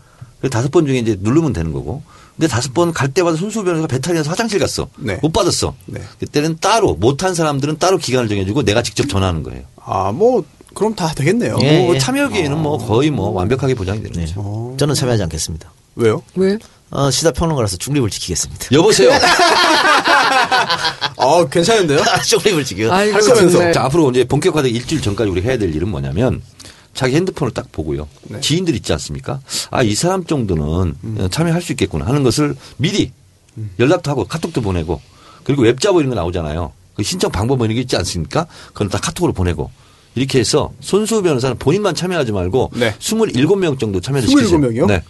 그 0.42 0.50
다섯 0.50 0.72
번 0.72 0.86
중에 0.86 0.98
이제 1.00 1.18
누르면 1.20 1.54
되는 1.54 1.72
거고. 1.74 2.02
근데 2.38 2.48
다섯 2.48 2.74
번 2.74 2.94
갈 2.94 3.10
때마다 3.14 3.36
손수 3.36 3.64
변호사가 3.64 3.88
배탈이 3.88 4.18
나서 4.18 4.30
화장실 4.30 4.60
갔어. 4.60 4.88
네. 4.98 5.20
못 5.22 5.34
받았어. 5.34 5.76
네. 5.88 6.02
그때는 6.20 6.58
따로 6.62 6.94
못한 6.96 7.36
사람들은 7.36 7.80
따로 7.80 7.98
기간을 7.98 8.30
정해주고 8.30 8.64
내가 8.64 8.82
직접 8.82 9.10
전화하는 9.10 9.44
거예요. 9.44 9.64
아, 9.84 10.12
뭐 10.14 10.46
그럼 10.74 10.96
다 10.96 11.12
되겠네요. 11.14 11.58
예, 11.64 11.80
뭐 11.86 11.96
예. 11.96 12.00
참여기에는 12.00 12.58
뭐 12.58 12.78
거의 12.78 13.10
뭐 13.10 13.32
완벽하게 13.32 13.74
보장이 13.76 14.02
되는 14.02 14.14
네. 14.16 14.26
거죠. 14.26 14.76
저는 14.80 14.96
참여하지 14.96 15.24
않겠습니다. 15.24 15.70
왜요? 15.98 16.22
왜? 16.36 16.58
어, 16.92 17.12
시사평론가라서 17.12 17.76
중립을 17.78 18.10
지키겠습니다. 18.10 18.68
여보세요. 18.72 19.12
아, 21.18 21.46
괜찮은데요? 21.52 22.00
중립을 22.26 22.64
지켜요. 22.64 22.92
할 22.92 23.12
거면서. 23.12 23.72
자, 23.74 23.84
앞으로 23.86 24.10
이제 24.12 24.24
본격화되기 24.24 24.76
일주일 24.78 25.02
전까지 25.02 25.30
우리 25.30 25.42
해야 25.42 25.58
될 25.58 25.76
일은 25.76 25.90
뭐냐면 25.90 26.42
자기 26.94 27.16
핸드폰을 27.16 27.54
딱 27.54 27.72
보고요. 27.72 28.08
네. 28.24 28.40
지인들 28.42 28.76
있지 28.76 28.92
않습니까? 28.94 29.40
아, 29.72 29.84
이 29.84 29.96
사람 29.96 30.26
정도는 30.26 30.96
음. 31.04 31.28
참여할 31.32 31.62
수 31.62 31.72
있겠구나 31.74 32.06
하는 32.06 32.24
것을 32.24 32.56
미리 32.78 33.12
연락도 33.78 34.10
하고 34.12 34.26
카톡도 34.26 34.62
보내고 34.62 35.02
그리고 35.44 35.64
웹자보 35.64 36.00
이런 36.00 36.10
거 36.10 36.16
나오잖아요. 36.16 36.72
그 36.96 37.04
신청 37.04 37.32
방법 37.32 37.58
뭐 37.58 37.66
이런 37.66 37.76
게 37.76 37.82
있지 37.82 37.96
않습니까? 37.96 38.48
그건 38.68 38.90
다 38.90 39.00
카톡으로 39.00 39.34
보내고 39.34 39.72
이렇게 40.16 40.40
해서 40.40 40.72
손수 40.82 41.22
변호사는 41.22 41.58
본인만 41.58 41.96
참여하지 41.96 42.32
말고 42.32 42.72
네. 42.76 42.94
27명 43.00 43.80
정도 43.80 44.02
참여를 44.02 44.28
시키죠. 44.28 44.42
27 44.42 44.60
명이요? 44.60 44.86
네. 44.88 45.04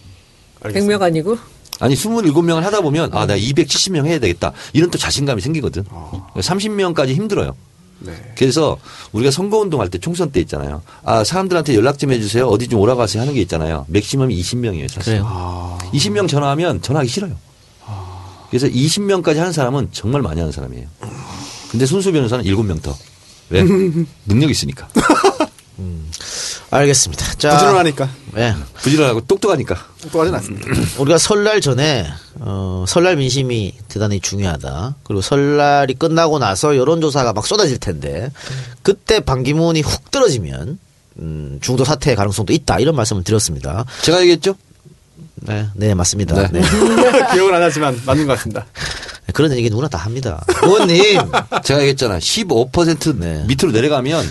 100명 0.62 1.02
아니고? 1.02 1.38
아니 1.80 1.96
27명을 1.96 2.62
하다 2.62 2.82
보면 2.82 3.12
아, 3.14 3.26
내가 3.26 3.40
270명 3.40 4.06
해야 4.06 4.20
되겠다. 4.20 4.52
이런 4.74 4.92
또 4.92 4.98
자신감이 4.98 5.42
생기거든. 5.42 5.86
아. 5.90 6.12
30명까지 6.36 7.16
힘들어요. 7.16 7.56
네. 8.02 8.14
그래서 8.38 8.78
우리가 9.12 9.32
선거운동 9.32 9.82
할 9.82 9.90
때 9.90 9.98
총선 10.00 10.32
때 10.32 10.40
있잖아요. 10.42 10.82
아, 11.04 11.24
사람들한테 11.24 11.76
연락 11.76 12.00
좀 12.00 12.12
해주세요. 12.12 12.48
어디 12.48 12.68
좀 12.68 12.80
오라고 12.80 13.02
하세요 13.02 13.22
하는 13.22 13.34
게 13.34 13.42
있잖아요. 13.42 13.86
맥시멈이 13.90 14.40
20명이에요. 14.42 14.88
사실. 14.90 15.14
그래요. 15.14 15.26
아, 15.28 15.78
20명 15.94 16.28
전화하면 16.28 16.82
전화하기 16.82 17.10
싫어요. 17.10 17.36
그래서 18.50 18.68
20명까지 18.68 19.36
하는 19.38 19.52
사람은 19.52 19.90
정말 19.92 20.22
많이 20.22 20.40
하는 20.40 20.52
사람이에요. 20.52 20.88
근데 21.72 21.86
손수 21.86 22.12
변호사는 22.12 22.44
7명 22.46 22.82
더. 22.82 22.96
왜? 23.50 23.64
능력 24.26 24.50
있으니까. 24.50 24.88
알겠습니다. 26.72 27.26
자, 27.38 27.52
부지런하니까 27.52 28.10
예. 28.38 28.54
부지런하고 28.76 29.22
똑똑하니까. 29.22 29.76
똑똑하진 30.02 30.36
않습니다. 30.36 30.68
우리가 31.00 31.18
설날 31.18 31.62
전에 31.62 32.08
어, 32.40 32.86
설날 32.88 33.16
민심이 33.16 33.74
대단히 33.88 34.20
중요하다. 34.20 34.96
그리고 35.04 35.22
설날이 35.22 35.94
끝나고 35.96 36.40
나서 36.40 36.78
여론조사가 36.78 37.34
막 37.34 37.48
쏟아질 37.48 37.80
텐데 37.80 38.32
그때 38.84 39.20
반기문이 39.20 39.82
훅 39.82 40.12
떨어지면 40.12 40.80
음, 41.20 41.60
중도 41.62 41.84
사퇴 41.84 42.16
가능성도 42.16 42.54
있다 42.54 42.80
이런 42.80 42.96
말씀을 42.96 43.24
드렸습니다. 43.24 43.86
제가 44.04 44.22
얘기했죠? 44.22 44.56
네, 45.36 45.68
네 45.74 45.94
맞습니다. 45.94 46.48
네. 46.50 46.60
네. 46.60 46.62
기억은 47.34 47.54
안 47.56 47.62
하지만 47.62 48.00
맞는 48.06 48.28
것 48.28 48.34
같습니다. 48.34 48.66
그런 49.34 49.52
얘기 49.54 49.70
누구나 49.70 49.88
다 49.88 49.98
합니다. 49.98 50.44
의원님, 50.64 51.20
제가 51.64 51.82
얘기했잖아. 51.82 52.20
15% 52.20 53.18
네. 53.18 53.44
밑으로 53.48 53.72
내려가면 53.72 54.26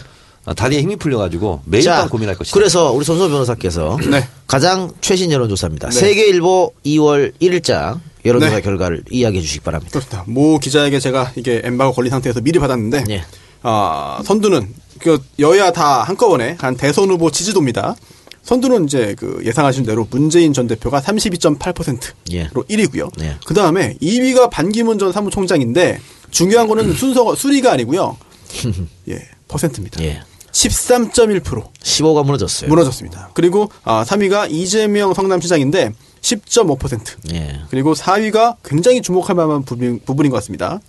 다리에 0.54 0.80
힘이 0.80 0.96
풀려가지고 0.96 1.62
매일 1.64 1.84
밤 1.86 2.08
고민할 2.08 2.36
것이다. 2.36 2.54
그래서 2.54 2.92
우리 2.92 3.04
손소 3.04 3.28
변호사께서 3.28 3.98
네. 4.10 4.26
가장 4.46 4.90
최신 5.00 5.30
여론조사입니다. 5.30 5.90
네. 5.90 5.94
세계일보 5.98 6.72
2월 6.84 7.32
1일자 7.40 7.98
여론조사 8.24 8.56
네. 8.56 8.62
결과를 8.62 9.02
이야기해 9.10 9.42
주시기 9.42 9.60
바랍니다. 9.60 9.92
그렇습니다. 9.92 10.24
모 10.26 10.58
기자에게 10.58 11.00
제가 11.00 11.32
이게 11.36 11.60
엠바고 11.64 11.92
걸린 11.94 12.10
상태에서 12.10 12.40
미리 12.40 12.58
받았는데 12.58 13.04
예. 13.10 13.24
아, 13.62 14.20
선두는 14.24 14.74
그 15.00 15.22
여야 15.38 15.72
다 15.72 16.02
한꺼번에 16.02 16.56
한 16.58 16.76
대선 16.76 17.08
후보 17.10 17.30
지지도입니다. 17.30 17.96
선두는 18.42 18.86
이제 18.86 19.14
그 19.18 19.42
예상하신 19.44 19.84
대로 19.84 20.06
문재인 20.10 20.54
전 20.54 20.66
대표가 20.66 21.00
32.8%로 21.00 22.14
예. 22.32 22.48
1위고요. 22.48 23.10
네. 23.18 23.36
그 23.44 23.52
다음에 23.52 23.96
2위가 24.00 24.50
반기문 24.50 24.98
전 24.98 25.12
사무총장인데 25.12 26.00
중요한 26.30 26.66
거는 26.66 26.94
순서가 26.94 27.34
수리가 27.34 27.72
아니고요. 27.72 28.16
예, 29.10 29.18
퍼센트입니다. 29.48 30.02
예. 30.02 30.22
13.1% 30.58 31.42
15가 31.80 32.24
무너졌어요. 32.26 32.68
무너졌습니다. 32.68 33.30
그리고 33.34 33.70
아, 33.84 34.04
3위가 34.04 34.50
이재명 34.50 35.14
성남시장인데 35.14 35.92
10.5%. 36.20 37.32
예. 37.32 37.60
그리고 37.70 37.94
4위가 37.94 38.56
굉장히 38.64 39.00
주목할 39.00 39.36
만한 39.36 39.62
부분, 39.62 40.00
부분인 40.04 40.30
것 40.32 40.38
같습니다. 40.38 40.80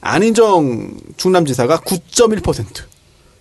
안희정 0.00 0.92
충남지사가 1.18 1.80
9.1%. 1.80 2.64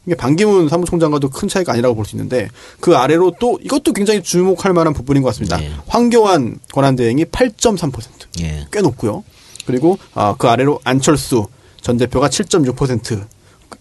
이게 0.05 0.15
반기문 0.15 0.67
사무총장과도 0.69 1.29
큰 1.29 1.47
차이가 1.47 1.73
아니라고 1.73 1.95
볼 1.95 2.05
수 2.05 2.15
있는데 2.15 2.49
그 2.79 2.95
아래로 2.95 3.33
또 3.39 3.59
이것도 3.61 3.93
굉장히 3.93 4.21
주목할 4.23 4.73
만한 4.73 4.93
부분인 4.93 5.21
것 5.23 5.29
같습니다. 5.29 5.61
예. 5.63 5.71
황교안 5.87 6.59
권한대행이 6.73 7.25
8.3%. 7.25 8.01
예. 8.41 8.67
꽤 8.71 8.81
높고요. 8.81 9.23
그리고 9.65 9.97
아, 10.13 10.35
그 10.37 10.47
아래로 10.49 10.81
안철수 10.83 11.47
전 11.81 11.97
대표가 11.97 12.27
7.6%. 12.29 13.25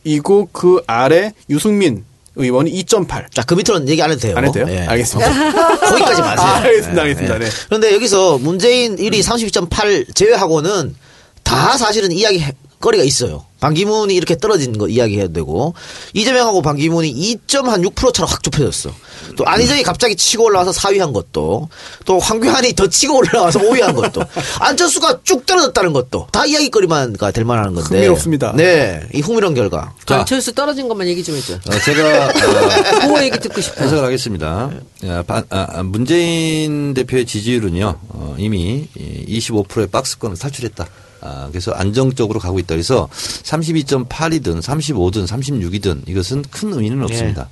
이고 0.04 0.48
그 0.52 0.82
아래 0.86 1.32
유승민 1.50 2.04
의원이 2.36 2.70
2.8. 2.84 3.32
자, 3.32 3.42
그 3.42 3.54
밑으로는 3.54 3.88
얘기 3.88 4.02
안 4.02 4.10
해도 4.10 4.20
돼요. 4.20 4.36
안 4.36 4.44
해도 4.44 4.52
돼요? 4.52 4.66
예. 4.68 4.80
알겠습니다. 4.86 5.30
거기까지 5.88 6.20
마세요. 6.22 6.46
아, 6.46 6.56
알겠습니다. 6.56 7.02
알겠습니다. 7.02 7.38
네. 7.38 7.46
그런데 7.66 7.94
여기서 7.94 8.38
문재인 8.38 8.96
1위 8.96 9.22
32.8 9.22 10.14
제외하고는 10.14 10.94
다 11.42 11.78
사실은 11.78 12.12
이야기 12.12 12.44
거리가 12.86 13.02
있어요. 13.02 13.44
반기문이 13.58 14.14
이렇게 14.14 14.36
떨어진 14.36 14.78
거 14.78 14.86
이야기해야 14.86 15.28
되고 15.28 15.74
이재명하고 16.12 16.62
반기문이 16.62 17.12
2.6% 17.48 18.14
차로 18.14 18.28
확 18.28 18.42
좁혀졌어. 18.44 18.90
또 19.36 19.44
안희정이 19.44 19.82
갑자기 19.82 20.14
치고 20.14 20.44
올라와서 20.44 20.70
4위한 20.70 21.12
것도 21.12 21.68
또 22.04 22.18
황교안이 22.20 22.74
더 22.74 22.86
치고 22.86 23.16
올라와서 23.16 23.58
5위한 23.58 23.96
것도 23.96 24.22
안철수가 24.60 25.20
쭉 25.24 25.44
떨어졌다는 25.46 25.92
것도 25.92 26.28
다 26.30 26.46
이야기거리만가 26.46 27.32
될 27.32 27.44
만한 27.44 27.74
건데 27.74 27.96
흥미롭습니다. 27.96 28.52
네, 28.54 29.02
이 29.12 29.20
흥미로운 29.20 29.54
결과. 29.54 29.94
자. 30.04 30.20
안철수 30.20 30.54
떨어진 30.54 30.86
것만 30.86 31.08
얘기 31.08 31.24
좀 31.24 31.34
해줘. 31.34 31.54
어, 31.54 31.78
제가 31.84 32.28
어, 32.28 33.00
그거 33.00 33.24
얘기 33.24 33.38
듣고 33.40 33.60
싶어. 33.60 33.82
해석을 33.82 34.04
하겠습니다. 34.04 34.70
아, 35.04 35.42
아, 35.50 35.82
문재인 35.82 36.94
대표의 36.94 37.26
지지율은요 37.26 37.98
어, 38.10 38.36
이미 38.38 38.86
25%의 39.28 39.88
박스권을 39.88 40.36
탈출했다. 40.36 40.86
아, 41.26 41.48
그래서 41.50 41.72
안정적으로 41.72 42.38
가고 42.38 42.58
있다. 42.58 42.74
그래서 42.74 43.08
32.8이든 43.10 44.62
35든 44.62 45.26
36이든 45.26 46.08
이것은 46.08 46.42
큰 46.50 46.72
의미는 46.72 47.02
없습니다. 47.02 47.48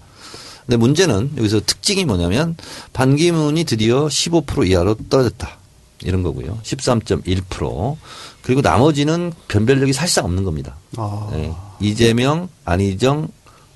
근데 0.65 0.77
문제는 0.77 1.33
여기서 1.37 1.61
특징이 1.61 2.05
뭐냐면 2.05 2.57
반기문이 2.93 3.65
드디어 3.65 4.07
15% 4.07 4.69
이하로 4.69 4.97
떨어졌다. 5.11 5.59
이런 6.03 6.23
거고요. 6.23 6.59
13.1% 6.63 7.97
그리고 8.43 8.61
나머지는 8.61 9.33
변별력이 9.49 9.93
사실상 9.93 10.25
없는 10.25 10.45
겁니다. 10.45 10.77
아. 10.97 11.29
네. 11.33 11.53
이재명, 11.81 12.49
안희정, 12.65 13.29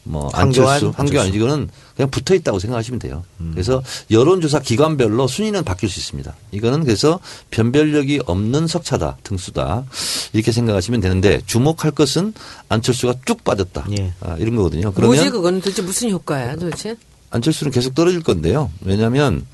뭐 0.08 0.28
황교안, 0.32 0.74
안철수, 0.74 0.86
황교안 0.96 1.26
안철수. 1.26 1.36
이거는 1.36 1.68
그냥 1.94 2.10
붙어 2.10 2.34
있다고 2.34 2.58
생각하시면 2.58 2.98
돼요. 2.98 3.24
음. 3.40 3.50
그래서 3.52 3.82
여론조사 4.10 4.60
기관별로 4.60 5.28
순위는 5.28 5.64
바뀔 5.64 5.88
수 5.90 6.00
있습니다. 6.00 6.34
이거는 6.52 6.84
그래서 6.84 7.20
변별력이 7.50 8.20
없는 8.24 8.66
석차다, 8.66 9.18
등수다 9.22 9.84
이렇게 10.32 10.50
생각하시면 10.50 11.00
되는데 11.00 11.40
주목할 11.46 11.90
것은 11.90 12.32
안철수가 12.68 13.14
쭉 13.26 13.44
빠졌다. 13.44 13.86
예. 13.98 14.12
아, 14.20 14.36
이런 14.38 14.56
거거든요. 14.56 14.90
뭐지 14.90 14.96
그러면 14.96 15.30
그거는 15.30 15.60
도대체 15.60 15.82
무슨 15.82 16.10
효과야 16.10 16.56
도대체? 16.56 16.96
안철수는 17.30 17.70
계속 17.70 17.94
떨어질 17.94 18.22
건데요. 18.22 18.70
왜냐하면 18.80 19.44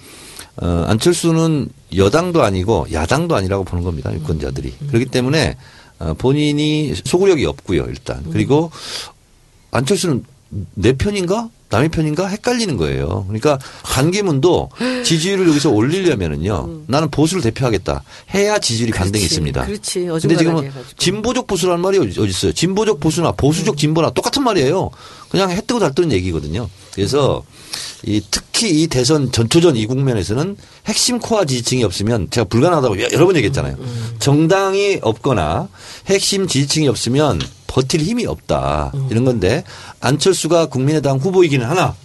어, 0.56 0.84
안철수는 0.86 1.68
여당도 1.96 2.42
아니고 2.42 2.86
야당도 2.92 3.34
아니라고 3.34 3.64
보는 3.64 3.82
겁니다. 3.82 4.14
유권자들이. 4.14 4.74
그렇기 4.86 5.06
때문에 5.06 5.56
어, 5.98 6.14
본인이 6.14 6.94
소구력이 7.04 7.44
없고요. 7.46 7.86
일단 7.88 8.24
그리고 8.30 8.70
안철수는 9.72 10.24
내 10.74 10.92
편인가 10.92 11.48
남의 11.70 11.88
편인가 11.88 12.28
헷갈리는 12.28 12.76
거예요. 12.76 13.24
그러니까 13.26 13.58
반기문도 13.82 14.70
지지율을 15.04 15.48
여기서 15.48 15.70
올리려면은요. 15.70 16.82
나는 16.86 17.10
보수를 17.10 17.42
대표하겠다. 17.42 18.04
해야 18.32 18.58
지지율이 18.60 18.92
반등이. 18.92 19.24
있습니다. 19.24 19.66
그렇지. 19.66 20.06
근데 20.06 20.36
지금은. 20.36 20.70
진보적 20.96 21.48
보수라는 21.48 21.80
말이 21.80 21.98
어디 21.98 22.20
어디 22.20 22.30
있어요? 22.30 22.52
진보적 22.52 23.00
보수나 23.00 23.32
보수적 23.32 23.76
진보나 23.76 24.10
똑같은 24.10 24.44
말이에요. 24.44 24.90
그냥 25.30 25.50
해 25.50 25.60
뜨고 25.66 25.80
달 25.80 25.92
뜨는 25.92 26.12
얘기거든요. 26.12 26.68
그래서 26.94 27.42
이 28.04 28.22
특히 28.30 28.82
이 28.82 28.86
대선 28.86 29.32
전초전 29.32 29.74
이 29.76 29.86
국면에서는 29.86 30.56
핵심 30.86 31.18
코어 31.18 31.44
지지층이 31.44 31.82
없으면 31.82 32.28
제가 32.30 32.44
불가능하다고 32.44 33.02
여러 33.02 33.26
번 33.26 33.34
얘기했잖아요. 33.34 33.76
정당이 34.20 35.00
없거나 35.02 35.68
핵심 36.06 36.46
지지층이 36.46 36.86
없으면 36.86 37.40
버틸 37.74 38.00
힘이 38.02 38.24
없다. 38.24 38.92
이런 39.10 39.24
건데 39.24 39.64
안철수가 40.00 40.66
국민의당 40.66 41.18
후보이기는 41.18 41.66
하나 41.66 41.96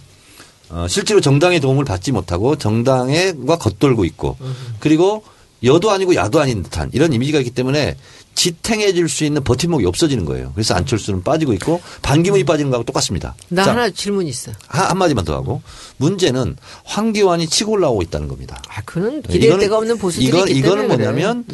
어, 0.68 0.86
실제로 0.88 1.20
정당의 1.20 1.60
도움을 1.60 1.84
받지 1.84 2.10
못하고 2.10 2.56
정당과 2.56 3.56
겉돌고 3.58 4.04
있고 4.06 4.36
그리고 4.80 5.22
여도 5.62 5.90
아니고 5.92 6.14
야도 6.16 6.40
아닌 6.40 6.64
듯한 6.64 6.90
이런 6.92 7.12
이미지가 7.12 7.38
있기 7.38 7.50
때문에 7.52 7.96
지탱해 8.34 8.94
줄수 8.94 9.24
있는 9.24 9.44
버팀목이 9.44 9.84
없어지는 9.86 10.24
거예요. 10.24 10.50
그래서 10.54 10.74
안철수는 10.74 11.22
빠지고 11.22 11.52
있고 11.52 11.80
반기문이 12.02 12.44
빠지는 12.44 12.70
거하고 12.72 12.84
똑같습니다. 12.84 13.34
나 13.48 13.64
자, 13.64 13.70
하나 13.72 13.90
질문 13.90 14.26
있어. 14.26 14.50
한- 14.66 14.90
한마디만 14.90 15.24
더 15.24 15.34
하고 15.34 15.62
문제는 15.98 16.56
황교안이 16.84 17.46
치고 17.46 17.72
올라오고 17.72 18.02
있다는 18.02 18.26
겁니다. 18.26 18.60
아 18.68 18.80
그는 18.84 19.22
기댈 19.22 19.56
데가 19.58 19.76
없는 19.78 19.98
보수들이 19.98 20.26
이건, 20.26 20.48
이거는. 20.48 20.88
뭐냐면 20.88 21.44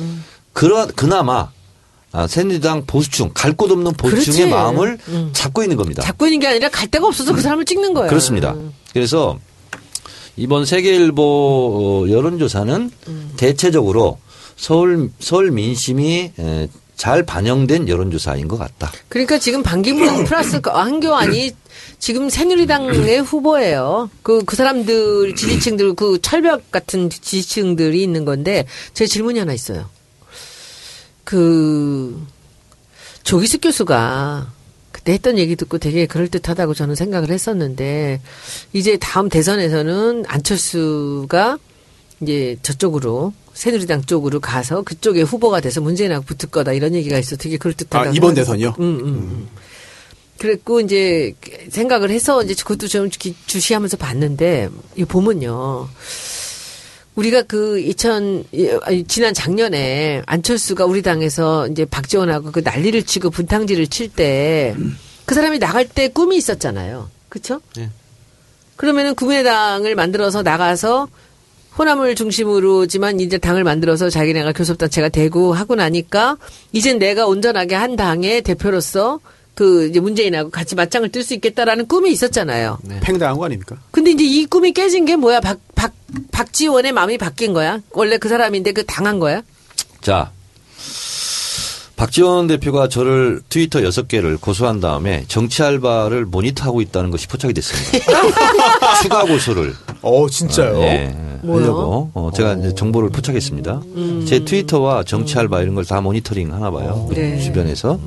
그러, 0.54 0.86
그나마 0.86 1.50
아, 2.12 2.26
새누리당 2.26 2.86
보수층 2.86 3.30
갈 3.34 3.52
곳 3.56 3.70
없는 3.70 3.92
보수층의 3.94 4.38
그렇지. 4.48 4.50
마음을 4.50 4.98
음. 5.08 5.30
잡고 5.32 5.62
있는 5.62 5.76
겁니다. 5.76 6.02
잡고 6.02 6.26
있는 6.26 6.40
게 6.40 6.46
아니라 6.46 6.68
갈 6.68 6.88
데가 6.88 7.06
없어서 7.06 7.32
그 7.34 7.40
사람을 7.40 7.64
찍는 7.64 7.94
거야. 7.94 8.08
그렇습니다. 8.08 8.54
그래서 8.92 9.38
이번 10.36 10.64
세계일보 10.66 11.22
어, 12.06 12.10
여론조사는 12.10 12.90
음. 13.08 13.32
대체적으로 13.36 14.18
서울 14.56 15.10
서울 15.20 15.50
민심이 15.50 16.32
에, 16.38 16.68
잘 16.96 17.24
반영된 17.24 17.88
여론조사인 17.88 18.48
것 18.48 18.56
같다. 18.58 18.90
그러니까 19.08 19.38
지금 19.38 19.62
반기문 19.62 20.24
플러스 20.24 20.60
그 20.62 20.70
한교안이 20.70 21.52
지금 21.98 22.28
새누리당의 22.30 23.20
후보예요. 23.22 24.10
그, 24.22 24.44
그 24.44 24.56
사람들, 24.56 25.34
지지층들, 25.34 25.94
그 25.94 26.18
철벽 26.22 26.70
같은 26.70 27.08
지지층들이 27.10 28.02
있는 28.02 28.24
건데, 28.24 28.66
제 28.92 29.06
질문이 29.06 29.38
하나 29.38 29.52
있어요. 29.54 29.88
그, 31.26 32.24
조기숙 33.24 33.62
교수가 33.62 34.52
그때 34.92 35.12
했던 35.12 35.38
얘기 35.38 35.56
듣고 35.56 35.78
되게 35.78 36.06
그럴듯하다고 36.06 36.72
저는 36.74 36.94
생각을 36.94 37.30
했었는데, 37.30 38.20
이제 38.72 38.96
다음 38.96 39.28
대선에서는 39.28 40.24
안철수가 40.26 41.58
이제 42.20 42.56
저쪽으로 42.62 43.32
새누리당 43.54 44.04
쪽으로 44.04 44.38
가서 44.38 44.82
그쪽에 44.82 45.22
후보가 45.22 45.60
돼서 45.60 45.80
문재인하고 45.80 46.24
붙을 46.24 46.50
거다 46.50 46.72
이런 46.72 46.94
얘기가 46.94 47.18
있어 47.18 47.34
되게 47.36 47.56
그럴듯하다. 47.56 48.10
아, 48.10 48.12
이번 48.14 48.34
대선이요? 48.34 48.76
음, 48.78 48.84
음, 48.84 49.04
음. 49.06 49.48
그랬고 50.38 50.80
이제 50.80 51.34
생각을 51.70 52.10
해서 52.10 52.42
이제 52.44 52.54
그것도 52.54 52.86
좀 52.88 53.08
기- 53.10 53.34
주시하면서 53.46 53.96
봤는데 53.96 54.68
이 54.94 55.04
보면요. 55.04 55.88
우리가 57.16 57.42
그 57.42 57.78
2000, 57.80 58.44
아니, 58.82 59.04
지난 59.04 59.34
작년에 59.34 60.22
안철수가 60.26 60.84
우리 60.84 61.02
당에서 61.02 61.66
이제 61.68 61.84
박지원하고 61.84 62.52
그 62.52 62.60
난리를 62.60 63.02
치고 63.02 63.30
분탕질을 63.30 63.88
칠 63.88 64.10
때 64.14 64.74
그 65.26 65.34
사람이 65.34 65.58
나갈 65.58 65.86
때 65.88 66.08
꿈이 66.08 66.36
있었잖아요. 66.36 67.10
그쵸? 67.28 67.60
네. 67.76 67.90
그러면은 68.76 69.14
국민의당을 69.16 69.94
만들어서 69.96 70.42
나가서 70.42 71.08
호남을 71.76 72.14
중심으로지만 72.14 73.18
이제 73.20 73.36
당을 73.36 73.64
만들어서 73.64 74.08
자기네가 74.08 74.52
교섭단체가 74.52 75.08
되고 75.08 75.52
하고 75.52 75.74
나니까 75.74 76.38
이젠 76.72 76.98
내가 76.98 77.26
온전하게 77.26 77.74
한 77.74 77.96
당의 77.96 78.42
대표로서 78.42 79.18
그 79.56 79.88
이제 79.88 80.00
문재인하고 80.00 80.50
같이 80.50 80.74
맞짱을 80.74 81.10
뜰 81.10 81.24
수 81.24 81.32
있겠다라는 81.34 81.88
꿈이 81.88 82.12
있었잖아요. 82.12 82.78
팽당한 83.00 83.38
거 83.38 83.46
아닙니까? 83.46 83.76
근데 83.90 84.10
이제 84.12 84.22
이 84.22 84.44
꿈이 84.44 84.72
깨진 84.72 85.06
게 85.06 85.16
뭐야? 85.16 85.40
박, 85.40 85.58
박, 85.74 85.92
박지원의 86.30 86.92
마음이 86.92 87.16
바뀐 87.18 87.52
거야? 87.54 87.80
원래 87.92 88.18
그 88.18 88.28
사람인데 88.28 88.72
그 88.72 88.84
당한 88.84 89.18
거야? 89.18 89.42
자, 90.02 90.30
박지원 91.96 92.46
대표가 92.46 92.88
저를 92.88 93.40
트위터 93.48 93.82
여섯 93.82 94.06
개를 94.06 94.36
고소한 94.36 94.80
다음에 94.80 95.24
정치 95.28 95.62
알바를 95.62 96.26
모니터하고 96.26 96.82
있다는 96.82 97.10
것이 97.10 97.26
포착이 97.26 97.54
됐습니다. 97.54 98.10
추가 99.02 99.24
고소를 99.24 99.74
어, 100.02 100.28
진짜요? 100.28 100.78
예, 100.82 101.16
뭐요? 101.42 101.62
하려고 101.62 102.10
어, 102.12 102.30
제가 102.34 102.52
이제 102.54 102.74
정보를 102.74 103.08
포착했습니다. 103.10 103.80
제 104.26 104.44
트위터와 104.44 105.04
정치 105.04 105.38
알바 105.38 105.62
이런 105.62 105.74
걸 105.74 105.86
다 105.86 106.00
모니터링 106.02 106.52
하나 106.52 106.70
봐요. 106.70 107.08
네. 107.14 107.40
주변에서 107.40 107.98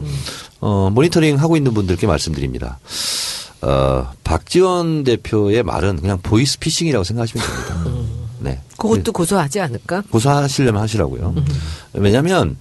어, 0.62 0.90
모니터링 0.94 1.40
하고 1.40 1.58
있는 1.58 1.74
분들께 1.74 2.06
말씀드립니다. 2.06 2.78
어, 3.62 4.12
박지원 4.24 5.04
대표의 5.04 5.64
말은 5.64 6.00
그냥 6.02 6.20
보이스 6.22 6.60
피싱이라고 6.60 7.04
생각하시면 7.04 7.46
됩니다. 7.46 8.02
네. 8.42 8.60
그것도 8.78 9.12
고소하지 9.14 9.60
않을까? 9.62 10.04
고소하시려면 10.12 10.82
하시라고요. 10.84 11.34
왜냐하면 11.94 12.56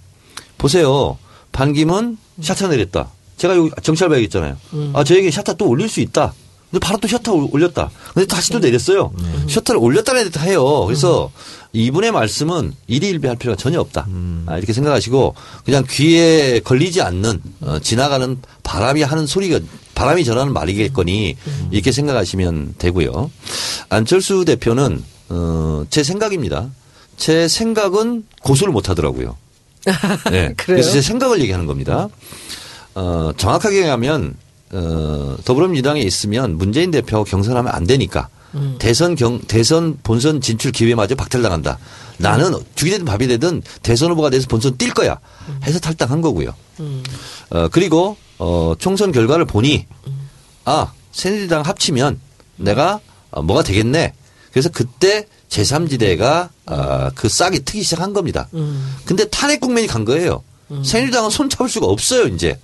보세요. 0.58 1.16
반기문 1.52 2.18
샤타 2.40 2.68
내렸다. 2.68 3.08
제가 3.36 3.56
여기 3.56 3.70
정찰 3.82 4.08
봐야겠잖아요. 4.08 4.56
아, 4.94 5.04
저에게 5.04 5.30
샤타 5.30 5.54
또 5.54 5.68
올릴 5.68 5.88
수 5.88 6.00
있다. 6.00 6.34
근데 6.70 6.84
바로 6.84 6.98
또 6.98 7.08
셔터 7.08 7.32
올렸다. 7.50 7.90
근데 8.12 8.26
다시 8.26 8.50
또 8.52 8.58
내렸어요. 8.58 9.10
셔터를 9.48 9.80
올렸다 9.80 10.12
내렸다 10.12 10.42
해요. 10.42 10.84
그래서 10.84 11.30
이분의 11.72 12.12
말씀은 12.12 12.74
일희일비할 12.88 13.36
필요가 13.38 13.56
전혀 13.56 13.80
없다. 13.80 14.06
아, 14.46 14.58
이렇게 14.58 14.72
생각하시고 14.74 15.34
그냥 15.64 15.84
귀에 15.88 16.60
걸리지 16.60 17.00
않는 17.00 17.40
어, 17.62 17.78
지나가는 17.78 18.38
바람이 18.64 19.02
하는 19.02 19.26
소리가 19.26 19.60
바람이 19.94 20.24
전하는 20.24 20.52
말이겠거니 20.52 21.36
이렇게 21.70 21.90
생각하시면 21.90 22.74
되고요. 22.78 23.30
안철수 23.88 24.44
대표는 24.44 25.02
어, 25.30 25.84
제 25.90 26.02
생각입니다. 26.02 26.70
제 27.16 27.48
생각은 27.48 28.26
고소를 28.42 28.72
못 28.72 28.88
하더라고요. 28.90 29.36
네. 30.30 30.54
그래서 30.56 30.92
제 30.92 31.00
생각을 31.00 31.40
얘기하는 31.40 31.66
겁니다. 31.66 32.08
어, 32.94 33.30
정확하게 33.36 33.86
하면 33.88 34.34
어, 34.72 35.36
더불어민주당에 35.44 36.00
있으면 36.00 36.56
문재인 36.58 36.90
대표하고 36.90 37.24
경선하면 37.24 37.72
안 37.72 37.84
되니까 37.84 38.28
대선 38.78 39.14
경 39.14 39.40
대선 39.40 39.98
본선 40.02 40.40
진출 40.40 40.72
기회마저 40.72 41.14
박탈당한다. 41.14 41.78
나는 42.16 42.54
죽이 42.74 42.90
되든 42.90 43.04
밥이 43.04 43.28
되든 43.28 43.62
대선 43.82 44.10
후보가 44.10 44.30
돼서 44.30 44.46
본선 44.48 44.76
뛸 44.76 44.92
거야. 44.92 45.18
해서 45.64 45.78
탈당한 45.78 46.20
거고요. 46.20 46.54
어 47.50 47.68
그리고 47.68 48.16
어 48.38 48.74
총선 48.78 49.12
결과를 49.12 49.44
보니 49.44 49.86
아 50.64 50.92
새누리당 51.12 51.62
합치면 51.62 52.18
내가 52.56 53.00
어, 53.30 53.42
뭐가 53.42 53.62
되겠네. 53.62 54.14
그래서 54.50 54.70
그때 54.70 55.26
제3지대가 55.48 56.48
어, 56.66 57.10
그 57.14 57.28
싹이 57.28 57.60
트기 57.64 57.82
시작한 57.82 58.12
겁니다. 58.12 58.48
근데 59.04 59.24
탄핵 59.28 59.60
국면이 59.60 59.86
간 59.86 60.04
거예요. 60.04 60.42
새누리당은 60.84 61.30
손 61.30 61.48
잡을 61.48 61.68
수가 61.68 61.86
없어요 61.86 62.24
이제. 62.26 62.58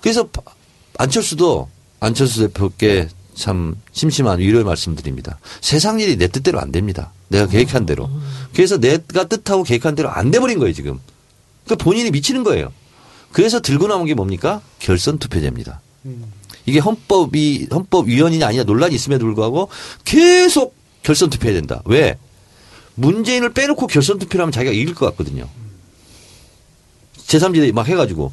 그래서 0.00 0.26
바- 0.28 0.42
안철수도 0.98 1.68
안철수 1.98 2.40
대표께 2.48 3.08
참 3.34 3.74
심심한 3.92 4.38
위로의 4.38 4.64
말씀드립니다. 4.64 5.38
세상 5.60 5.98
일이 6.00 6.16
내 6.16 6.28
뜻대로 6.28 6.60
안 6.60 6.70
됩니다. 6.72 7.12
내가 7.28 7.46
계획한 7.46 7.86
대로. 7.86 8.08
그래서 8.54 8.78
내가 8.78 9.24
뜻하고 9.24 9.62
계획한 9.64 9.94
대로 9.94 10.10
안 10.10 10.30
돼버린 10.30 10.58
거예요 10.58 10.72
지금. 10.74 10.98
그러니까 11.64 11.84
본인이 11.84 12.10
미치는 12.10 12.44
거예요. 12.44 12.72
그래서 13.32 13.60
들고 13.60 13.86
나온 13.88 14.06
게 14.06 14.14
뭡니까? 14.14 14.60
결선 14.78 15.18
투표제입니다. 15.18 15.80
이게 16.66 16.78
헌법이 16.78 17.68
헌법위원이냐 17.72 18.46
아니냐 18.46 18.64
논란이 18.64 18.94
있음에도 18.94 19.24
불구하고 19.24 19.68
계속 20.04 20.74
결선 21.02 21.30
투표해야 21.30 21.58
된다. 21.58 21.82
왜? 21.84 22.18
문재인을 22.94 23.52
빼놓고 23.52 23.86
결선 23.86 24.18
투표를 24.18 24.42
하면 24.42 24.52
자기가 24.52 24.72
이길 24.72 24.94
것 24.94 25.06
같거든요. 25.10 25.48
제3지대 27.26 27.72
막 27.72 27.86
해가지고. 27.88 28.32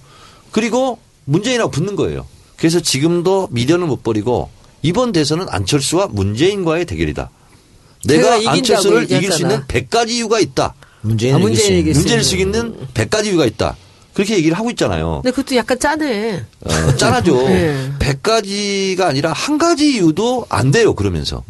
그리고 0.52 1.00
문재인하고 1.26 1.72
붙는 1.72 1.96
거예요. 1.96 2.26
그래서 2.58 2.80
지금도 2.80 3.50
미련을 3.52 3.88
못 3.88 4.04
버리고 4.04 4.50
이번 4.82 5.12
대선은 5.12 5.48
안철수와 5.50 6.08
문재인과의 6.08 6.86
대결이다. 6.86 7.30
내가 8.06 8.36
안철수를 8.52 9.04
이길 9.12 9.32
수. 9.32 9.42
있는 9.42 9.64
100가지 9.68 10.10
이유가 10.12 10.40
있다. 10.40 10.74
문재인 11.02 11.36
아, 11.36 11.40
문재인이 11.40 11.80
이길 11.80 11.96
있는. 11.96 12.24
수 12.24 12.36
있는 12.36 12.88
100가지 12.94 13.28
이유가 13.28 13.46
있다. 13.46 13.76
그렇게 14.14 14.36
얘기를 14.36 14.58
하고 14.58 14.72
있잖아요. 14.72 15.22
근데 15.24 15.30
그것도 15.36 15.56
약간 15.56 15.78
짜네. 15.80 16.44
어, 16.62 16.96
짠하죠. 16.96 17.36
네. 17.48 17.92
100가지가 18.00 19.02
아니라 19.02 19.32
한 19.32 19.60
가지 19.60 19.92
이유도 19.94 20.48
안 20.50 20.72
돼요. 20.72 20.96
그러면서. 20.96 21.44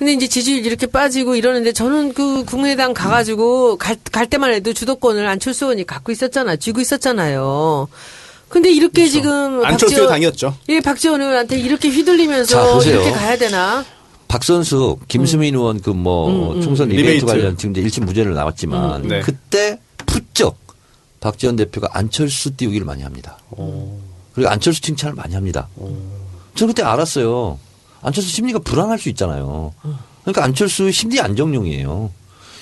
근데 0.00 0.14
이제 0.14 0.26
지지율 0.28 0.64
이렇게 0.64 0.86
빠지고 0.86 1.34
이러는데 1.36 1.74
저는 1.74 2.14
그 2.14 2.42
국민의당 2.46 2.94
가가지고 2.94 3.76
갈, 3.76 3.98
갈 4.10 4.26
때만 4.30 4.50
해도 4.54 4.72
주도권을 4.72 5.26
안철수 5.26 5.66
의원이 5.66 5.84
갖고 5.86 6.10
있었잖아. 6.10 6.56
쥐고 6.56 6.80
있었잖아요. 6.80 7.86
근데 8.48 8.72
이렇게 8.72 9.06
지금 9.08 9.62
안철수의 9.62 10.06
박지원- 10.06 10.08
당이었죠. 10.08 10.56
예, 10.70 10.80
박지원 10.80 11.20
의원한테 11.20 11.58
이렇게 11.60 11.90
휘둘리면서 11.90 12.80
자. 12.80 12.88
이렇게 12.88 13.10
가야 13.10 13.36
되나? 13.36 13.84
박선숙, 14.26 14.96
김수민 15.06 15.54
의원 15.54 15.82
그뭐 15.82 16.62
총선 16.62 16.88
리베이트. 16.88 17.06
리베이트 17.06 17.26
관련 17.26 17.58
지금 17.58 17.76
이제 17.76 17.82
1심 17.86 18.06
무죄를 18.06 18.32
나왔지만 18.32 19.02
네. 19.06 19.20
그때 19.20 19.78
부쩍 20.06 20.56
박지원 21.20 21.56
대표가 21.56 21.88
안철수 21.92 22.56
띄우기를 22.56 22.86
많이 22.86 23.02
합니다. 23.02 23.36
그리고 24.32 24.48
안철수 24.48 24.80
칭찬을 24.80 25.14
많이 25.14 25.34
합니다. 25.34 25.68
저는 26.54 26.72
그때 26.72 26.82
알았어요. 26.84 27.58
안철수 28.02 28.30
심리가 28.30 28.58
불안할 28.58 28.98
수 28.98 29.08
있잖아요. 29.10 29.72
그러니까 30.22 30.44
안철수 30.44 30.90
심리 30.90 31.20
안정용이에요. 31.20 32.10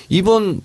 이번 0.09 0.61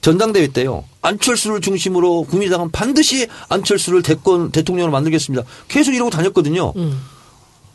전당대회 0.00 0.48
때요. 0.48 0.84
안철수를 1.02 1.60
중심으로 1.60 2.24
국민의당은 2.24 2.70
반드시 2.70 3.26
안철수를 3.48 4.02
대권 4.02 4.50
대통령으로 4.52 4.92
만들겠습니다. 4.92 5.44
계속 5.68 5.94
이러고 5.94 6.10
다녔거든요. 6.10 6.72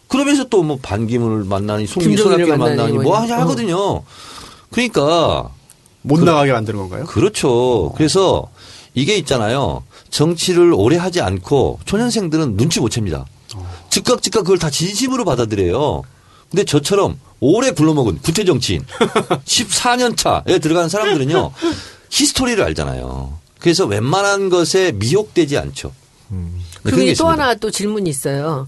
그러면서 0.08 0.44
또 0.46 0.64
뭐 0.64 0.78
반기문을 0.82 1.44
만나니 1.46 1.88
손학규를 1.88 2.58
만나니 2.58 2.94
뭐 2.94 3.04
뭐. 3.04 3.18
하냐 3.20 3.40
하거든요. 3.42 4.04
그러니까 4.72 5.50
못 6.02 6.20
나가게 6.24 6.52
만드는 6.52 6.80
건가요? 6.80 7.06
그렇죠. 7.06 7.92
그래서 7.98 8.50
이게 8.94 9.18
있잖아요. 9.18 9.84
정치를 10.12 10.74
오래 10.74 10.98
하지 10.98 11.22
않고 11.22 11.80
초년생들은 11.86 12.58
눈치 12.58 12.80
못 12.80 12.90
챕니다. 12.90 13.26
즉각 13.90 14.22
즉각 14.22 14.42
그걸 14.42 14.60
다 14.60 14.70
진심으로 14.70 15.26
받아들여요. 15.26 16.04
근데 16.54 16.66
저처럼 16.66 17.20
오래 17.40 17.72
굴러먹은 17.72 18.20
구태 18.22 18.46
정치인 18.46 18.86
14년 19.46 20.16
차에 20.16 20.60
들어간 20.60 20.88
사람들은요. 20.88 21.52
히스토리를 22.12 22.64
알잖아요. 22.64 23.40
그래서 23.60 23.86
웬만한 23.86 24.50
것에 24.50 24.92
미혹되지 24.92 25.58
않죠. 25.58 25.92
네, 26.30 26.38
그런 26.84 27.00
게 27.00 27.06
그리고 27.08 27.24
또. 27.24 27.28
하나 27.30 27.56
또 27.56 27.72
질문이 27.72 28.08
있어요. 28.08 28.68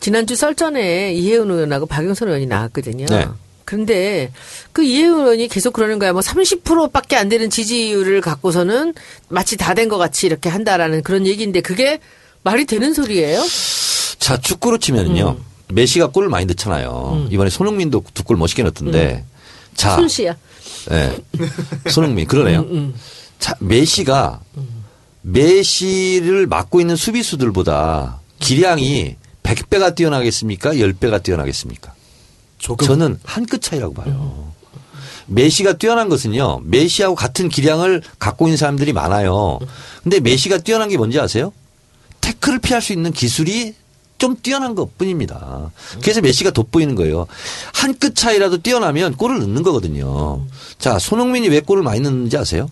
지난주 0.00 0.34
썰전에 0.34 1.14
이혜훈 1.14 1.52
의원하고 1.52 1.86
박영선 1.86 2.26
의원이 2.26 2.46
나왔거든요. 2.46 3.06
네. 3.06 3.28
그런데 3.64 4.32
그 4.72 4.82
이혜훈 4.82 5.20
의원이 5.20 5.46
계속 5.46 5.72
그러는 5.72 6.00
거야. 6.00 6.12
뭐 6.12 6.20
30%밖에 6.20 7.14
안 7.14 7.28
되는 7.28 7.48
지지율을 7.48 8.20
갖고서는 8.22 8.94
마치 9.28 9.56
다 9.56 9.74
된 9.74 9.88
것 9.88 9.98
같이 9.98 10.26
이렇게 10.26 10.48
한다라는 10.48 11.04
그런 11.04 11.28
얘기인데 11.28 11.60
그게 11.60 12.00
말이 12.42 12.64
되는 12.64 12.92
소리예요? 12.92 13.40
자, 14.18 14.36
축구로 14.36 14.78
치면은요. 14.78 15.36
메시가 15.72 16.08
골을 16.08 16.28
많이 16.28 16.46
넣잖아요. 16.46 17.28
이번에 17.30 17.50
손흥민도 17.50 18.04
두 18.14 18.22
골 18.24 18.36
멋있게 18.36 18.62
넣었던데. 18.62 19.24
자, 19.74 19.96
손씨야. 19.96 20.36
예. 20.92 21.16
손흥민 21.90 22.26
그러네요. 22.26 22.66
자, 23.38 23.54
메시가 23.60 24.40
메시를 25.22 26.46
맡고 26.46 26.80
있는 26.80 26.96
수비수들보다 26.96 28.20
기량이 28.38 29.16
100배가 29.42 29.94
뛰어나겠습니까? 29.94 30.72
10배가 30.72 31.22
뛰어나겠습니까? 31.22 31.92
조금. 32.58 32.86
저는 32.86 33.18
한 33.24 33.46
끗 33.46 33.60
차이라고 33.62 33.94
봐요. 33.94 34.52
메시가 35.26 35.74
뛰어난 35.74 36.08
것은요. 36.08 36.60
메시하고 36.64 37.14
같은 37.14 37.48
기량을 37.48 38.02
갖고 38.18 38.46
있는 38.48 38.56
사람들이 38.56 38.92
많아요. 38.92 39.58
근데 40.02 40.20
메시가 40.20 40.58
뛰어난 40.58 40.88
게 40.88 40.96
뭔지 40.96 41.18
아세요? 41.20 41.52
태클을 42.20 42.58
피할 42.58 42.82
수 42.82 42.92
있는 42.92 43.12
기술이 43.12 43.74
좀 44.20 44.36
뛰어난 44.40 44.74
것 44.74 44.96
뿐입니다. 44.98 45.72
그래서 46.02 46.20
메시가 46.20 46.50
돋보이는 46.50 46.94
거예요. 46.94 47.26
한 47.72 47.94
끗 47.98 48.14
차이라도 48.14 48.58
뛰어나면 48.62 49.16
골을 49.16 49.40
넣는 49.40 49.62
거거든요. 49.62 50.46
자, 50.78 50.98
손흥민이 50.98 51.48
왜 51.48 51.60
골을 51.60 51.82
많이 51.82 52.00
넣는지 52.00 52.36
아세요? 52.36 52.70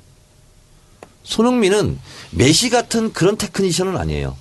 손흥민은 1.24 1.99
메시 2.30 2.70
같은 2.70 3.12
그런 3.12 3.36
테크니션은 3.36 3.96
아니에요. 3.96 4.36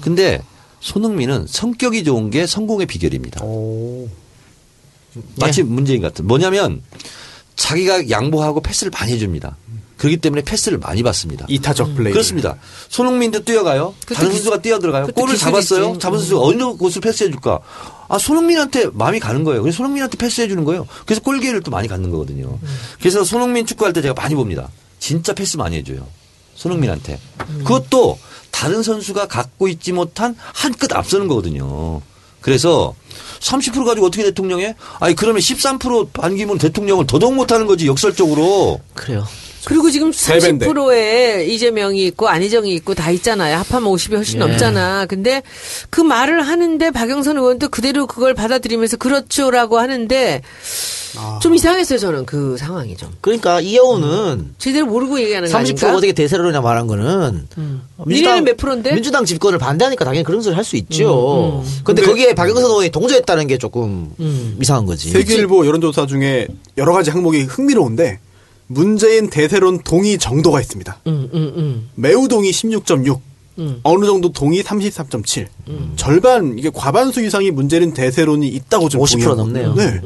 근데 0.00 0.42
손흥민은 0.80 1.46
성격이 1.48 2.04
좋은 2.04 2.30
게 2.30 2.46
성공의 2.46 2.86
비결입니다. 2.86 3.42
오. 3.44 4.08
마치 5.38 5.62
문재인 5.62 6.02
같은. 6.02 6.26
뭐냐면 6.26 6.82
자기가 7.56 8.10
양보하고 8.10 8.60
패스를 8.62 8.90
많이 8.90 9.12
해줍니다. 9.12 9.56
그렇기 10.02 10.16
때문에 10.16 10.42
패스를 10.42 10.78
많이 10.78 11.00
받습니다. 11.04 11.46
이타적 11.48 11.94
플레이. 11.94 12.12
그렇습니다. 12.12 12.56
손흥민도 12.88 13.44
뛰어가요. 13.44 13.94
다른 14.12 14.30
기- 14.30 14.34
선수가 14.38 14.60
뛰어 14.60 14.80
들어가요. 14.80 15.06
그것도 15.06 15.20
골을. 15.20 15.36
잡았어요. 15.36 15.96
잡은 16.00 16.18
선수가 16.18 16.40
어느 16.44 16.64
곳을 16.76 17.00
패스해 17.00 17.30
줄까? 17.30 17.60
아, 18.08 18.18
손흥민한테 18.18 18.86
마음이 18.94 19.20
가는 19.20 19.44
거예요. 19.44 19.62
그래서 19.62 19.76
손흥민한테 19.76 20.18
패스해 20.18 20.48
주는 20.48 20.64
거예요. 20.64 20.88
그래서 21.06 21.20
골 21.20 21.38
기회를 21.38 21.60
또 21.62 21.70
많이 21.70 21.86
갖는 21.86 22.10
거거든요. 22.10 22.58
그래서 22.98 23.22
손흥민 23.22 23.64
축구할 23.64 23.92
때 23.92 24.02
제가 24.02 24.12
많이 24.14 24.34
봅니다. 24.34 24.68
진짜 24.98 25.32
패스 25.34 25.56
많이 25.56 25.76
해줘요. 25.76 26.04
손흥민한테. 26.56 27.20
그것도 27.58 28.18
다른 28.50 28.82
선수가 28.82 29.28
갖고 29.28 29.68
있지 29.68 29.92
못한 29.92 30.34
한 30.52 30.72
끗 30.74 30.92
앞서는 30.92 31.28
거거든요. 31.28 32.02
그래서 32.40 32.92
30% 33.38 33.84
가지고 33.84 34.06
어떻게 34.08 34.24
대통령해? 34.24 34.74
아니 34.98 35.14
그러면 35.14 35.40
13% 35.40 36.12
반기문 36.12 36.58
대통령을 36.58 37.06
더더욱 37.06 37.34
못하는 37.36 37.68
거지 37.68 37.86
역설적으로. 37.86 38.80
그래요. 38.94 39.24
그리고 39.64 39.90
지금 39.90 40.12
세 40.12 40.38
배인데. 40.38 40.66
30%에 40.66 41.46
이재명이 41.46 42.04
있고 42.06 42.28
안희정이 42.28 42.74
있고 42.74 42.94
다 42.94 43.10
있잖아요. 43.12 43.58
합하면 43.58 43.92
50이 43.92 44.14
훨씬 44.16 44.36
예. 44.36 44.38
넘잖아. 44.40 45.06
근데 45.06 45.42
그 45.90 46.00
말을 46.00 46.42
하는데 46.42 46.90
박영선 46.90 47.38
의원도 47.38 47.68
그대로 47.68 48.06
그걸 48.06 48.34
받아들이면서 48.34 48.96
그렇죠라고 48.96 49.78
하는데 49.78 50.42
아. 51.16 51.38
좀 51.42 51.54
이상했어요. 51.54 51.98
저는 51.98 52.26
그 52.26 52.56
상황이 52.58 52.96
좀 52.96 53.10
그러니까 53.20 53.60
이여우는 53.60 54.54
제대로 54.58 54.86
모르고 54.86 55.20
얘기하는 55.20 55.48
거30% 55.48 55.54
아닌가? 55.54 55.92
어떻게 55.96 56.12
대세로냐 56.12 56.60
말한 56.60 56.86
거는 56.86 57.46
니네는 58.06 58.44
몇 58.44 58.56
프로인데? 58.56 58.94
민주당 58.94 59.24
집권을 59.24 59.58
반대하니까 59.58 60.04
당연히 60.04 60.24
그런 60.24 60.40
소리 60.42 60.54
할수 60.54 60.76
있죠. 60.76 61.60
음, 61.62 61.66
음. 61.66 61.80
근데, 61.84 62.02
근데- 62.02 62.06
거기에 62.10 62.34
박영선 62.34 62.64
의원이 62.64 62.90
동조했다는 62.90 63.46
게 63.46 63.58
조금 63.58 64.12
음. 64.18 64.58
이상한 64.60 64.86
거지. 64.86 65.10
세계일보 65.10 65.66
여론조사 65.66 66.06
중에 66.06 66.48
여러 66.78 66.92
가지 66.94 67.10
항목이 67.10 67.42
흥미로운데 67.42 68.18
문재인 68.66 69.28
대세론 69.30 69.82
동의 69.82 70.18
정도가 70.18 70.60
있습니다. 70.60 71.00
음, 71.06 71.28
음, 71.34 71.52
음. 71.56 71.90
매우 71.94 72.28
동의 72.28 72.52
16.6. 72.52 73.20
음. 73.58 73.80
어느 73.82 74.06
정도 74.06 74.32
동의 74.32 74.62
33.7. 74.62 75.46
절반 75.96 76.58
이게 76.58 76.70
과반수 76.72 77.22
이상이 77.22 77.50
문재인 77.50 77.92
대세론이 77.92 78.48
있다고 78.48 78.88
좀 78.88 79.02
50% 79.02 79.10
동의하고. 79.10 79.34
넘네요. 79.36 79.74
네. 79.74 80.00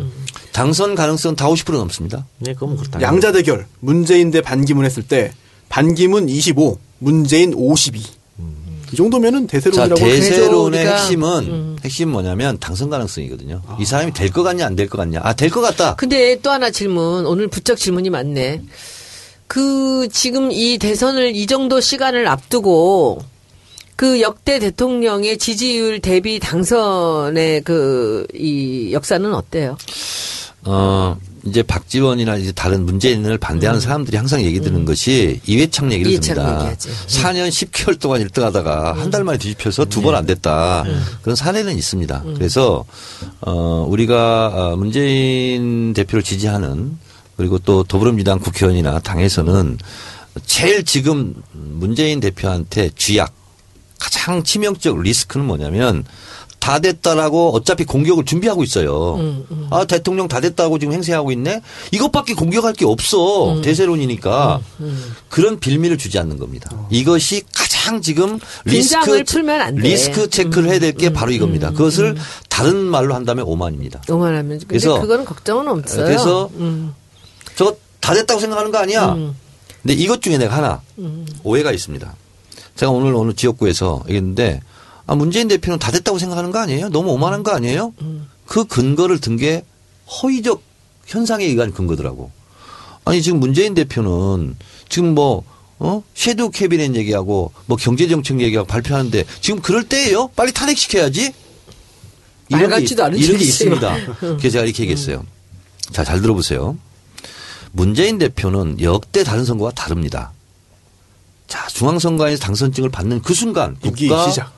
당선 0.53 0.95
가능성 0.95 1.37
다 1.37 1.47
50% 1.49 1.73
넘습니다. 1.75 2.27
네, 2.39 2.55
그건 2.55 2.77
그렇다. 2.77 3.01
양자 3.03 3.31
대결 3.33 3.67
문재인 3.81 4.31
대 4.31 4.41
반기문 4.41 4.85
했을 4.85 5.03
때 5.03 5.33
반기문 5.69 6.29
25, 6.29 6.79
문재인 6.99 7.53
52. 7.55 8.03
이 8.93 8.97
정도면은 8.97 9.49
자, 9.49 9.53
대세론이라고 9.59 10.01
할 10.05 10.11
수- 10.23 10.31
대세론의 10.31 10.87
핵심은 10.87 11.29
음. 11.47 11.77
핵심 11.85 12.11
뭐냐면 12.11 12.59
당선 12.59 12.89
가능성이거든요. 12.91 13.63
이 13.81 13.85
사람이 13.85 14.13
될 14.13 14.31
것 14.31 14.43
같냐 14.43 14.65
안 14.67 14.77
될 14.77 14.89
것 14.89 14.99
같냐. 14.99 15.21
아, 15.23 15.33
될 15.35 15.51
것 15.51 15.61
같다. 15.61 15.95
근데 15.97 16.39
또 16.41 16.51
하나 16.51 16.71
질문. 16.71 17.27
오늘 17.27 17.49
부쩍 17.49 17.79
질문이 17.79 18.11
많네. 18.11 18.63
그 19.49 20.09
지금 20.13 20.51
이 20.53 20.79
대선을 20.79 21.35
이 21.37 21.47
정도 21.47 21.81
시간을 21.81 22.27
앞두고 22.27 23.21
그 23.95 24.21
역대 24.21 24.59
대통령의 24.59 25.39
지지율 25.39 26.01
대비 26.01 26.39
당선의 26.41 27.63
그 27.63 28.27
이 28.35 28.93
역사는 28.93 29.33
어때요? 29.35 29.77
어, 30.65 31.17
이제 31.47 31.63
박지원이나 31.63 32.37
이제 32.37 32.51
다른 32.53 32.85
문재인을 32.85 33.39
반대하는 33.39 33.81
사람들이 33.81 34.17
항상 34.17 34.43
얘기 34.43 34.61
드는 34.61 34.85
것이 34.85 35.41
이회창 35.47 35.93
얘기를 35.93 36.11
음. 36.11 36.13
이회창 36.15 36.35
듭니다. 36.37 36.59
얘기하지. 36.61 36.89
음. 36.89 36.95
4년 37.07 37.49
10개월 37.49 38.01
동안 38.01 38.27
1등 38.27 38.43
하다가 38.43 38.95
한달 38.95 39.23
만에 39.25 39.39
뒤집혀서 39.39 39.85
두 39.87 40.01
번 40.03 40.15
안 40.17 40.27
됐다. 40.27 40.83
음. 40.87 41.05
그런 41.23 41.37
사례는 41.37 41.77
있습니다. 41.77 42.23
그래서 42.35 42.85
어, 43.41 43.87
우리가 43.89 44.47
어, 44.73 44.77
문재인 44.77 45.93
대표를 45.95 46.23
지지하는 46.23 46.99
그리고 47.37 47.59
또 47.59 47.85
더불어민주당 47.85 48.39
국회의원이나 48.41 48.99
당에서는 49.01 49.79
제일 50.47 50.85
지금 50.85 51.35
문재인 51.53 52.21
대표한테 52.21 52.91
쥐약 52.97 53.33
가장 53.99 54.43
치명적 54.43 55.01
리스크는 55.01 55.47
뭐냐면 55.47 56.05
다 56.67 56.81
됐다라고 56.81 57.55
어차피 57.55 57.85
공격을 57.85 58.25
준비하고 58.25 58.65
있어요. 58.65 59.45
아 59.71 59.85
대통령 59.85 60.27
다 60.27 60.41
됐다고 60.41 60.81
지금 60.81 60.95
행세하고 60.95 61.31
있네. 61.31 61.61
이것밖에 61.93 62.35
공격할 62.35 62.73
게 62.73 62.85
없어 62.85 63.61
대세론이니까 63.63 64.61
그런 65.29 65.61
빌미를 65.61 65.97
주지 65.97 66.19
않는 66.19 66.39
겁니다. 66.41 66.69
이것이 66.91 67.43
가장 67.55 68.03
지금 68.03 68.41
리스크. 68.65 69.23
리스크 69.77 70.29
체크를 70.29 70.71
해야 70.71 70.81
될 70.81 70.97
게 70.97 71.11
바로 71.13 71.31
이겁니다. 71.31 71.71
그것을 71.71 72.17
다른 72.49 72.77
말로 72.79 73.15
한다면 73.15 73.45
오만입니다. 73.47 74.03
오만하면 74.11 74.61
그래서- 74.67 75.01
그거는 75.01 75.25
걱정은 75.25 75.69
없어요. 75.69 76.05
그래서 76.05 76.51
음. 76.55 76.95
저거 77.55 77.77
다 78.01 78.13
됐다고 78.13 78.41
생각하는 78.41 78.73
거 78.73 78.79
아니야? 78.79 79.15
근데 79.15 79.95
이것 79.95 80.21
중에 80.21 80.37
내가 80.37 80.57
하나 80.57 80.83
오해가 81.45 81.71
있습니다. 81.71 82.13
제가 82.75 82.91
오늘 82.91 83.15
어느 83.15 83.35
지역구에서 83.35 84.03
얘기했는데 84.09 84.63
아, 85.07 85.15
문재인 85.15 85.49
대표는 85.49 85.79
다 85.79 85.91
됐다고 85.93 86.19
생각하는 86.19 86.51
거 86.51 86.59
아니에요? 86.59 86.89
너무 86.89 87.11
오만한 87.13 87.43
거 87.43 87.53
아니에요? 87.53 87.95
그 88.47 88.65
근거를 88.65 89.21
든 89.21 89.37
게 89.37 89.65
허위적 90.23 90.63
현상에 91.07 91.45
의한 91.45 91.73
근거더라고. 91.73 92.31
아니 93.05 93.23
지금 93.23 93.39
문재인 93.41 93.75
대표는 93.75 94.57
지금 94.89 95.15
뭐 95.15 95.45
어? 95.79 96.03
섀도우 96.15 96.51
캐비넷 96.51 96.95
얘기하고 96.97 97.53
뭐 97.67 97.77
경제정책 97.77 98.41
얘기하고 98.41 98.67
발표하는데 98.67 99.25
지금 99.41 99.61
그럴 99.61 99.85
때예요? 99.85 100.29
빨리 100.35 100.53
탄핵시켜야지. 100.53 101.33
말 102.49 102.61
이런 102.61 102.71
게, 102.71 102.77
이런 103.19 103.39
게. 103.39 103.45
있습니다. 103.45 103.97
그래서 104.21 104.49
제가 104.51 104.65
이렇게 104.65 104.83
얘기했어요. 104.85 105.25
자, 105.93 106.03
잘 106.05 106.21
들어보세요. 106.21 106.77
문재인 107.73 108.19
대표는 108.19 108.81
역대 108.81 109.23
다른 109.25 109.45
선거와 109.45 109.73
다릅니다. 109.73 110.33
자, 111.47 111.67
중앙선거에서 111.69 112.41
당선증을 112.43 112.89
받는 112.91 113.23
그 113.23 113.35
순간 113.35 113.77
국가 113.81 114.29
시작. 114.31 114.53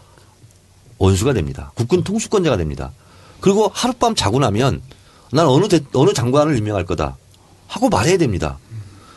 원수가 0.99 1.33
됩니다. 1.33 1.73
국군 1.75 2.03
통수권자가 2.05 2.57
됩니다. 2.57 2.93
그리고 3.41 3.71
하룻밤 3.73 4.15
자고 4.15 4.39
나면 4.39 4.83
난 5.33 5.47
어느 5.47 5.69
대, 5.69 5.81
어느 5.95 6.13
장관을 6.13 6.57
임명할 6.59 6.85
거다 6.85 7.17
하고 7.67 7.89
말해야 7.89 8.19
됩니다. 8.19 8.59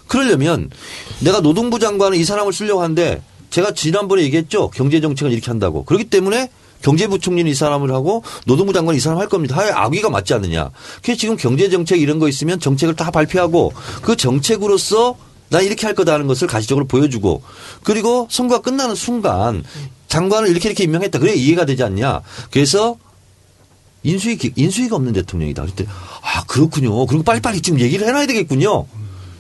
그러려면 0.07 0.69
내가 1.19 1.39
노동부 1.39 1.79
장관은 1.79 2.17
이 2.17 2.23
사람을 2.25 2.53
쓰려고 2.53 2.81
하는데 2.81 3.21
제가 3.49 3.73
지난번에 3.73 4.23
얘기했죠. 4.23 4.69
경제 4.69 4.99
정책은 5.01 5.31
이렇게 5.31 5.47
한다고. 5.47 5.85
그렇기 5.85 6.05
때문에 6.05 6.49
경제부총리는 6.81 7.49
이 7.49 7.55
사람을 7.55 7.91
하고 7.91 8.23
노동부 8.45 8.73
장관은 8.73 8.97
이 8.97 8.99
사람 8.99 9.19
할 9.19 9.29
겁니다. 9.29 9.55
하여 9.55 9.73
악의가 9.73 10.09
맞지 10.09 10.33
않느냐. 10.33 10.71
그래서 11.01 11.19
지금 11.19 11.37
경제정책 11.37 12.01
이런 12.01 12.19
거 12.19 12.27
있으면 12.27 12.59
정책을 12.59 12.95
다 12.95 13.11
발표하고 13.11 13.71
그 14.01 14.15
정책으로서 14.15 15.15
난 15.49 15.63
이렇게 15.63 15.85
할 15.85 15.95
거다 15.95 16.13
하는 16.13 16.27
것을 16.27 16.47
가시적으로 16.47 16.87
보여주고 16.87 17.43
그리고 17.83 18.27
선거가 18.29 18.61
끝나는 18.61 18.95
순간 18.95 19.63
장관을 20.11 20.49
이렇게 20.49 20.67
이렇게 20.67 20.83
임명했다. 20.83 21.19
그래 21.19 21.33
이해가 21.33 21.65
되지 21.65 21.83
않냐. 21.83 22.21
그래서 22.51 22.97
인수위 24.03 24.35
기- 24.35 24.51
인수위가 24.55 24.97
없는 24.97 25.13
대통령이다. 25.13 25.63
그때 25.65 25.85
아 26.21 26.43
그렇군요. 26.47 27.05
그리고 27.05 27.23
빨리빨리 27.23 27.61
지금 27.61 27.79
얘기를 27.79 28.05
해놔야 28.05 28.27
되겠군요. 28.27 28.85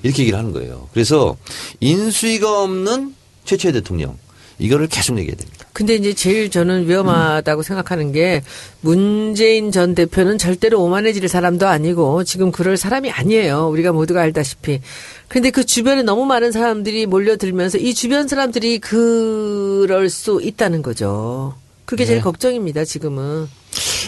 이렇게 0.03 0.21
얘기를 0.23 0.39
하는 0.39 0.53
거예요. 0.53 0.87
그래서 0.93 1.35
인수위가 1.81 2.63
없는 2.63 3.13
최초의 3.43 3.73
대통령 3.73 4.17
이거를 4.61 4.87
계속 4.87 5.17
얘기해야 5.17 5.35
됩니다. 5.35 5.65
근데 5.73 5.95
이제 5.95 6.13
제일 6.13 6.51
저는 6.51 6.87
위험하다고 6.87 7.63
생각하는 7.63 8.11
게 8.11 8.43
문재인 8.81 9.71
전 9.71 9.95
대표는 9.95 10.37
절대로 10.37 10.83
오만해질 10.83 11.27
사람도 11.27 11.67
아니고 11.67 12.23
지금 12.23 12.51
그럴 12.51 12.77
사람이 12.77 13.09
아니에요. 13.09 13.67
우리가 13.69 13.91
모두가 13.91 14.21
알다시피. 14.21 14.81
근데 15.27 15.49
그 15.49 15.65
주변에 15.65 16.03
너무 16.03 16.25
많은 16.25 16.51
사람들이 16.51 17.07
몰려들면서 17.07 17.79
이 17.79 17.93
주변 17.93 18.27
사람들이 18.27 18.79
그럴 18.79 20.09
수 20.09 20.39
있다는 20.43 20.81
거죠. 20.81 21.55
그게 21.85 22.05
제일 22.05 22.21
걱정입니다, 22.21 22.85
지금은. 22.85 23.47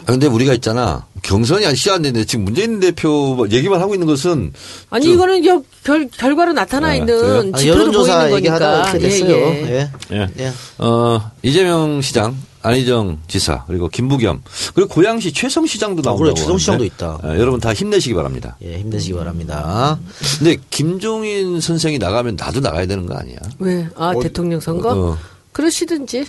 아, 0.01 0.05
근데 0.07 0.27
우리가 0.27 0.53
있잖아 0.55 1.05
경선이 1.21 1.65
안 1.65 1.75
시작됐는데 1.75 2.25
지금 2.25 2.43
문재인 2.43 2.79
대표 2.81 3.47
얘기만 3.49 3.79
하고 3.79 3.93
있는 3.93 4.05
것은 4.07 4.51
아니, 4.89 5.05
좀- 5.05 5.13
이거는 5.13 5.45
여- 5.45 5.63
결, 5.83 6.09
결과로 6.09 6.51
나타나 6.53 6.87
아, 6.89 6.95
있는 6.95 7.17
그래요? 7.21 7.51
아, 7.53 7.57
지표로 7.57 7.91
보이는 7.91 8.29
거니까. 8.29 8.89
이렇게 8.91 8.99
됐어요. 8.99 9.31
예, 9.31 9.63
예. 9.63 9.89
예. 10.11 10.17
예. 10.17 10.27
예. 10.39 10.51
어, 10.79 11.31
이재명 11.43 12.01
시장, 12.01 12.35
안희정 12.61 13.19
지사, 13.27 13.63
그리고 13.67 13.87
김부겸, 13.87 14.41
그리고 14.73 14.89
고양시 14.89 15.31
최성 15.31 15.65
시장도 15.65 16.01
아, 16.01 16.03
나온다고. 16.11 16.23
그래, 16.23 16.33
최성 16.33 16.57
시장도 16.57 16.83
있다. 16.83 17.19
예, 17.25 17.29
여러분 17.39 17.59
다 17.61 17.73
힘내시기 17.73 18.13
바랍니다. 18.15 18.57
예, 18.63 18.79
힘내시기 18.79 19.13
바랍니다. 19.13 19.99
근데 20.39 20.57
김종인 20.69 21.61
선생이 21.61 21.97
나가면 21.99 22.35
나도 22.37 22.59
나가야 22.59 22.85
되는 22.87 23.05
거 23.05 23.15
아니야? 23.15 23.37
왜? 23.59 23.87
아, 23.95 24.13
대통령 24.21 24.59
선거? 24.59 24.91
어. 24.93 25.17
그러시든지. 25.53 26.25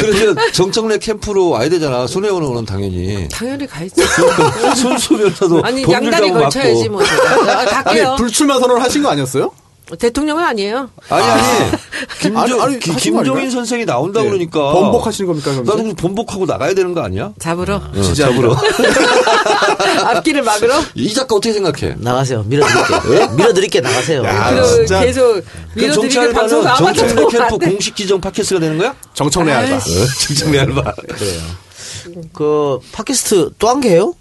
그래서 0.00 0.34
정청래 0.52 0.98
캠프로 0.98 1.50
와야 1.50 1.68
되잖아. 1.68 2.06
손혜원 2.06 2.42
의원은 2.42 2.64
당연히. 2.64 3.28
당연히 3.28 3.66
가야지. 3.66 3.94
손수 4.76 5.16
변호사도 5.16 5.62
아니, 5.62 5.84
양다리 5.88 6.30
걸쳐야지. 6.32 6.88
뭐. 6.88 7.04
제가. 7.04 7.22
아, 7.52 7.58
아니 7.60 7.70
갈게요. 7.70 8.16
불출마 8.18 8.58
선언을 8.58 8.82
하신 8.82 9.02
거 9.02 9.10
아니었어요? 9.10 9.52
대통령은 9.98 10.42
아니에요. 10.42 10.88
아니 11.10 11.22
아니. 11.24 11.42
김종, 12.20 12.42
아니, 12.42 12.52
아니, 12.62 12.78
기- 12.78 12.90
거 12.90 12.96
김종인? 12.96 13.50
선생이 13.50 13.84
나온다 13.84 14.20
네. 14.22 14.26
그러니까. 14.28 14.72
번복하시는 14.72 15.26
겁니까, 15.28 15.50
그럼? 15.50 15.64
나도 15.66 15.78
그럼 15.82 15.94
번복하고 15.94 16.46
나가야 16.46 16.74
되는 16.74 16.94
거 16.94 17.02
아니야? 17.02 17.32
잡으러. 17.38 17.76
어, 17.76 18.02
잡으러. 18.14 18.56
앞길을 20.04 20.42
막으러. 20.42 20.80
이 20.94 21.12
작가 21.12 21.34
어떻게 21.36 21.52
생각해? 21.52 21.96
나가세요. 21.98 22.42
밀어드릴게. 22.44 23.34
밀어드릴게 23.36 23.80
나가세요. 23.80 24.24
야, 24.24 24.62
진짜. 24.64 25.00
계속 25.00 25.22
그럼 25.32 25.42
밀어드리게 25.74 26.32
방송 26.32 26.62
정청래 26.64 27.26
캠프. 27.30 27.58
공식 27.58 27.94
지정 27.96 28.20
팟캐스트가 28.20 28.60
되는 28.60 28.78
거야? 28.78 28.94
정청래 29.12 29.52
알바. 29.52 29.80
정청래 30.26 30.58
알바. 30.60 30.94
그래요. 30.94 31.40
그 32.32 32.78
팟캐스트 32.92 33.50
또 33.58 33.68
한 33.68 33.80
개요? 33.80 34.14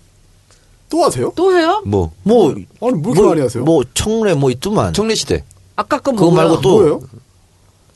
또 0.89 1.03
하세요? 1.03 1.31
또 1.35 1.57
해요? 1.57 1.81
뭐 1.85 2.11
뭐 2.23 2.51
아니 2.51 2.65
뭐 2.95 3.13
이렇게 3.13 3.21
많이 3.29 3.41
하세요? 3.41 3.63
뭐 3.63 3.83
청래 3.93 4.33
뭐 4.33 4.51
있더만. 4.51 4.93
청래 4.93 5.15
시대. 5.15 5.43
아까 5.75 5.99
거 5.99 6.11
그거? 6.11 6.31
말고 6.31 6.61
또 6.61 6.77
뭐예요? 6.77 7.01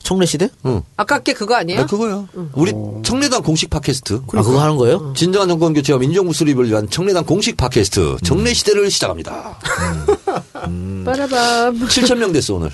청래 0.00 0.24
시대? 0.26 0.48
응. 0.64 0.82
아까 0.96 1.18
게 1.18 1.34
그거 1.34 1.54
아니에요? 1.54 1.80
아, 1.80 1.86
그거요. 1.86 2.28
우리 2.54 2.72
청래당 3.02 3.42
공식 3.42 3.68
팟캐스트. 3.68 4.22
아 4.34 4.42
그거 4.42 4.60
하는 4.60 4.76
거예요? 4.76 5.12
진정한 5.14 5.48
정권 5.48 5.74
교체와 5.74 5.98
민정부 5.98 6.32
수립을 6.32 6.68
위한 6.68 6.88
청래당 6.88 7.24
공식 7.24 7.56
팟캐스트 7.56 8.18
청래 8.24 8.54
시대를 8.54 8.90
시작합니다. 8.90 9.58
빠라밤. 11.04 11.78
7천 11.88 12.16
명 12.16 12.32
됐어 12.32 12.54
오늘. 12.54 12.70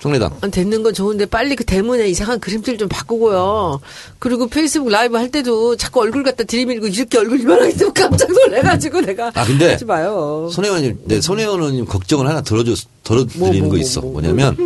청래당. 0.00 0.34
아, 0.40 0.48
됐는 0.48 0.82
건 0.82 0.94
좋은데 0.94 1.26
빨리 1.26 1.54
그 1.54 1.64
대문에 1.64 2.08
이상한 2.08 2.40
그림질 2.40 2.78
좀 2.78 2.88
바꾸고요. 2.88 3.80
그리고 4.18 4.48
페이스북 4.48 4.88
라이브 4.88 5.16
할 5.16 5.30
때도 5.30 5.76
자꾸 5.76 6.00
얼굴 6.00 6.22
갖다 6.22 6.44
들이밀고 6.44 6.88
이렇게 6.88 7.18
얼굴 7.18 7.40
이만하게 7.40 7.68
있으면 7.70 7.92
깜짝 7.92 8.30
놀래가지고 8.32 9.02
내가 9.02 9.30
아 9.34 9.44
근데 9.44 9.72
하지 9.72 9.84
마요. 9.84 10.48
손혜원님, 10.52 11.00
네, 11.04 11.20
손혜원님 11.20 11.84
걱정을 11.84 12.26
하나 12.26 12.40
덜어줘, 12.40 12.74
덜어드리는 13.04 13.38
뭐, 13.40 13.50
뭐, 13.50 13.60
거 13.60 13.66
뭐, 13.68 13.78
있어. 13.78 14.00
뭐, 14.00 14.12
뭐, 14.12 14.22
냐면 14.22 14.56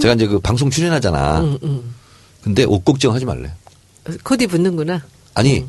제가 0.00 0.14
이제 0.14 0.26
그 0.26 0.38
방송 0.38 0.70
출연하잖아. 0.70 1.58
근데 2.42 2.64
옷 2.64 2.84
걱정하지 2.84 3.24
말래. 3.24 3.52
코디 4.24 4.46
붙는구나. 4.46 5.02
아니, 5.34 5.64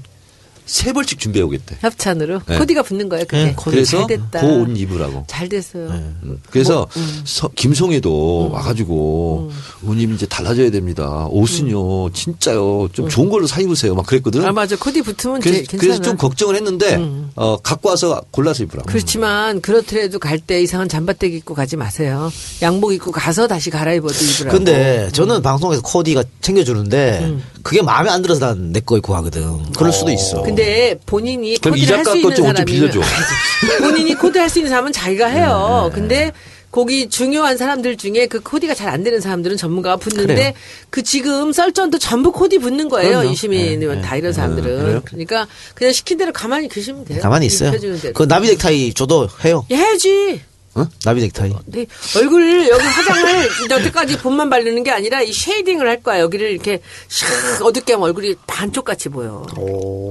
세 0.66 0.94
벌씩 0.94 1.20
준비해 1.20 1.44
오겠대. 1.44 1.78
협찬으로 1.82 2.42
네. 2.48 2.58
코디가 2.58 2.84
붙는 2.84 3.10
거예요. 3.10 3.26
그게 3.26 3.44
네, 3.46 3.54
코디. 3.56 3.72
그래서 3.76 3.98
잘 4.00 4.08
됐다. 4.08 4.42
그옷 4.42 4.78
입으라고. 4.78 5.26
잘 5.28 5.50
됐어요. 5.50 5.88
음. 5.90 6.40
그래서 6.50 6.88
서- 7.26 7.50
김송에도 7.56 8.48
음. 8.48 8.54
와가지고 8.54 9.52
누님 9.82 10.14
이제 10.14 10.26
달라져야 10.26 10.72
됩니다. 10.72 11.28
옷은요 11.30 12.12
진짜요 12.12 12.90
좀 12.94 13.10
좋은 13.10 13.30
걸로 13.30 13.48
사 13.48 13.60
입으세요. 13.62 13.96
막 13.96 14.06
그랬거든. 14.06 14.42
음. 14.42 14.46
아 14.46 14.52
맞아 14.52 14.76
코디 14.78 15.02
붙으면 15.02 15.42
제, 15.42 15.50
그래서, 15.50 15.62
괜찮아. 15.72 15.76
음. 15.76 15.80
그래서 15.80 16.02
좀 16.02 16.18
걱정을 16.18 16.56
했는데 16.56 17.00
어, 17.36 17.58
갖고 17.62 17.90
와서 17.90 18.22
골라서 18.32 18.64
입으라고. 18.64 18.88
그렇지만 18.88 19.62
그렇더라도 19.62 20.20
갈 20.20 20.42
때 20.42 20.60
이상한 20.62 20.90
잠바떼기 20.90 21.38
입고 21.38 21.54
가지 21.54 21.76
마세요. 21.78 22.32
양복 22.64 22.94
입고 22.94 23.12
가서 23.12 23.48
다시 23.48 23.70
갈아입어도 23.70 24.14
입으라고. 24.14 24.58
근데 24.58 25.10
저는 25.12 25.42
방송에서 25.44 25.82
코디가 25.84 26.24
챙겨주는데 26.42 27.20
음. 27.24 27.44
그게 27.64 27.82
마음에 27.82 28.10
안 28.10 28.22
들어서 28.22 28.54
난내거 28.54 28.98
입고 28.98 29.14
가거든. 29.14 29.72
그럴 29.74 29.92
수도 29.92 30.12
있어. 30.12 30.42
근데 30.44 30.98
본인이 31.06 31.58
그럼 31.60 31.78
이 31.78 31.82
코디를 31.82 31.98
할 31.98 32.04
작가 32.04 32.16
수것 32.18 32.32
있는 32.32 32.36
좀옷좀 32.36 32.46
사람이 32.46 32.72
빌려줘. 32.72 33.02
본인이 33.82 34.16
코디 34.16 34.40
할수 34.40 34.60
있는 34.60 34.70
사람은 34.70 34.92
자기가 34.92 35.28
해요. 35.28 35.90
네. 35.94 35.96
근데 36.00 36.32
거기 36.72 37.10
중요한 37.10 37.58
사람들 37.58 37.98
중에 37.98 38.28
그 38.28 38.40
코디가 38.40 38.74
잘 38.76 38.88
안 38.92 39.04
되는 39.04 39.20
사람들은 39.22 39.58
전문가가 39.58 39.98
붙는데 39.98 40.34
그래요. 40.36 40.52
그 40.90 41.04
지금 41.04 41.52
썰전도 41.52 41.98
전부 42.00 42.32
코디 42.32 42.60
붙는 42.60 42.88
거예요. 42.90 43.20
그럼요. 43.20 43.30
유시민이면 43.32 43.96
네, 43.98 44.02
다 44.02 44.16
이런 44.16 44.32
사람들은. 44.34 44.80
그래요? 44.84 45.02
그러니까 45.06 45.48
그냥 45.76 45.92
시킨 45.94 46.18
대로 46.18 46.32
가만히 46.32 46.68
계시면 46.70 47.06
돼요. 47.06 47.22
가만히 47.22 47.46
있어요. 47.48 47.70
입혀주는 47.70 48.00
대로. 48.00 48.14
그 48.14 48.28
나비 48.28 48.48
넥타이 48.50 48.94
줘도 48.94 49.28
해요. 49.44 49.66
예, 49.72 49.76
해야지. 49.76 50.42
나비 51.04 51.22
넥타이. 51.22 51.54
네, 51.66 51.86
얼굴 52.18 52.68
여기 52.70 52.84
화장을 52.84 53.50
여태까지 53.70 54.18
봄만 54.20 54.50
바르는 54.50 54.84
게 54.84 54.92
아니라 54.92 55.22
이 55.22 55.32
shading을 55.34 55.88
할 55.88 56.02
거야. 56.02 56.20
여기를 56.22 56.50
이렇게 56.52 56.82
샥 57.10 57.62
어둡게 57.66 57.94
하면 57.94 58.06
얼굴이 58.06 58.36
반쪽 58.48 58.86
같이 58.86 59.10
보여. 59.10 59.46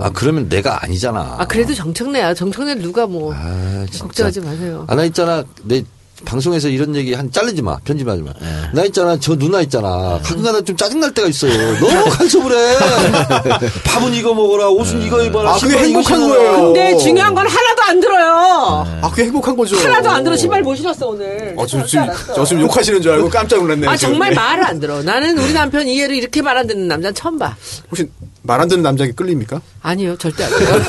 아 0.01 0.11
그러면 0.11 0.49
내가 0.49 0.83
아니잖아. 0.85 1.37
아 1.39 1.47
그래도 1.47 1.75
정청래야. 1.75 2.35
정청래 2.35 2.75
누가 2.75 3.07
뭐 3.07 3.33
아, 3.35 3.87
진짜. 3.91 4.05
걱정하지 4.05 4.41
마세요. 4.41 4.85
아, 4.89 4.95
나 4.95 5.05
있잖아. 5.05 5.43
내 5.65 5.83
방송에서 6.25 6.68
이런 6.68 6.95
얘기 6.97 7.14
한 7.14 7.31
자르지 7.33 7.62
마. 7.62 7.79
편집하지 7.85 8.23
마. 8.23 8.31
예. 8.43 8.47
나 8.75 8.85
있잖아. 8.85 9.18
저 9.18 9.35
누나 9.37 9.61
있잖아. 9.62 10.21
가끔가다 10.23 10.62
좀 10.62 10.77
짜증날 10.77 11.12
때가 11.12 11.29
있어요. 11.29 11.53
너무 11.81 12.11
간섭을 12.11 12.53
해. 12.57 12.77
밥은 13.85 14.14
이거 14.14 14.35
먹어라. 14.35 14.68
옷은 14.68 15.03
이거 15.03 15.23
입어라. 15.23 15.53
아, 15.55 15.59
그게 15.59 15.77
행복한. 15.79 16.21
거예요. 16.29 16.62
근데 16.73 16.97
중요한 16.99 17.35
건 17.35 17.47
하나도 17.47 17.83
안 17.83 18.01
들어요. 18.01 18.87
아, 19.03 19.11
그게 19.11 19.25
행복한 19.25 19.57
거죠. 19.57 19.77
하나도 19.79 20.11
안 20.11 20.23
들어. 20.25 20.37
신발 20.37 20.62
못 20.62 20.75
신었어 20.77 21.07
오늘. 21.09 21.55
어, 21.57 21.66
저, 21.66 21.85
지금. 21.85 22.07
저 22.35 22.45
지금 22.45 22.62
욕하시는 22.62 23.01
줄 23.03 23.12
알고 23.12 23.29
깜짝 23.31 23.59
놀랐네요. 23.61 23.91
아. 23.91 23.97
정말 23.97 24.31
네. 24.31 24.37
말을 24.37 24.64
안 24.64 24.79
들어. 24.81 25.03
나는 25.03 25.37
우리 25.39 25.53
남편 25.53 25.87
이해를 25.89 26.16
이렇게 26.16 26.43
말 26.43 26.51
안 26.61 26.66
듣는 26.66 26.89
남자는 26.89 27.14
처음 27.14 27.39
봐. 27.39 27.57
혹시 27.91 28.07
말 28.43 28.61
안 28.61 28.68
듣는 28.68 28.82
남자에게 28.82 29.12
끌립니까? 29.14 29.61
아니요, 29.82 30.16
절대 30.18 30.45
아니에요. 30.45 30.84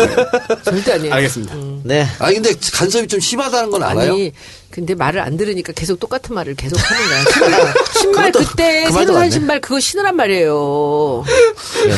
절대 0.63 0.93
아니에요. 0.93 1.13
알겠습니다. 1.13 1.55
네. 1.83 2.05
아니, 2.19 2.35
근데 2.35 2.53
간섭이 2.73 3.07
좀 3.07 3.19
심하다는 3.19 3.71
건 3.71 3.83
알아요? 3.83 4.13
아니, 4.13 4.31
근데 4.69 4.95
말을 4.95 5.19
안 5.19 5.35
들으니까 5.35 5.73
계속 5.73 5.99
똑같은 5.99 6.33
말을 6.33 6.55
계속 6.55 6.77
하는 6.79 7.07
거야. 7.07 7.23
신발, 7.33 7.73
신발 8.01 8.31
그것도- 8.31 8.47
그때 8.49 8.83
그 8.85 8.91
새로 8.93 9.13
산. 9.13 9.29
신발 9.31 9.59
그거 9.59 9.79
신으란 9.81 10.15
말이에요. 10.15 11.23
네. 11.85 11.93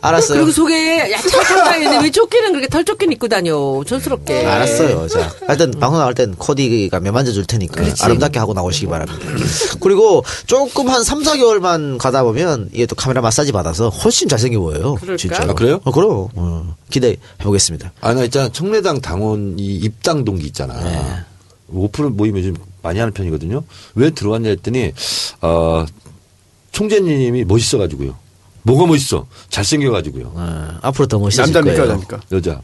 알았어요. 0.00 0.38
그리고 0.38 0.52
속에 0.52 1.10
야차 1.10 1.42
상장인데 1.42 1.98
왜 2.02 2.10
조끼는 2.10 2.50
그렇게 2.52 2.68
털 2.68 2.84
조끼 2.84 3.06
입고 3.10 3.26
다녀? 3.28 3.82
촌스럽게. 3.84 4.46
알았어요. 4.46 5.08
자, 5.08 5.32
하여튼 5.46 5.72
방송 5.72 5.98
나갈 5.98 6.14
땐 6.14 6.34
코디가 6.36 7.00
매만져 7.00 7.32
줄 7.32 7.44
테니까 7.46 7.82
그렇지. 7.82 8.02
아름답게 8.04 8.38
하고 8.38 8.54
나오시기 8.54 8.86
바랍니다. 8.86 9.20
그리고 9.80 10.24
조금 10.46 10.88
한 10.88 11.02
3, 11.02 11.22
4개월만 11.22 11.98
가다 11.98 12.22
보면 12.22 12.70
이게 12.72 12.86
또 12.86 12.94
카메라 12.94 13.20
마사지 13.22 13.50
받아서 13.50 13.88
훨씬 13.88 14.28
잘생겨 14.28 14.60
보여요. 14.60 14.93
그럴까? 14.94 15.16
진짜. 15.16 15.42
아, 15.42 15.54
그래요? 15.54 15.80
어, 15.84 15.90
그럼. 15.92 16.28
어, 16.34 16.76
기대해 16.90 17.16
보겠습니다. 17.38 17.92
아, 18.00 18.14
나 18.14 18.24
있잖아. 18.24 18.48
청래당 18.50 19.00
당원 19.00 19.58
이 19.58 19.76
입당 19.76 20.24
동기 20.24 20.46
있잖아. 20.46 20.74
네. 20.82 21.20
오프라인 21.68 22.10
모임 22.10 22.36
요즘 22.36 22.56
많이 22.82 22.98
하는 22.98 23.12
편이거든요. 23.12 23.64
왜 23.94 24.10
들어왔냐 24.10 24.50
했더니, 24.50 24.92
어, 25.40 25.84
총재님이 26.72 27.44
멋있어가지고요. 27.44 28.16
뭐가 28.62 28.86
멋있어? 28.86 29.26
잘생겨가지고요. 29.50 30.32
어, 30.34 30.78
앞으로 30.82 31.06
더 31.06 31.18
멋있어질 31.18 31.52
남자입니까, 31.52 31.76
거예요. 31.86 32.00
여자입니까? 32.00 32.20
여자. 32.32 32.60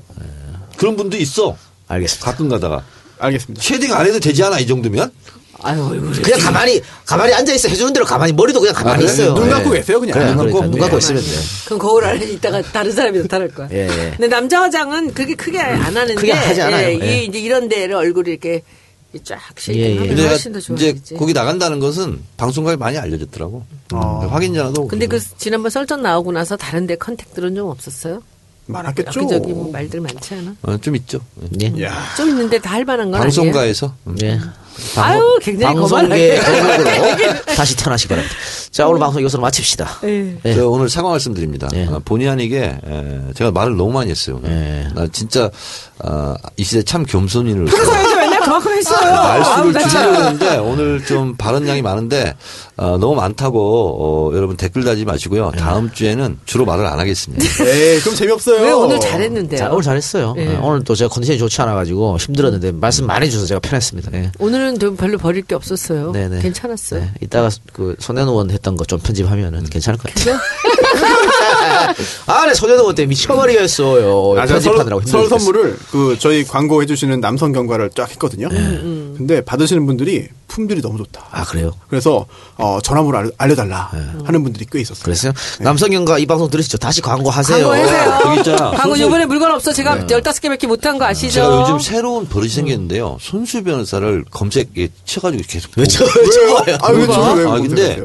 그런 0.76 0.96
분도 0.96 1.16
있어. 1.18 1.56
알겠습니다. 1.88 2.24
가끔 2.30 2.48
가다가. 2.48 2.84
알겠습니다. 3.18 3.62
shading 3.62 3.92
안 3.92 4.06
해도 4.06 4.18
되지 4.18 4.42
않아? 4.44 4.58
이 4.60 4.66
정도면? 4.66 5.12
아유, 5.62 5.84
얼굴이. 5.84 6.22
그냥 6.22 6.40
가만히 6.40 6.80
가만히 7.04 7.32
앉아 7.34 7.52
있어 7.54 7.68
해주는 7.68 7.92
대로 7.92 8.04
가만히 8.04 8.32
머리도 8.32 8.60
그냥 8.60 8.74
가만히 8.74 8.94
아, 8.94 9.06
그래? 9.06 9.12
있어요. 9.12 9.34
눈 9.34 9.48
감고 9.50 9.74
예. 9.74 9.78
계세요, 9.80 10.00
그냥. 10.00 10.14
그래, 10.14 10.26
눈 10.26 10.36
그러니까 10.36 10.60
감고. 10.60 10.70
눈 10.72 10.80
감고 10.80 10.98
네. 10.98 10.98
있으면 10.98 11.22
돼. 11.22 11.28
그럼 11.66 11.78
거울 11.78 12.04
안에 12.04 12.24
있다가 12.26 12.62
다른 12.62 12.92
사람이 12.92 13.18
나타날 13.18 13.48
거야. 13.48 13.68
예, 13.72 13.86
예. 13.88 14.10
근데 14.16 14.28
남자 14.28 14.62
화장은 14.62 15.14
그렇게 15.14 15.34
크게 15.34 15.60
안 15.60 15.80
하는데 15.96 16.14
크게 16.14 16.32
하지 16.32 16.60
않아요. 16.62 16.88
예, 16.88 16.98
예. 17.00 17.22
이 17.22 17.26
이제 17.26 17.38
이런 17.38 17.68
데를 17.68 17.96
얼굴이 17.96 18.30
이렇게 18.30 18.62
쫙 19.24 19.40
예, 19.70 19.74
예. 19.74 19.96
근데 19.96 20.26
훨씬 20.28 20.52
더 20.52 20.58
이제 20.60 20.92
좋아지지. 20.92 21.14
거기 21.16 21.32
나간다는 21.32 21.80
것은 21.80 22.20
방송국에 22.36 22.76
많이 22.76 22.96
알려졌더라고. 22.96 23.64
아. 23.92 24.26
확인 24.30 24.54
전화도. 24.54 24.86
근데. 24.86 25.06
그 25.06 25.18
지난번 25.36 25.70
썰전 25.70 26.00
나오고 26.02 26.30
나서 26.32 26.56
다른 26.56 26.86
데 26.86 26.94
컨택들은 26.96 27.56
좀 27.56 27.68
없었어요? 27.68 28.22
많았겠죠. 28.70 29.20
여기저기 29.20 29.52
뭐 29.52 29.70
말들 29.72 30.00
많지 30.00 30.34
않아? 30.34 30.54
어, 30.62 30.76
좀 30.78 30.96
있죠. 30.96 31.20
예. 31.60 31.72
야 31.84 31.92
좀 32.16 32.28
있는데 32.30 32.58
다 32.58 32.70
할 32.70 32.84
만한 32.84 33.10
건 33.10 33.20
아니에요? 33.20 33.24
방송가에서. 33.34 33.94
음. 34.06 34.16
예. 34.22 34.38
아유, 34.96 35.38
굉장히 35.42 35.74
방송계 35.74 36.38
거만하게. 36.40 37.54
다시 37.54 37.76
태어나시기 37.76 38.08
바랍니다. 38.08 38.34
자, 38.70 38.86
오늘 38.88 38.98
방송 39.00 39.20
이것으로 39.20 39.42
마칩시다. 39.42 39.98
예. 40.04 40.36
예. 40.44 40.54
저 40.54 40.68
오늘 40.68 40.88
사과 40.88 41.10
말씀드립니다. 41.10 41.68
예. 41.74 41.86
어, 41.86 42.00
본의 42.04 42.28
아니게 42.28 42.78
에, 42.82 43.20
제가 43.34 43.50
말을 43.50 43.76
너무 43.76 43.92
많이 43.92 44.10
했어요. 44.10 44.40
예. 44.46 44.88
나 44.94 45.06
진짜 45.12 45.50
어, 45.98 46.34
이 46.56 46.64
시대 46.64 46.82
참 46.82 47.04
겸손인을 47.04 47.66
맨날 48.40 48.44
그만큼 48.44 48.72
했어요. 48.72 49.42
줄이려고 49.88 50.14
했는데 50.16 50.56
오늘 50.58 51.04
좀 51.04 51.36
발언 51.36 51.66
양이 51.68 51.82
많은데 51.82 52.34
어, 52.76 52.96
너무 52.98 53.14
많다고 53.14 54.30
어, 54.30 54.36
여러분 54.36 54.56
댓글 54.56 54.84
달지 54.84 55.04
마시고요. 55.04 55.52
다음 55.58 55.90
주에는 55.92 56.38
주로 56.46 56.64
말을 56.64 56.86
안 56.86 56.98
하겠습니다. 56.98 57.44
에이, 57.64 58.00
그럼 58.00 58.14
재미없어요. 58.16 58.62
왜 58.62 58.72
오늘 58.72 59.00
잘했는데요? 59.00 59.58
자, 59.58 59.68
오늘 59.70 59.82
잘했어요. 59.82 60.34
예. 60.38 60.52
예, 60.52 60.56
오늘 60.56 60.82
또 60.84 60.94
제가 60.94 61.08
컨디션이 61.08 61.38
좋지 61.38 61.60
않아가지고 61.62 62.16
힘들었는데 62.18 62.72
말씀 62.72 63.06
많이 63.06 63.26
해주셔서 63.26 63.46
제가 63.46 63.60
편했습니다. 63.60 64.10
예. 64.14 64.32
오늘은 64.38 64.78
좀 64.78 64.96
별로 64.96 65.18
버릴 65.18 65.42
게 65.42 65.54
없었어요. 65.54 66.12
네네. 66.12 66.40
괜찮았어요. 66.40 67.00
네, 67.00 67.10
이따가 67.20 67.50
그 67.72 67.96
손혜원 67.98 68.50
했던 68.50 68.76
거 68.76 68.84
좀 68.90 68.98
편집하면은 68.98 69.64
괜찮을 69.70 69.98
것 70.00 70.12
같아요. 70.12 70.36
아, 72.26 72.46
네, 72.46 72.54
손혜원 72.54 72.94
때문에 72.94 73.08
미쳐버리겠어요. 73.10 74.34
아, 74.38 74.46
편집하느라고 74.46 75.02
힘들었어요. 75.02 75.28
선물을 75.38 75.76
그 75.90 76.16
저희 76.18 76.44
광고 76.44 76.82
해주시는 76.82 77.20
남성 77.20 77.52
경과를 77.52 77.90
쫙 77.94 78.10
했거든요. 78.10 78.48
근데 79.20 79.42
받으시는 79.42 79.84
분들이 79.84 80.28
품질이 80.48 80.80
너무 80.80 80.96
좋다. 80.96 81.26
아, 81.30 81.44
그래요? 81.44 81.72
그래서 81.90 82.24
어, 82.56 82.78
전화번호 82.82 83.18
알- 83.18 83.30
알려달라 83.36 83.90
하는 84.24 84.42
분들이 84.42 84.64
꽤 84.72 84.80
있었어요. 84.80 85.04
그랬어요? 85.04 85.32
남성경과 85.60 86.18
이 86.18 86.24
방송 86.24 86.48
들으시죠? 86.48 86.78
다시 86.78 87.02
광고하세요. 87.02 87.70
있잖아. 88.38 88.70
광고 88.80 88.96
이번에 88.96 89.26
물건 89.26 89.52
없어. 89.52 89.74
제가 89.74 90.06
15개밖에 90.06 90.66
못한 90.66 90.96
거 90.98 91.04
아시죠? 91.04 91.34
제가 91.34 91.60
요즘 91.60 91.78
새로운 91.78 92.26
버릇이 92.26 92.48
생겼는데요. 92.48 93.18
손수 93.20 93.62
변호사를 93.62 94.24
검색에 94.30 94.88
쳐가지고 95.04 95.42
계속 95.46 95.70
왜 95.76 95.84
왜요? 95.84 96.30
저거요? 96.30 96.78
아, 96.80 96.88
왜왜 96.90 97.46
아, 97.50 97.54
근데? 97.56 98.02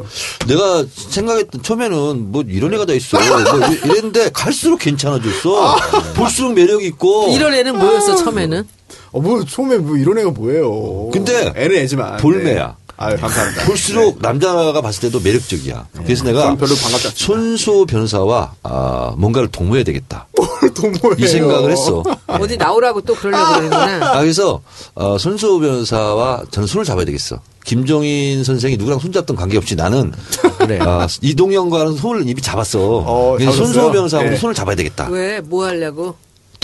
내가 0.47 0.85
생각했던 0.93 1.63
처음에는 1.63 2.31
뭐 2.33 2.43
이런 2.45 2.73
애가 2.73 2.85
다 2.85 2.91
있어. 2.93 3.17
뭐 3.17 3.69
이- 3.71 3.79
이랬는데 3.85 4.31
갈수록 4.33 4.79
괜찮아졌어. 4.79 5.77
볼수록 6.15 6.53
매력이 6.53 6.85
있고. 6.87 7.29
이런 7.33 7.53
애는 7.53 7.79
뭐였어, 7.79 8.15
처음에는? 8.17 8.67
어, 9.11 9.19
뭐 9.19 9.43
처음에 9.45 9.77
뭐 9.77 9.97
이런 9.97 10.17
애가 10.17 10.31
뭐예요? 10.31 11.09
근데 11.11 11.51
애는 11.55 11.75
애지만 11.77 12.17
볼매야. 12.17 12.67
네. 12.67 12.85
아유 12.97 13.17
감사합니다. 13.17 13.65
볼수록 13.65 14.19
남자가 14.21 14.81
봤을 14.81 15.01
때도 15.01 15.19
매력적이야. 15.19 15.87
그래서 16.03 16.23
내가 16.23 16.55
별로 16.55 16.75
반갑지. 16.75 17.11
손수 17.15 17.85
변호사와 17.85 18.53
아, 18.63 19.13
뭔가를 19.17 19.49
동호해야 19.49 19.83
되겠다. 19.83 20.27
동호회요. 20.73 21.15
이 21.17 21.27
생각을 21.27 21.71
했어. 21.71 22.03
어디 22.27 22.55
나오라고 22.55 23.01
또 23.01 23.13
그러려고 23.15 23.45
그러는구나. 23.51 24.13
아, 24.13 24.21
그래서 24.21 24.61
어, 24.93 25.17
손수 25.17 25.59
변호사와 25.59 26.43
저는 26.51 26.67
손을 26.67 26.85
잡아야 26.85 27.03
되겠어. 27.03 27.41
김종인 27.65 28.43
선생이 28.45 28.77
누구랑 28.77 28.99
손잡던 28.99 29.35
관계없이 29.35 29.75
나는 29.75 30.13
그래. 30.59 30.79
아, 30.81 31.05
이동영과는 31.21 31.97
손을 31.97 32.29
이미 32.29 32.41
잡았어. 32.41 32.79
어? 33.05 33.37
손수 33.39 33.91
변호사하고 33.91 34.29
네. 34.29 34.37
손을 34.37 34.55
잡아야 34.55 34.75
되겠다. 34.75 35.09
왜? 35.09 35.41
뭐 35.41 35.65
하려고? 35.65 36.15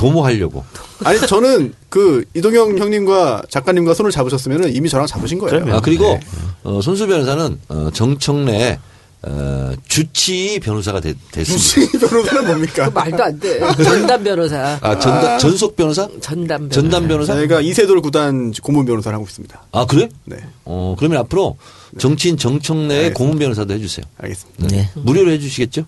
도모하려고. 0.02 0.64
아니 1.04 1.20
저는 1.20 1.74
그 1.90 2.24
이동영 2.34 2.78
형님과 2.78 3.44
작가님과 3.50 3.94
손을 3.94 4.12
잡으셨으면 4.12 4.74
이미 4.74 4.90
저랑 4.90 5.06
잡으신 5.06 5.38
거예요. 5.40 5.76
아, 5.76 5.80
그리고 5.80 6.06
네. 6.06 6.20
어, 6.64 6.82
손수 6.82 7.06
변호사는 7.08 7.60
어, 7.70 7.90
정청래 7.94 8.80
어, 9.24 9.72
주치 9.88 10.60
변호사가 10.64 11.00
되- 11.00 11.14
됐습니다. 11.32 11.62
주식 11.64 12.00
변호사는 12.00 12.48
뭡니까? 12.48 12.90
그 12.90 12.94
말도 12.98 13.24
안 13.24 13.40
돼. 13.40 13.60
전담 13.84 14.24
변호사. 14.24 14.80
아, 14.82 14.98
전담, 14.98 15.38
전속 15.38 15.76
변호사? 15.76 16.08
전담 16.20 16.62
변호사. 16.70 16.74
전담 16.82 17.08
변호사? 17.08 17.34
저희가 17.36 17.62
이세돌 17.62 18.02
구단 18.02 18.52
고문 18.64 18.86
변호사를 18.86 19.14
하고 19.16 19.26
있습니다. 19.28 19.64
아, 19.74 19.86
그래? 19.86 20.10
네, 20.26 20.38
어, 20.66 20.96
그러면 20.98 21.20
앞으로 21.20 21.58
정치인 22.00 22.36
정청래의 22.38 22.90
알겠습니다. 22.90 23.18
고문 23.18 23.38
변호사도 23.38 23.74
해주세요. 23.76 24.06
알겠습니다. 24.18 24.68
네. 24.70 24.90
무료로 24.96 25.30
해주시겠죠? 25.34 25.86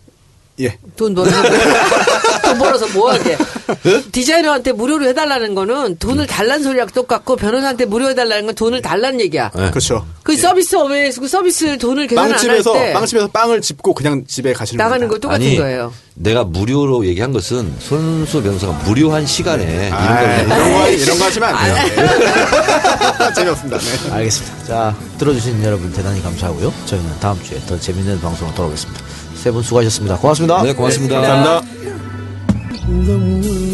예. 0.59 0.77
돈 0.95 1.15
벌어서. 1.15 1.35
돈 2.53 2.59
벌어서 2.59 2.87
뭐하게. 2.93 3.37
디자이너한테 4.11 4.71
무료로 4.73 5.05
해달라는 5.07 5.55
거는 5.55 5.97
돈을 5.97 6.27
달라는 6.27 6.63
소리랑 6.63 6.87
똑같고 6.87 7.35
변호사한테 7.35 7.85
무료 7.85 8.09
해달라는 8.09 8.45
건 8.45 8.55
돈을 8.55 8.81
달라는 8.81 9.19
얘기야. 9.21 9.51
네. 9.55 9.69
그렇죠. 9.69 10.05
그 10.23 10.35
서비스 10.37 10.75
업에서 10.75 11.21
그 11.21 11.27
서비스 11.27 11.77
돈을 11.77 12.07
계산 12.07 12.25
안할 12.25 12.37
빵집에서 12.37 12.73
때 12.73 12.93
빵집에서 12.93 13.27
빵을 13.27 13.61
집고 13.61 13.93
그냥 13.93 14.23
집에 14.27 14.53
가시는 14.53 14.83
나가는 14.83 15.07
거. 15.07 15.17
똑같은 15.17 15.45
아니, 15.45 15.57
거예요. 15.57 15.93
내가 16.15 16.43
무료로 16.43 17.05
얘기한 17.07 17.31
것은 17.33 17.73
손수 17.79 18.41
변호사가 18.43 18.73
무료한 18.85 19.25
시간에 19.25 19.89
아, 19.91 20.21
이런 20.21 20.47
걸 20.47 20.57
이런 20.57 20.73
거 20.73 20.89
이런 20.89 21.19
거 21.19 21.25
하시면 21.25 21.49
안 21.55 21.65
돼요. 21.73 22.07
네. 22.07 23.33
재미없습니다. 23.35 23.77
네. 23.79 24.11
알겠습니다. 24.11 24.65
자, 24.65 24.95
들어주신 25.17 25.63
여러분 25.63 25.91
대단히 25.91 26.21
감사하고요. 26.21 26.71
저희는 26.85 27.09
다음 27.19 27.41
주에 27.43 27.59
더 27.65 27.79
재밌는 27.79 28.21
방송으로 28.21 28.55
돌아오겠습니다. 28.55 29.01
세 29.35 29.51
분 29.51 29.61
수고하셨습니다. 29.61 30.17
고맙습니다. 30.17 30.63
네, 30.63 30.73
고맙습니다. 30.73 31.19
감사합니다. 31.19 32.12
the 32.85 33.17
world. 33.17 33.72